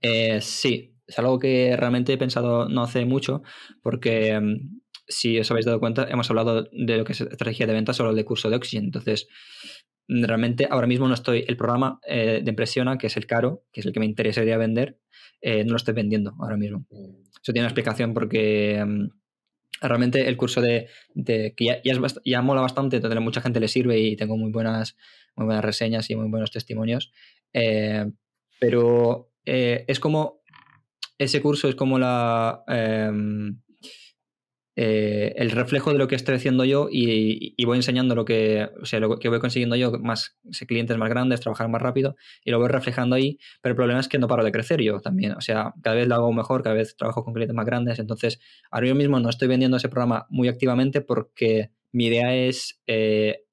Eh, 0.01 0.41
sí, 0.41 0.95
es 1.07 1.19
algo 1.19 1.39
que 1.39 1.77
realmente 1.77 2.13
he 2.13 2.19
pensado 2.19 2.69
no 2.69 2.83
hace 2.83 3.05
mucho, 3.05 3.43
porque 3.83 4.39
mm, 4.39 4.81
si 5.09 5.39
os 5.39 5.51
habéis 5.51 5.67
dado 5.67 5.81
cuenta, 5.81 6.07
hemos 6.11 6.29
hablado 6.31 6.69
de 6.71 6.97
lo 6.99 7.05
que 7.05 7.13
es 7.13 7.21
estrategia 7.21 7.67
de 7.67 7.73
venta 7.73 7.95
solo 7.95 8.15
de 8.15 8.25
curso 8.25 8.51
de 8.51 8.57
Oxygen. 8.57 8.85
Entonces, 8.85 9.27
mm, 10.09 10.25
realmente 10.25 10.69
ahora 10.71 10.87
mismo 10.87 11.09
no 11.09 11.15
estoy, 11.15 11.45
el 11.49 11.57
programa 11.57 11.99
eh, 12.07 12.41
de 12.43 12.51
Impresiona, 12.51 12.99
que 12.99 13.09
es 13.09 13.17
el 13.17 13.27
caro, 13.27 13.65
que 13.73 13.81
es 13.81 13.87
el 13.87 13.93
que 13.93 14.01
me 14.01 14.07
interesaría 14.07 14.59
vender, 14.59 14.99
eh, 15.41 15.65
no 15.65 15.71
lo 15.71 15.77
estoy 15.77 15.95
vendiendo 15.95 16.35
ahora 16.41 16.57
mismo. 16.57 16.87
Eso 16.91 17.53
tiene 17.53 17.61
una 17.61 17.69
explicación 17.69 18.13
porque 18.13 18.85
realmente 19.81 20.29
el 20.29 20.37
curso 20.37 20.61
de, 20.61 20.89
que 21.25 21.55
ya, 21.61 21.81
ya, 22.25 22.43
mola 22.43 22.61
bastante, 22.61 22.97
entonces 22.97 23.21
mucha 23.21 23.41
gente 23.41 23.61
le 23.61 23.69
sirve 23.69 24.01
y 24.01 24.17
tengo 24.17 24.37
muy 24.37 24.51
buenas, 24.51 24.97
muy 25.37 25.47
buenas 25.47 25.65
reseñas 25.65 26.11
y 26.11 26.17
muy 26.17 26.29
buenos 26.29 26.51
testimonios. 26.51 27.13
pero 28.59 29.31
eh, 29.49 29.85
es 29.89 30.01
como, 30.01 30.43
ese 31.19 31.41
curso 31.41 31.69
es 31.69 31.75
como 31.75 31.99
la... 31.99 32.63
Em, 32.69 33.61
eh, 34.81 35.35
el 35.37 35.51
reflejo 35.51 35.91
de 35.91 35.99
lo 35.99 36.07
que 36.07 36.15
estoy 36.15 36.37
haciendo 36.37 36.65
yo 36.65 36.87
y, 36.89 37.65
voy 37.65 37.79
enseñando 37.79 38.15
lo 38.15 38.25
que, 38.25 38.71
o 38.81 38.87
sea, 38.87 39.01
lo 39.01 39.19
que 39.19 39.29
voy 39.29 39.41
consiguiendo 39.41 39.75
yo, 39.75 39.91
más 39.99 40.39
clientes 40.69 40.97
más 40.97 41.09
grandes, 41.09 41.41
trabajar 41.41 41.69
más 41.69 41.83
rápido 41.83 42.15
y 42.45 42.53
lo 42.53 42.61
voy 42.61 42.69
reflejando 42.69 43.17
ahí, 43.17 43.41
pero 43.61 43.73
el 43.73 43.77
problema 43.77 43.99
es 43.99 44.07
que 44.07 44.21
no 44.21 44.29
paro 44.29 44.45
de 44.45 44.53
crecer 44.53 44.81
yo 44.81 45.01
también, 45.01 45.33
o 45.33 45.41
sea, 45.41 45.75
cada 45.83 45.97
vez 45.97 46.07
lo 46.07 46.15
hago 46.15 46.33
mejor, 46.33 46.63
cada 46.63 46.77
vez 46.77 46.95
trabajo 46.95 47.25
con 47.25 47.35
clientes 47.35 47.57
más 47.57 47.67
grandes, 47.67 47.99
entonces 47.99 48.39
ahora 48.71 48.87
yo 48.87 48.95
mismo 48.95 49.19
no 49.19 49.29
estoy 49.31 49.49
vendiendo 49.49 49.79
ese 49.79 49.89
programa 49.89 50.29
muy 50.31 50.47
activamente 50.47 51.01
porque 51.01 51.73
mi 51.91 52.07
idea 52.07 52.37
es 52.37 52.81
eh, 52.87 53.47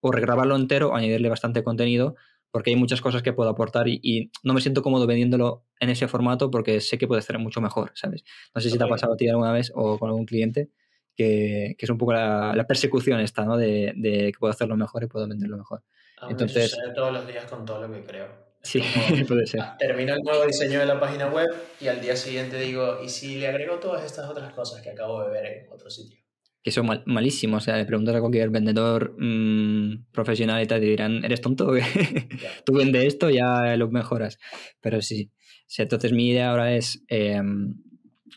o 0.00 0.12
regrabarlo 0.12 0.54
entero 0.54 0.90
o 0.90 0.94
añadirle 0.94 1.28
bastante 1.28 1.64
contenido 1.64 2.14
porque 2.50 2.70
hay 2.70 2.76
muchas 2.76 3.00
cosas 3.00 3.22
que 3.22 3.32
puedo 3.32 3.50
aportar 3.50 3.88
y, 3.88 4.30
no 4.42 4.54
me 4.54 4.60
siento 4.60 4.82
cómodo 4.82 5.06
vendiéndolo 5.06 5.64
en 5.80 5.90
ese 5.90 6.08
formato 6.08 6.50
porque 6.50 6.80
sé 6.80 6.98
que 6.98 7.06
puede 7.06 7.22
ser 7.22 7.38
mucho 7.38 7.60
mejor, 7.60 7.92
¿sabes? 7.94 8.24
No 8.54 8.60
sé 8.60 8.70
si 8.70 8.78
te 8.78 8.84
ha 8.84 8.88
pasado 8.88 9.14
a 9.14 9.16
ti 9.16 9.28
alguna 9.28 9.52
vez 9.52 9.72
o 9.74 9.98
con 9.98 10.08
algún 10.08 10.26
cliente 10.26 10.70
que, 11.16 11.76
es 11.78 11.90
un 11.90 11.98
poco 11.98 12.12
la, 12.12 12.64
persecución 12.66 13.20
esta, 13.20 13.44
¿no? 13.44 13.56
De, 13.56 13.92
que 14.32 14.38
puedo 14.38 14.52
hacerlo 14.52 14.76
mejor 14.76 15.02
y 15.02 15.06
puedo 15.06 15.28
venderlo 15.28 15.58
mejor. 15.58 15.82
Entonces, 16.28 16.76
me 16.86 16.94
todos 16.94 17.12
los 17.12 17.26
días 17.26 17.44
con 17.44 17.64
todo 17.64 17.86
lo 17.86 17.92
que 17.92 18.02
creo. 18.04 18.48
Sí, 18.62 18.82
puede 19.28 19.46
ser. 19.46 19.62
Termino 19.78 20.14
el 20.14 20.22
nuevo 20.22 20.44
diseño 20.44 20.80
de 20.80 20.86
la 20.86 20.98
página 20.98 21.28
web 21.28 21.48
y 21.80 21.88
al 21.88 22.00
día 22.00 22.16
siguiente 22.16 22.58
digo, 22.58 23.00
¿y 23.02 23.08
si 23.08 23.36
le 23.36 23.48
agrego 23.48 23.76
todas 23.76 24.04
estas 24.04 24.28
otras 24.28 24.52
cosas 24.52 24.82
que 24.82 24.90
acabo 24.90 25.22
de 25.22 25.30
ver 25.30 25.46
en 25.46 25.72
otro 25.72 25.90
sitio? 25.90 26.27
Que 26.68 26.72
son 26.72 27.02
malísimos. 27.06 27.62
O 27.62 27.64
sea, 27.64 27.76
le 27.76 27.86
preguntas 27.86 28.14
a 28.14 28.20
cualquier 28.20 28.50
vendedor 28.50 29.14
mm, 29.18 30.10
profesional 30.12 30.62
y 30.62 30.66
te 30.66 30.78
dirán, 30.78 31.24
¿eres 31.24 31.40
tonto? 31.40 31.72
Tú 32.66 32.74
vendes 32.74 33.04
esto, 33.04 33.30
ya 33.30 33.74
lo 33.76 33.88
mejoras. 33.88 34.38
Pero 34.80 35.00
sí. 35.00 35.30
entonces 35.78 36.12
mi 36.12 36.28
idea 36.28 36.50
ahora 36.50 36.74
es 36.74 37.04
eh, 37.08 37.40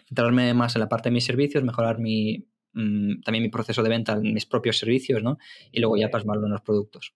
centrarme 0.08 0.54
más 0.54 0.76
en 0.76 0.80
la 0.80 0.88
parte 0.90 1.10
de 1.10 1.14
mis 1.14 1.26
servicios, 1.26 1.64
mejorar 1.64 2.00
mi, 2.00 2.48
mm, 2.74 3.22
también 3.22 3.44
mi 3.44 3.50
proceso 3.50 3.84
de 3.84 3.90
venta, 3.90 4.16
mis 4.16 4.46
propios 4.46 4.78
servicios, 4.78 5.22
¿no? 5.22 5.38
Y 5.72 5.82
luego 5.82 5.98
ya 5.98 6.10
plasmarlo 6.10 6.46
en 6.46 6.54
los 6.54 6.62
productos. 6.62 7.14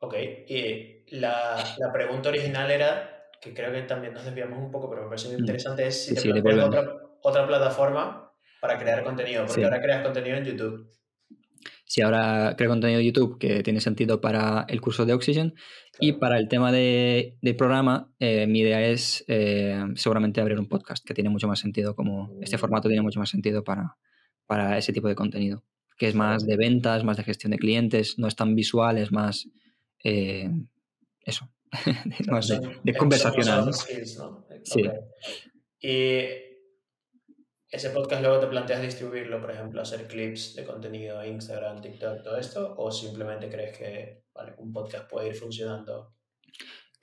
Ok, 0.00 0.14
y 0.46 1.04
la, 1.10 1.56
la 1.78 1.92
pregunta 1.92 2.28
original 2.28 2.70
era, 2.70 3.28
que 3.40 3.54
creo 3.54 3.72
que 3.72 3.82
también 3.82 4.12
nos 4.12 4.24
desviamos 4.24 4.58
un 4.58 4.70
poco, 4.70 4.90
pero 4.90 5.02
me 5.02 5.08
parece 5.08 5.28
muy 5.28 5.36
mm. 5.36 5.40
interesante, 5.40 5.86
es 5.86 6.04
si 6.04 6.14
te 6.14 6.40
otra, 6.40 6.96
otra, 7.22 7.46
plataforma 7.46 8.29
para 8.60 8.78
crear 8.78 9.02
contenido, 9.04 9.46
porque 9.46 9.64
ahora 9.64 9.80
creas 9.80 10.02
contenido 10.02 10.36
en 10.36 10.44
YouTube. 10.44 10.90
Sí, 11.84 12.02
ahora 12.02 12.54
creo 12.56 12.70
contenido 12.70 13.00
en 13.00 13.06
YouTube 13.06 13.38
que 13.38 13.62
tiene 13.62 13.80
sentido 13.80 14.20
para 14.20 14.64
el 14.68 14.80
curso 14.80 15.04
de 15.06 15.12
Oxygen 15.12 15.54
y 15.98 16.12
para 16.12 16.38
el 16.38 16.48
tema 16.48 16.70
de, 16.70 17.36
programa, 17.58 18.12
eh, 18.20 18.46
mi 18.46 18.60
idea 18.60 18.80
es 18.86 19.24
eh, 19.26 19.82
seguramente 19.96 20.40
abrir 20.40 20.58
un 20.58 20.68
podcast 20.68 21.04
que 21.04 21.14
tiene 21.14 21.30
mucho 21.30 21.48
más 21.48 21.58
sentido, 21.58 21.96
como 21.96 22.30
este 22.40 22.56
mm. 22.56 22.60
formato 22.60 22.88
tiene 22.88 23.02
mucho 23.02 23.18
más 23.18 23.28
sentido 23.28 23.64
para, 23.64 23.96
para 24.46 24.78
ese 24.78 24.92
tipo 24.92 25.08
de 25.08 25.16
contenido, 25.16 25.64
que 25.98 26.08
es 26.08 26.14
más 26.14 26.46
de 26.46 26.56
ventas, 26.56 27.02
más 27.02 27.16
de 27.16 27.24
gestión 27.24 27.50
de 27.50 27.58
clientes, 27.58 28.18
no 28.18 28.28
es 28.28 28.36
tan 28.36 28.54
visual, 28.54 28.96
es 28.96 29.10
más 29.10 29.48
eh, 30.04 30.48
eso, 31.24 31.50
más 32.28 32.48
de, 32.84 32.94
conversacional. 32.94 33.72
Sí. 34.62 34.84
Y 35.82 36.49
ese 37.70 37.90
podcast 37.90 38.22
luego 38.22 38.40
te 38.40 38.46
planteas 38.46 38.82
distribuirlo, 38.82 39.40
por 39.40 39.50
ejemplo, 39.50 39.80
hacer 39.80 40.06
clips 40.06 40.54
de 40.56 40.64
contenido, 40.64 41.24
Instagram, 41.24 41.80
TikTok, 41.80 42.22
todo 42.22 42.36
esto, 42.38 42.74
o 42.76 42.90
simplemente 42.90 43.48
crees 43.48 43.78
que 43.78 44.24
un 44.58 44.72
podcast 44.72 45.10
puede 45.10 45.28
ir 45.28 45.34
funcionando 45.34 46.14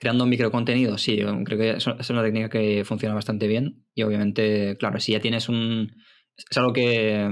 creando 0.00 0.26
microcontenido, 0.26 0.96
sí, 0.96 1.18
creo 1.44 1.58
que 1.58 1.70
es 1.70 2.10
una 2.10 2.22
técnica 2.22 2.48
que 2.48 2.84
funciona 2.84 3.16
bastante 3.16 3.48
bien 3.48 3.84
y 3.94 4.02
obviamente, 4.02 4.76
claro, 4.78 5.00
si 5.00 5.10
ya 5.12 5.20
tienes 5.20 5.48
un... 5.48 5.90
Es 6.36 6.56
algo 6.56 6.72
que, 6.72 7.28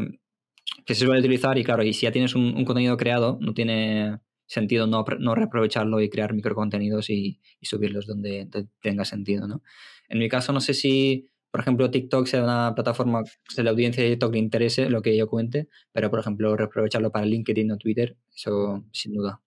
que 0.84 0.94
se 0.96 1.04
suele 1.04 1.20
utilizar 1.20 1.56
y 1.58 1.62
claro, 1.62 1.84
y 1.84 1.92
si 1.92 2.06
ya 2.06 2.12
tienes 2.12 2.34
un 2.34 2.64
contenido 2.64 2.96
creado, 2.96 3.38
no 3.40 3.54
tiene 3.54 4.18
sentido 4.46 4.86
no, 4.86 5.04
no 5.18 5.34
reaprovecharlo 5.34 6.00
y 6.00 6.08
crear 6.08 6.32
microcontenidos 6.32 7.10
y, 7.10 7.40
y 7.60 7.66
subirlos 7.66 8.06
donde 8.06 8.48
tenga 8.80 9.04
sentido, 9.04 9.46
¿no? 9.46 9.62
En 10.08 10.18
mi 10.18 10.28
caso, 10.28 10.52
no 10.52 10.60
sé 10.60 10.74
si, 10.74 11.28
por 11.56 11.62
ejemplo, 11.62 11.90
TikTok 11.90 12.26
sea 12.26 12.44
una 12.44 12.74
plataforma 12.74 13.22
que 13.24 13.62
la 13.62 13.70
audiencia 13.70 14.04
de 14.04 14.10
TikTok 14.10 14.34
le 14.34 14.38
interese 14.40 14.90
lo 14.90 15.00
que 15.00 15.16
yo 15.16 15.26
cuente, 15.26 15.68
pero, 15.90 16.10
por 16.10 16.20
ejemplo, 16.20 16.54
reaprovecharlo 16.54 17.10
para 17.10 17.24
LinkedIn 17.24 17.72
o 17.72 17.78
Twitter, 17.78 18.14
eso 18.34 18.84
sin 18.92 19.14
duda. 19.14 19.40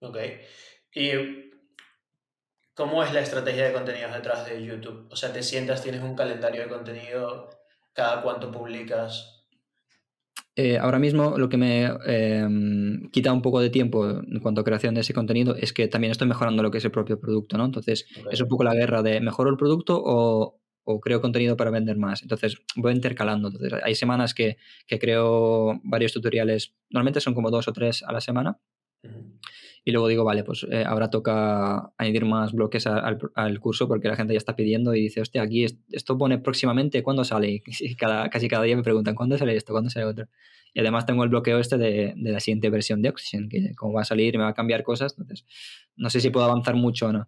Ok. 0.00 0.16
¿Y 0.94 1.50
cómo 2.72 3.04
es 3.04 3.12
la 3.12 3.20
estrategia 3.20 3.66
de 3.66 3.74
contenidos 3.74 4.14
detrás 4.14 4.46
de 4.46 4.64
YouTube? 4.64 5.06
O 5.10 5.16
sea, 5.16 5.34
te 5.34 5.42
sientas, 5.42 5.82
tienes 5.82 6.02
un 6.02 6.16
calendario 6.16 6.62
de 6.62 6.68
contenido, 6.70 7.50
cada 7.92 8.22
cuánto 8.22 8.50
publicas, 8.50 9.40
eh, 10.56 10.76
ahora 10.76 10.98
mismo 10.98 11.38
lo 11.38 11.48
que 11.48 11.56
me 11.56 11.84
em, 12.06 13.08
quita 13.10 13.32
un 13.32 13.40
poco 13.40 13.60
de 13.60 13.70
tiempo 13.70 14.06
en 14.10 14.40
cuanto 14.40 14.60
a 14.60 14.64
creación 14.64 14.94
de 14.94 15.00
ese 15.00 15.14
contenido 15.14 15.54
es 15.54 15.72
que 15.72 15.88
también 15.88 16.10
estoy 16.10 16.28
mejorando 16.28 16.62
lo 16.62 16.70
que 16.70 16.78
es 16.78 16.84
el 16.84 16.90
propio 16.90 17.18
producto, 17.18 17.56
¿no? 17.56 17.64
Entonces 17.64 18.06
es 18.30 18.40
un 18.42 18.48
poco 18.48 18.64
la 18.64 18.74
guerra 18.74 19.02
de 19.02 19.20
mejoro 19.22 19.48
el 19.48 19.56
producto 19.56 19.98
o, 20.04 20.59
creo 21.02 21.20
contenido 21.20 21.56
para 21.56 21.70
vender 21.70 21.96
más. 21.96 22.22
Entonces 22.22 22.58
voy 22.76 22.92
intercalando. 22.92 23.48
Entonces 23.48 23.80
hay 23.82 23.94
semanas 23.94 24.34
que, 24.34 24.56
creo 24.88 25.80
varios 25.84 26.12
tutoriales, 26.12 26.74
normalmente 26.90 27.20
son 27.20 27.34
como 27.34 27.50
dos 27.50 27.68
o 27.68 27.72
tres 27.72 28.02
a 28.02 28.12
la 28.12 28.20
semana 28.20 28.58
y 29.82 29.92
luego 29.92 30.08
digo, 30.08 30.24
vale, 30.24 30.44
pues 30.44 30.66
eh, 30.70 30.84
ahora 30.86 31.08
toca 31.08 31.92
añadir 31.96 32.26
más 32.26 32.52
bloques 32.52 32.86
al, 32.86 33.60
curso 33.60 33.88
porque 33.88 34.08
la 34.08 34.16
gente 34.16 34.34
ya 34.34 34.38
está 34.38 34.54
pidiendo 34.54 34.94
y 34.94 35.02
dice, 35.02 35.22
hostia, 35.22 35.42
aquí 35.42 35.64
esto 35.90 36.18
pone 36.18 36.38
próximamente, 36.38 37.02
¿cuándo 37.02 37.24
sale? 37.24 37.62
Y 37.80 37.94
cada, 37.96 38.28
casi 38.28 38.48
cada 38.48 38.64
día 38.64 38.76
me 38.76 38.82
preguntan, 38.82 39.14
¿cuándo 39.14 39.38
sale 39.38 39.56
esto? 39.56 39.72
¿Cuándo 39.72 39.88
sale 39.90 40.06
otro? 40.06 40.28
Y 40.74 40.80
además 40.80 41.06
tengo 41.06 41.24
el 41.24 41.30
bloqueo 41.30 41.58
este 41.58 41.78
de, 41.78 42.12
de 42.16 42.30
la 42.30 42.40
siguiente 42.40 42.70
versión 42.70 43.02
de 43.02 43.08
Oxygen, 43.08 43.48
que 43.48 43.74
como 43.74 43.94
va 43.94 44.02
a 44.02 44.04
salir 44.04 44.36
me 44.36 44.44
va 44.44 44.50
a 44.50 44.54
cambiar 44.54 44.82
cosas, 44.84 45.14
entonces 45.18 45.46
no 45.96 46.10
sé 46.10 46.20
si 46.20 46.30
puedo 46.30 46.44
avanzar 46.46 46.76
mucho 46.76 47.06
o 47.06 47.12
no. 47.12 47.26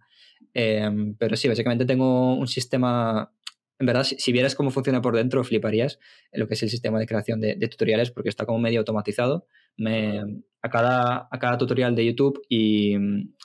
Em, 0.54 1.14
pero 1.16 1.36
sí, 1.36 1.48
básicamente 1.48 1.84
tengo 1.86 2.34
un 2.34 2.46
sistema 2.46 3.32
en 3.82 3.86
verdad, 3.86 4.04
si, 4.04 4.30
vieras 4.30 4.54
cómo 4.54 4.70
funciona 4.70 5.02
por 5.02 5.16
dentro, 5.16 5.42
fliparías 5.42 5.98
en 6.30 6.38
lo 6.38 6.46
que 6.46 6.54
es 6.54 6.62
el 6.62 6.70
sistema 6.70 7.00
de 7.00 7.06
creación 7.06 7.40
de, 7.40 7.56
tutoriales, 7.66 8.12
porque 8.12 8.28
está 8.28 8.46
como 8.46 8.60
medio 8.60 8.78
automatizado. 8.78 9.48
Me, 9.76 10.20
a, 10.62 10.70
cada, 10.70 11.26
a 11.28 11.38
cada 11.40 11.58
tutorial 11.58 11.96
de 11.96 12.06
YouTube, 12.06 12.40
y 12.48 12.94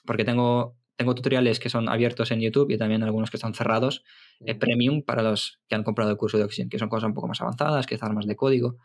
porque 0.06 0.26
tengo, 0.26 0.78
tengo 0.96 1.16
tutoriales 1.16 1.60
que 1.60 1.70
son 1.70 1.90
abiertos 1.90 2.30
en 2.30 2.42
YouTube 2.42 2.70
y 2.70 2.78
también 2.78 3.02
algunos 3.02 3.32
que 3.32 3.38
están 3.38 3.56
cerrados, 3.56 4.04
eh, 4.46 4.54
premium 4.54 5.02
para 5.02 5.24
los 5.24 5.60
que 5.68 5.74
han 5.74 5.82
comprado 5.82 6.12
el 6.12 6.18
curso 6.18 6.38
de 6.38 6.44
Oxygen, 6.44 6.70
que 6.70 6.78
son 6.78 6.88
cosas 6.88 7.08
un 7.08 7.16
poco 7.16 7.28
más 7.28 7.42
avanzadas, 7.42 7.88
quizás 7.88 8.14
más 8.14 8.28
de 8.28 8.36
código. 8.36 8.78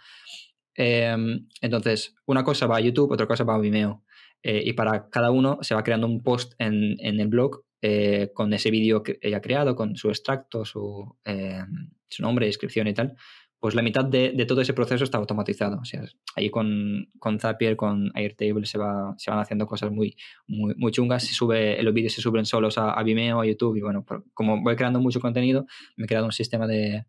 Em, 0.74 1.48
entonces, 1.60 2.14
una 2.24 2.44
cosa 2.44 2.66
va 2.66 2.78
a 2.78 2.80
YouTube, 2.80 3.12
otra 3.12 3.26
cosa 3.26 3.44
va 3.44 3.56
a 3.56 3.58
Vimeo. 3.58 4.04
Eh, 4.42 4.62
y 4.64 4.72
para 4.72 5.10
cada 5.10 5.30
uno 5.30 5.58
se 5.60 5.74
va 5.74 5.84
creando 5.84 6.06
un 6.06 6.22
post 6.22 6.54
en, 6.58 6.96
en 7.00 7.20
el 7.20 7.28
blog 7.28 7.62
eh, 7.82 8.30
con 8.32 8.52
ese 8.52 8.70
vídeo 8.70 9.02
que 9.02 9.18
ella 9.20 9.38
ha 9.38 9.42
creado, 9.42 9.74
con 9.74 9.96
su 9.96 10.08
extracto, 10.08 10.64
su, 10.64 11.16
eh, 11.24 11.64
su 12.08 12.22
nombre, 12.22 12.46
descripción 12.46 12.86
y 12.86 12.94
tal, 12.94 13.16
pues 13.58 13.74
la 13.74 13.82
mitad 13.82 14.04
de, 14.04 14.32
de, 14.32 14.44
todo 14.44 14.60
ese 14.60 14.72
proceso 14.72 15.04
está 15.04 15.18
automatizado. 15.18 15.78
O 15.80 15.84
sea, 15.84 16.02
ahí 16.34 16.50
con, 16.50 17.10
con 17.18 17.38
Zapier, 17.38 17.76
con 17.76 18.10
Airtable 18.14 18.66
se, 18.66 18.78
va, 18.78 19.14
se 19.18 19.30
van 19.30 19.40
haciendo 19.40 19.66
cosas 19.66 19.90
muy, 19.92 20.16
muy, 20.48 20.74
muy 20.76 20.90
chungas. 20.90 21.24
Se 21.24 21.32
sube, 21.34 21.80
los 21.82 21.94
vídeos 21.94 22.12
se 22.12 22.20
suben 22.20 22.44
solos 22.44 22.76
a, 22.78 23.00
Vimeo, 23.04 23.40
a 23.40 23.46
YouTube 23.46 23.76
y 23.76 23.80
bueno, 23.80 24.04
como 24.34 24.62
voy 24.62 24.74
creando 24.74 25.00
mucho 25.00 25.20
contenido, 25.20 25.66
me 25.96 26.04
he 26.04 26.08
creado 26.08 26.26
un 26.26 26.32
sistema 26.32 26.66
de 26.66 27.06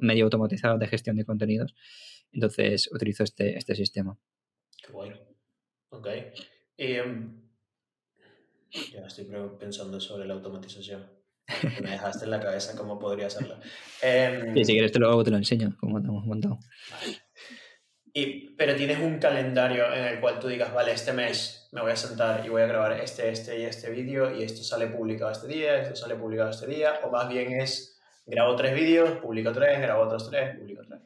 medio 0.00 0.24
automatizado 0.24 0.78
de 0.78 0.88
gestión 0.88 1.16
de 1.16 1.24
contenidos. 1.24 1.76
Entonces 2.32 2.90
utilizo 2.92 3.22
este, 3.22 3.56
este 3.56 3.76
sistema. 3.76 4.18
Qué 4.84 4.92
bueno. 4.92 5.16
Ok. 5.90 6.08
Em, 6.76 7.43
ya 8.92 9.06
estoy 9.06 9.26
pensando 9.58 10.00
sobre 10.00 10.26
la 10.26 10.34
automatización. 10.34 11.06
Me 11.82 11.90
dejaste 11.90 12.24
en 12.24 12.30
la 12.30 12.40
cabeza 12.40 12.76
cómo 12.76 12.98
podría 12.98 13.26
hacerla. 13.26 13.60
Em, 14.02 14.54
si 14.64 14.72
quieres 14.72 14.92
te 14.92 14.98
lo, 14.98 15.22
te 15.22 15.30
lo 15.30 15.36
enseño, 15.36 15.76
como 15.78 16.00
te 16.00 16.08
hemos 16.08 16.24
montado. 16.24 16.58
Y, 18.12 18.54
pero 18.56 18.76
tienes 18.76 18.98
un 18.98 19.18
calendario 19.18 19.92
en 19.92 20.04
el 20.04 20.20
cual 20.20 20.38
tú 20.38 20.48
digas, 20.48 20.72
vale, 20.72 20.92
este 20.92 21.12
mes 21.12 21.68
me 21.72 21.82
voy 21.82 21.90
a 21.90 21.96
sentar 21.96 22.46
y 22.46 22.48
voy 22.48 22.62
a 22.62 22.66
grabar 22.66 22.92
este, 23.00 23.28
este 23.28 23.60
y 23.60 23.64
este 23.64 23.90
vídeo 23.90 24.34
y 24.34 24.44
esto 24.44 24.62
sale 24.62 24.86
publicado 24.86 25.32
este 25.32 25.48
día, 25.48 25.80
esto 25.80 25.96
sale 25.96 26.14
publicado 26.14 26.50
este 26.50 26.68
día, 26.68 27.00
o 27.02 27.10
más 27.10 27.28
bien 27.28 27.60
es, 27.60 28.00
grabo 28.24 28.54
tres 28.54 28.74
vídeos, 28.74 29.18
publico 29.18 29.52
tres, 29.52 29.80
grabo 29.80 30.04
otros 30.04 30.30
tres, 30.30 30.56
publico 30.56 30.82
tres. 30.86 31.00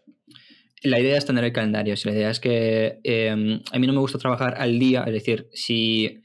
La 0.83 1.01
idea 1.01 1.17
es 1.17 1.25
tener 1.25 1.43
el 1.43 1.53
calendario. 1.53 1.95
La 2.05 2.13
idea 2.13 2.31
es 2.31 2.39
que 2.39 3.01
em, 3.03 3.61
a 3.73 3.79
mí 3.79 3.87
no 3.87 3.93
me 3.93 4.01
gusta 4.01 4.19
trabajar 4.19 4.55
al 4.59 4.79
día, 4.79 5.03
es 5.07 5.13
decir, 5.13 5.49
si 5.53 6.23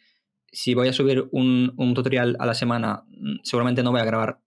si 0.53 0.75
voy 0.75 0.87
a 0.87 0.93
subir 0.93 1.27
un, 1.31 1.73
tutorial 1.95 2.37
a 2.39 2.45
la 2.45 2.53
semana, 2.53 3.03
mm, 3.07 3.39
seguramente 3.43 3.83
no 3.83 3.91
voy 3.91 4.01
a 4.01 4.05
grabar, 4.05 4.39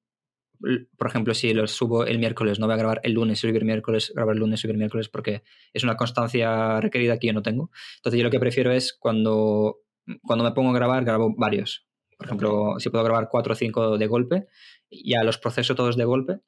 por 0.97 1.07
ejemplo, 1.07 1.35
si 1.35 1.53
lo 1.53 1.67
subo 1.67 2.07
el 2.07 2.19
miércoles, 2.19 2.59
no 2.59 2.67
voy 2.67 2.75
a 2.75 2.79
grabar 2.79 3.01
el 3.03 3.13
lunes, 3.13 3.41
subir 3.41 3.65
miércoles, 3.65 4.13
grabar 4.15 4.35
el 4.35 4.41
lunes, 4.41 4.61
subir 4.61 4.79
miércoles, 4.79 5.09
porque 5.09 5.43
es 5.75 5.85
una 5.85 5.97
constancia 5.97 6.81
requerida 6.81 7.19
que 7.19 7.27
yo 7.27 7.33
no 7.35 7.43
tengo. 7.43 7.71
Entonces 7.97 8.19
yo 8.19 8.25
lo 8.25 8.31
que 8.31 8.41
prefiero 8.41 8.73
es 8.73 8.97
cuando, 8.99 9.81
cuando 10.23 10.45
me 10.45 10.53
pongo 10.53 10.71
a 10.71 10.75
grabar, 10.75 11.05
grabo 11.05 11.35
varios. 11.37 11.87
Por 12.17 12.27
ejemplo, 12.27 12.77
si 12.79 12.89
puedo 12.89 13.05
grabar 13.05 13.29
cuatro 13.31 13.53
o 13.53 13.57
cinco 13.57 13.99
de 13.99 14.07
golpe, 14.07 14.47
ya 14.91 15.23
los 15.25 15.37
proceso 15.37 15.75
todos 15.75 15.97
de 15.97 16.05
golpe 16.05 16.39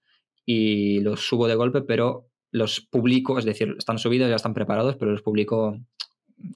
y 0.47 1.01
los 1.01 1.21
subo 1.21 1.47
de 1.49 1.57
golpe, 1.57 1.83
pero 1.83 2.31
los 2.51 2.81
publico, 2.81 3.39
es 3.39 3.45
decir, 3.45 3.75
están 3.77 3.99
subidos, 3.99 4.31
ya 4.31 4.37
están 4.37 4.55
preparados, 4.55 4.97
pero 4.97 5.11
los 5.11 5.21
publico 5.21 5.79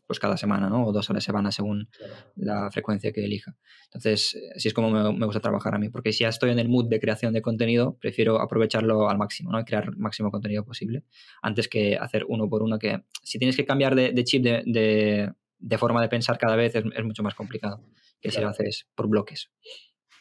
pues 0.07 0.19
cada 0.19 0.37
semana, 0.37 0.69
¿no? 0.69 0.87
O 0.87 0.93
dos 0.93 1.11
a 1.11 1.13
la 1.13 1.21
semana 1.21 1.51
según 1.53 1.89
la 2.37 2.71
frecuencia 2.71 3.13
que 3.13 3.25
elija. 3.25 3.57
Entonces, 3.85 4.39
así 4.55 4.69
es 4.69 4.75
como 4.75 4.91
me, 4.91 5.27
gusta 5.27 5.41
trabajar 5.41 5.75
a 5.75 5.79
mí, 5.79 5.89
porque 5.89 6.13
si 6.13 6.25
ya 6.25 6.29
estoy 6.29 6.51
en 6.51 6.59
el 6.59 6.69
mood 6.69 6.89
de 6.89 7.01
creación 7.01 7.33
de 7.33 7.43
contenido, 7.43 7.97
prefiero 8.01 8.41
aprovecharlo 8.41 9.09
al 9.09 9.19
máximo, 9.19 9.51
¿no? 9.51 9.61
Y 9.61 9.65
crear 9.65 9.85
el 9.85 9.97
máximo 9.97 10.31
contenido 10.31 10.65
posible, 10.65 11.05
antes 11.43 11.69
que 11.69 11.97
hacer 11.97 12.25
uno 12.29 12.49
por 12.49 12.63
uno, 12.63 12.79
que 12.79 13.03
si 13.23 13.39
tienes 13.39 13.57
que 13.57 13.65
cambiar 13.65 13.95
de, 13.95 14.25
chip 14.25 14.43
de, 14.43 15.33
de, 15.59 15.79
forma 15.79 16.01
de 16.01 16.09
pensar 16.09 16.39
cada 16.39 16.57
vez 16.57 16.75
es, 16.75 16.85
mucho 17.05 17.23
más 17.23 17.35
complicado 17.35 17.81
que 18.21 18.31
si 18.31 18.41
lo 18.41 18.49
haces 18.49 18.87
por 18.95 19.09
bloques. 19.09 19.51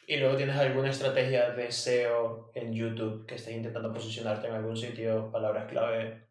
¿Y 0.07 0.17
luego 0.17 0.35
tienes 0.35 0.57
alguna 0.57 0.89
estrategia 0.89 1.51
de 1.51 1.71
SEO 1.71 2.51
en 2.55 2.73
YouTube 2.73 3.25
que 3.25 3.35
estés 3.35 3.55
intentando 3.55 3.93
posicionarte 3.93 4.47
en 4.47 4.55
algún 4.55 4.75
sitio, 4.75 5.31
palabras 5.31 5.69
clave, 5.69 6.27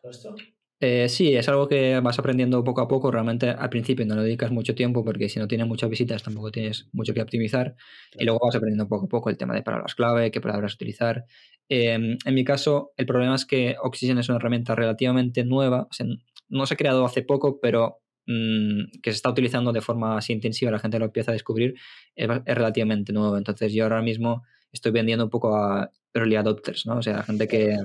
todo 0.00 0.10
esto? 0.10 0.36
Eh, 0.78 1.08
sí, 1.08 1.34
es 1.34 1.48
algo 1.48 1.68
que 1.68 1.98
vas 2.00 2.18
aprendiendo 2.18 2.62
poco 2.62 2.82
a 2.82 2.88
poco. 2.88 3.10
Realmente 3.10 3.48
al 3.48 3.70
principio 3.70 4.04
no 4.04 4.14
le 4.14 4.22
dedicas 4.22 4.50
mucho 4.50 4.74
tiempo 4.74 5.04
porque 5.04 5.28
si 5.28 5.38
no 5.38 5.48
tienes 5.48 5.66
muchas 5.66 5.88
visitas 5.88 6.22
tampoco 6.22 6.50
tienes 6.50 6.88
mucho 6.92 7.14
que 7.14 7.22
optimizar. 7.22 7.76
Y 8.18 8.24
luego 8.24 8.40
vas 8.44 8.56
aprendiendo 8.56 8.88
poco 8.88 9.06
a 9.06 9.08
poco 9.08 9.30
el 9.30 9.38
tema 9.38 9.54
de 9.54 9.62
palabras 9.62 9.94
clave, 9.94 10.30
qué 10.30 10.40
palabras 10.40 10.74
utilizar. 10.74 11.24
Em, 11.68 12.18
en 12.24 12.34
mi 12.34 12.44
caso, 12.44 12.92
el 12.96 13.06
problema 13.06 13.34
es 13.34 13.46
que 13.46 13.76
Oxygen 13.82 14.18
es 14.18 14.28
una 14.28 14.36
herramienta 14.38 14.74
relativamente 14.74 15.44
nueva. 15.44 15.88
no 16.48 16.66
se 16.66 16.74
ha 16.74 16.76
creado 16.76 17.04
hace 17.04 17.22
poco, 17.22 17.58
pero 17.60 18.00
mm, 18.26 19.00
que 19.02 19.10
se 19.12 19.16
está 19.16 19.30
utilizando 19.30 19.72
de 19.72 19.80
forma 19.80 20.16
así 20.18 20.32
intensiva, 20.32 20.70
la 20.70 20.78
gente 20.78 20.98
lo 20.98 21.06
empieza 21.06 21.30
a 21.32 21.34
descubrir, 21.34 21.74
es, 22.14 22.28
es, 22.46 22.54
relativamente 22.54 23.12
nuevo. 23.12 23.36
Entonces 23.38 23.72
yo 23.72 23.84
ahora 23.84 24.02
mismo 24.02 24.44
estoy 24.72 24.92
vendiendo 24.92 25.24
un 25.24 25.30
poco 25.30 25.56
a 25.56 25.90
early 26.14 26.36
adopters, 26.36 26.86
¿no? 26.86 26.98
O 26.98 27.02
sea, 27.02 27.22
gente 27.22 27.48
que 27.48 27.76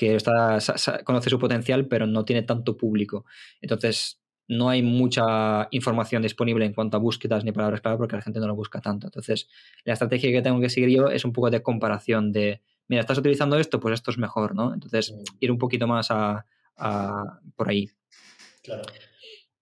que 0.00 0.14
está, 0.14 0.56
conoce 1.04 1.28
su 1.28 1.38
potencial, 1.38 1.86
pero 1.86 2.06
no 2.06 2.24
tiene 2.24 2.40
tanto 2.42 2.74
público. 2.74 3.26
Entonces, 3.60 4.18
no 4.48 4.70
hay 4.70 4.80
mucha 4.82 5.68
información 5.72 6.22
disponible 6.22 6.64
en 6.64 6.72
cuanto 6.72 6.96
a 6.96 7.00
búsquedas 7.00 7.44
ni 7.44 7.52
palabras 7.52 7.82
clave 7.82 7.98
porque 7.98 8.16
la 8.16 8.22
gente 8.22 8.40
no 8.40 8.46
lo 8.46 8.54
busca 8.54 8.80
tanto. 8.80 9.08
Entonces, 9.08 9.46
la 9.84 9.92
estrategia 9.92 10.32
que 10.32 10.40
tengo 10.40 10.58
que 10.58 10.70
seguir 10.70 10.88
yo 10.88 11.08
es 11.08 11.26
un 11.26 11.34
poco 11.34 11.50
de 11.50 11.62
comparación 11.62 12.32
de, 12.32 12.62
mira, 12.88 13.02
estás 13.02 13.18
utilizando 13.18 13.58
esto, 13.58 13.78
pues 13.78 13.92
esto 13.92 14.10
es 14.10 14.16
mejor, 14.16 14.54
¿no? 14.54 14.72
Entonces, 14.72 15.12
mm. 15.12 15.22
ir 15.40 15.52
un 15.52 15.58
poquito 15.58 15.86
más 15.86 16.08
a, 16.10 16.46
por 17.54 17.68
ahí. 17.68 17.90
Claro. 18.62 18.84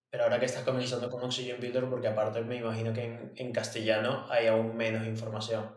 Pero 0.09 0.23
ahora 0.23 0.39
que 0.39 0.47
estás 0.47 0.63
comenzando 0.63 1.11
con 1.11 1.25
Oxygen 1.25 1.59
Builder, 1.59 1.87
porque 1.87 2.07
aparte 2.07 2.43
me 2.43 2.59
imagino 2.59 2.93
que 2.93 3.33
en, 3.35 3.53
castellano 3.53 4.25
hay 4.31 4.47
aún 4.47 4.77
menos 4.77 5.05
información. 5.05 5.69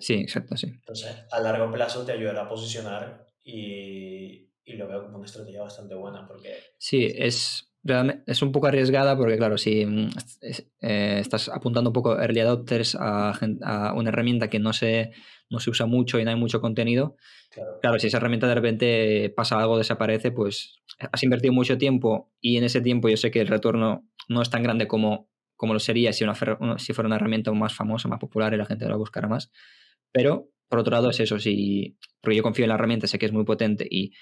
Sí, 0.00 0.14
exacto, 0.14 0.56
sí. 0.56 0.68
Entonces, 0.68 1.14
a 1.30 1.40
largo 1.40 1.70
plazo 1.70 2.06
te 2.06 2.12
ayudará 2.12 2.44
a 2.44 2.48
posicionar 2.48 3.25
y, 3.46 4.50
y 4.64 4.72
lo 4.76 4.88
veo 4.88 5.04
como 5.04 5.18
una 5.18 5.26
estrategia 5.26 5.62
bastante 5.62 5.94
buena 5.94 6.26
porque... 6.26 6.52
Sí, 6.78 7.06
es, 7.16 7.72
es 8.26 8.42
un 8.42 8.50
poco 8.50 8.66
arriesgada 8.66 9.16
porque, 9.16 9.36
claro, 9.36 9.56
si 9.56 9.86
mm, 9.86 10.08
eh, 10.82 11.18
estás 11.20 11.48
apuntando 11.48 11.90
un 11.90 11.94
poco 11.94 12.20
early 12.20 12.40
adopters 12.40 12.96
a, 12.96 13.30
a, 13.62 13.94
una 13.94 14.08
herramienta 14.08 14.50
que 14.50 14.58
no 14.58 14.72
se, 14.72 15.12
no 15.48 15.60
se 15.60 15.70
usa 15.70 15.86
mucho 15.86 16.18
y 16.18 16.24
no 16.24 16.30
hay 16.30 16.36
mucho 16.36 16.60
contenido, 16.60 17.16
claro. 17.80 18.00
si 18.00 18.08
esa 18.08 18.16
herramienta 18.16 18.48
de 18.48 18.54
repente 18.56 19.32
pasa 19.34 19.60
algo, 19.60 19.78
desaparece, 19.78 20.32
pues 20.32 20.82
has 21.12 21.22
invertido 21.22 21.54
mucho 21.54 21.78
tiempo 21.78 22.32
y 22.40 22.56
en 22.56 22.64
ese 22.64 22.80
tiempo 22.80 23.08
yo 23.08 23.16
sé 23.16 23.30
que 23.30 23.40
el 23.40 23.48
retorno 23.48 24.08
no 24.28 24.42
es 24.42 24.50
tan 24.50 24.64
grande 24.64 24.88
como, 24.88 25.30
como 25.54 25.72
lo 25.72 25.78
sería 25.78 26.12
si, 26.12 26.24
una, 26.24 26.34
si 26.78 26.92
fuera 26.92 27.06
una 27.06 27.16
herramienta 27.16 27.52
más 27.52 27.74
famosa, 27.74 28.08
más 28.08 28.18
popular 28.18 28.52
y 28.52 28.56
la 28.56 28.66
gente 28.66 28.88
la 28.88 28.96
buscara 28.96 29.28
más. 29.28 29.52
Pero, 30.10 30.48
por 30.68 30.78
otro 30.78 30.92
lado, 30.92 31.10
es 31.10 31.20
eso, 31.20 31.38
si, 31.38 31.96
porque 32.20 32.36
yo 32.36 32.42
confío 32.42 32.64
en 32.64 32.70
la 32.70 32.74
herramienta, 32.74 33.06
sé 33.06 33.18
que 33.18 33.26
es 33.26 33.32
muy 33.32 33.44
potente 33.44 33.86
y 33.90 34.12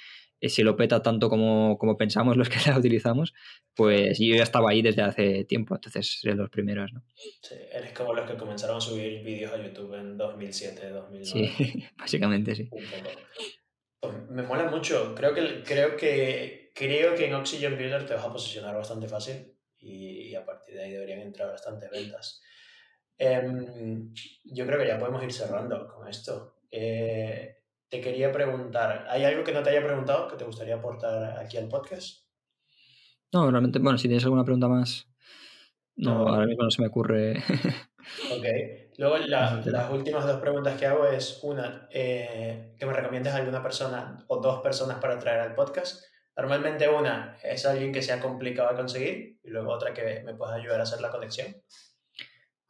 si 0.49 0.63
lo 0.63 0.77
peta 0.77 1.03
tanto 1.03 1.29
como, 1.29 1.79
como, 1.79 1.97
pensamos 1.97 2.37
los 2.37 2.49
que 2.49 2.59
la 2.67 2.79
utilizamos, 2.79 3.33
pues 3.75 4.19
yo 4.19 4.35
ya 4.35 4.43
estaba 4.43 4.71
ahí 4.71 4.83
desde 4.83 5.03
hace 5.03 5.45
tiempo, 5.45 5.75
entonces 5.75 6.21
de 6.23 6.35
los 6.35 6.51
primeros, 6.51 6.93
¿no? 6.93 7.03
Sí, 7.15 7.55
eres 7.73 7.93
como 7.93 8.15
los 8.15 8.31
que 8.31 8.37
comenzaron 8.37 8.79
a 8.79 8.81
subir 8.81 9.23
vídeos 9.23 9.53
a 9.53 9.63
YouTube 9.63 9.95
en 9.95 10.17
2007, 10.17 10.91
2009. 10.91 11.25
Sí, 11.25 11.85
básicamente 11.99 12.55
sí. 12.55 12.69
Pues 14.01 14.15
me 14.31 14.43
mola 14.43 14.69
mucho, 14.69 15.15
creo 15.15 15.33
que, 15.33 15.63
creo, 15.63 15.97
que, 15.97 16.73
creo 16.75 17.15
que 17.15 17.27
en 17.27 17.35
Oxygen 17.35 17.77
Builder 17.77 18.05
te 18.07 18.15
vas 18.15 18.25
a 18.25 18.33
posicionar 18.33 18.75
bastante 18.75 19.09
fácil 19.09 19.55
y, 19.79 20.35
a 20.35 20.45
partir 20.45 20.75
de 20.75 20.85
ahí 20.85 20.93
deberían 20.93 21.21
entrar 21.21 21.49
bastantes 21.49 21.91
ventas. 21.91 22.43
Em, 23.19 24.13
yo 24.45 24.67
creo 24.67 24.79
que 24.79 24.89
ya 24.89 24.99
podemos 24.99 25.23
ir 25.23 25.33
cerrando 25.33 25.87
con 25.89 26.09
esto. 26.09 26.57
Eh, 26.71 27.57
te 27.89 28.01
quería 28.01 28.33
preguntar, 28.33 29.07
¿hay 29.09 29.25
algo 29.25 29.45
que 29.45 29.53
no 29.53 29.63
te 29.63 29.71
haya 29.71 29.85
preguntado 29.85 30.29
que 30.29 30.37
te 30.37 30.45
gustaría 30.45 30.77
aportar 30.77 31.39
aquí 31.39 31.57
al 31.57 31.69
podcast? 31.69 32.25
No, 33.33 33.51
realmente, 33.51 33.79
bueno, 33.79 33.99
si 33.99 34.09
tienes 34.09 34.25
alguna 34.25 34.45
pregunta 34.45 34.69
más, 34.69 35.09
no, 35.97 36.29
ahora 36.29 36.47
mismo 36.47 36.65
no 36.65 36.71
se 36.71 36.83
me 36.83 36.89
ocurre. 36.89 37.39
ok. 38.33 38.47
Luego 38.97 39.19
las 39.19 39.91
últimas 39.91 40.27
dos 40.27 40.41
preguntas 40.41 40.79
que 40.79 40.87
hago 40.87 41.07
es 41.07 41.41
una, 41.43 41.89
eh, 41.91 42.75
que 42.79 42.87
me 42.87 42.93
recomiendes 42.93 43.33
a 43.33 43.39
alguna 43.39 43.63
persona 43.63 44.25
o 44.29 44.41
dos 44.41 44.61
personas 44.61 44.99
para 44.99 45.19
traer 45.19 45.41
al 45.41 45.55
podcast. 45.55 46.05
Normalmente 46.37 46.89
una 46.89 47.37
es 47.43 47.65
alguien 47.65 47.93
que 47.93 48.03
sea 48.03 48.21
complicado 48.21 48.71
de 48.71 48.77
conseguir 48.77 49.39
y 49.43 49.51
luego 49.51 49.73
otra 49.73 49.95
que 49.95 50.23
me 50.25 50.35
pueda 50.35 50.55
ayudar 50.55 50.81
a 50.81 50.85
hacer 50.85 51.01
la 51.01 51.11
conexión. 51.11 51.57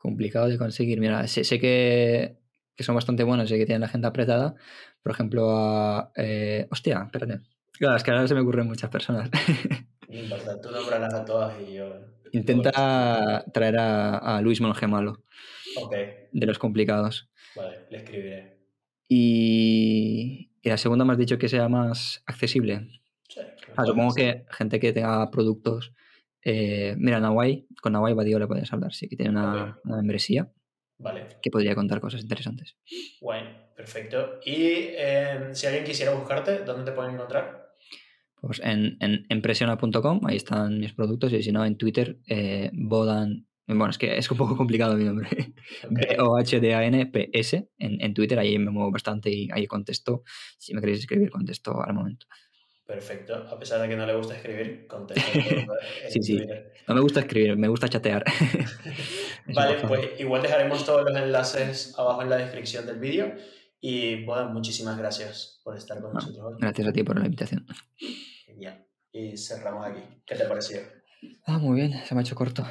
Complicado 0.05 0.49
de 0.49 0.59
conseguir. 0.59 1.01
Mira, 1.01 1.27
sé, 1.29 1.45
sé 1.45 1.59
que, 1.59 2.37
que, 2.77 2.85
son 2.85 2.95
bastante 2.95 3.25
buenos 3.25 3.51
y 3.51 3.57
que 3.57 3.65
tienen 3.65 3.81
la 3.81 3.87
agenda 3.87 4.11
apretada, 4.11 4.55
por 5.03 5.13
ejemplo, 5.13 5.57
a. 5.57 6.13
Eh, 6.15 6.67
hostia, 6.71 7.05
espérate. 7.07 7.41
Claro, 7.73 7.97
es 7.97 8.03
que 8.03 8.11
ahora 8.11 8.29
se 8.29 8.35
me 8.35 8.43
ocurren 8.43 8.67
muchas 8.67 8.91
personas. 8.91 9.31
No 10.07 10.61
tú 10.61 10.71
nombrarlas 10.71 11.15
a 11.15 11.25
todas 11.25 11.57
y 11.61 11.73
yo. 11.73 11.91
Intenta 12.33 13.45
traer 13.53 13.77
a, 13.79 14.41
Luis 14.43 14.61
Mongemalo. 14.61 15.25
Ok. 15.81 15.95
De 16.31 16.47
los 16.47 16.59
complicados. 16.59 17.31
Vale, 17.57 17.87
le 17.91 17.97
escribiré. 17.97 18.59
Y, 19.09 20.51
y 20.63 20.69
la 20.69 20.77
segunda 20.77 21.05
me 21.05 21.15
has 21.15 21.19
dicho 21.19 21.39
que 21.39 21.49
sea 21.49 21.69
más 21.69 22.23
accesible. 22.27 23.01
Sí. 23.29 23.41
Ah, 23.75 23.87
supongo 23.87 24.15
que 24.15 24.45
gente 24.51 24.79
que 24.79 24.93
tenga 24.93 25.29
productos. 25.33 25.93
Eh, 26.45 26.95
mira, 26.99 27.21
Nawai, 27.21 27.67
con 27.81 27.93
Nawai 27.95 28.13
Badio 28.13 28.39
le 28.39 28.47
puedes 28.47 28.73
hablar, 28.73 28.93
sí, 28.93 29.09
que 29.09 29.17
tiene 29.17 29.31
una, 29.31 29.81
una 29.85 29.97
membresía. 29.97 30.53
Vale. 30.99 31.27
Que 31.43 31.51
podría 31.51 31.75
contar 31.75 32.01
cosas 32.01 32.23
interesantes. 32.23 32.77
Guay, 33.21 33.43
perfecto. 33.75 34.41
Y 34.45 34.89
em, 34.97 35.55
si 35.55 35.67
alguien 35.67 35.85
quisiera 35.85 36.13
buscarte, 36.15 36.61
¿dónde 36.65 36.85
te 36.85 36.93
pueden 36.93 37.15
encontrar? 37.15 37.73
Pues 38.41 38.61
en, 38.63 38.99
en, 39.01 39.27
ahí 40.27 40.37
están 40.37 40.79
mis 40.79 40.93
productos, 40.93 41.33
y 41.33 41.43
si 41.43 41.51
no, 41.51 41.65
en 41.65 41.77
Twitter, 41.79 42.19
eh, 42.29 42.71
Bodan. 42.75 43.47
Bueno, 43.67 43.89
es 43.89 43.97
que 43.97 44.19
es 44.19 44.31
un 44.31 44.37
poco 44.37 44.57
complicado 44.57 44.95
mi 44.95 45.05
nombre. 45.05 45.29
B-O-H-D-A-N-P-S. 45.89 47.71
En, 47.79 48.03
en 48.03 48.15
Twitter, 48.15 48.39
ahí 48.39 48.59
me 48.59 48.71
muevo 48.71 48.91
bastante 48.93 49.31
y 49.31 49.49
ahí 49.51 49.67
contesto. 49.67 50.23
Si 50.59 50.75
me 50.75 50.81
queréis 50.81 51.01
escribir, 51.01 51.31
contesto 51.31 51.83
al 51.83 51.95
momento. 51.95 52.27
Perfecto. 52.87 53.35
A 53.35 53.59
pesar 53.59 53.81
de 53.81 53.89
que 53.89 53.97
no 53.97 54.05
le 54.05 54.15
gusta 54.15 54.35
escribir, 54.35 54.87
contesta. 54.87 55.23
sí, 56.11 56.23
sí. 56.23 56.47
No 56.87 56.95
me 56.95 57.01
gusta 57.01 57.21
escribir, 57.21 57.57
me 57.57 57.69
gusta 57.69 57.89
chatear. 57.89 58.25
vale, 59.55 59.77
pues 59.89 60.21
igual 60.21 60.43
dejaremos 60.43 60.85
todos 60.85 61.05
los 61.05 61.17
enlaces 61.17 61.99
abajo 61.99 62.23
en 62.23 62.31
la 62.31 62.37
descripción 62.37 62.85
del 62.87 62.99
vídeo. 62.99 63.35
Y 63.81 64.25
bueno, 64.25 64.51
muchísimas 64.51 64.99
gracias 64.99 65.61
por 65.63 65.77
estar 65.77 66.01
con 66.01 66.15
nosotros 66.15 66.57
Gracias 66.59 66.89
a 66.89 66.93
ti 66.93 67.03
por 67.03 67.19
la 67.19 67.25
invitación. 67.25 67.67
Genial. 68.47 68.87
Y 69.13 69.37
cerramos 69.37 69.87
aquí. 69.87 70.01
¿Qué 70.27 70.35
te 70.35 70.45
pareció? 70.45 70.81
Ah, 71.47 71.59
muy 71.59 71.81
bien, 71.81 72.05
se 72.05 72.15
me 72.15 72.21
ha 72.21 72.23
hecho 72.23 72.35
corto. 72.35 72.67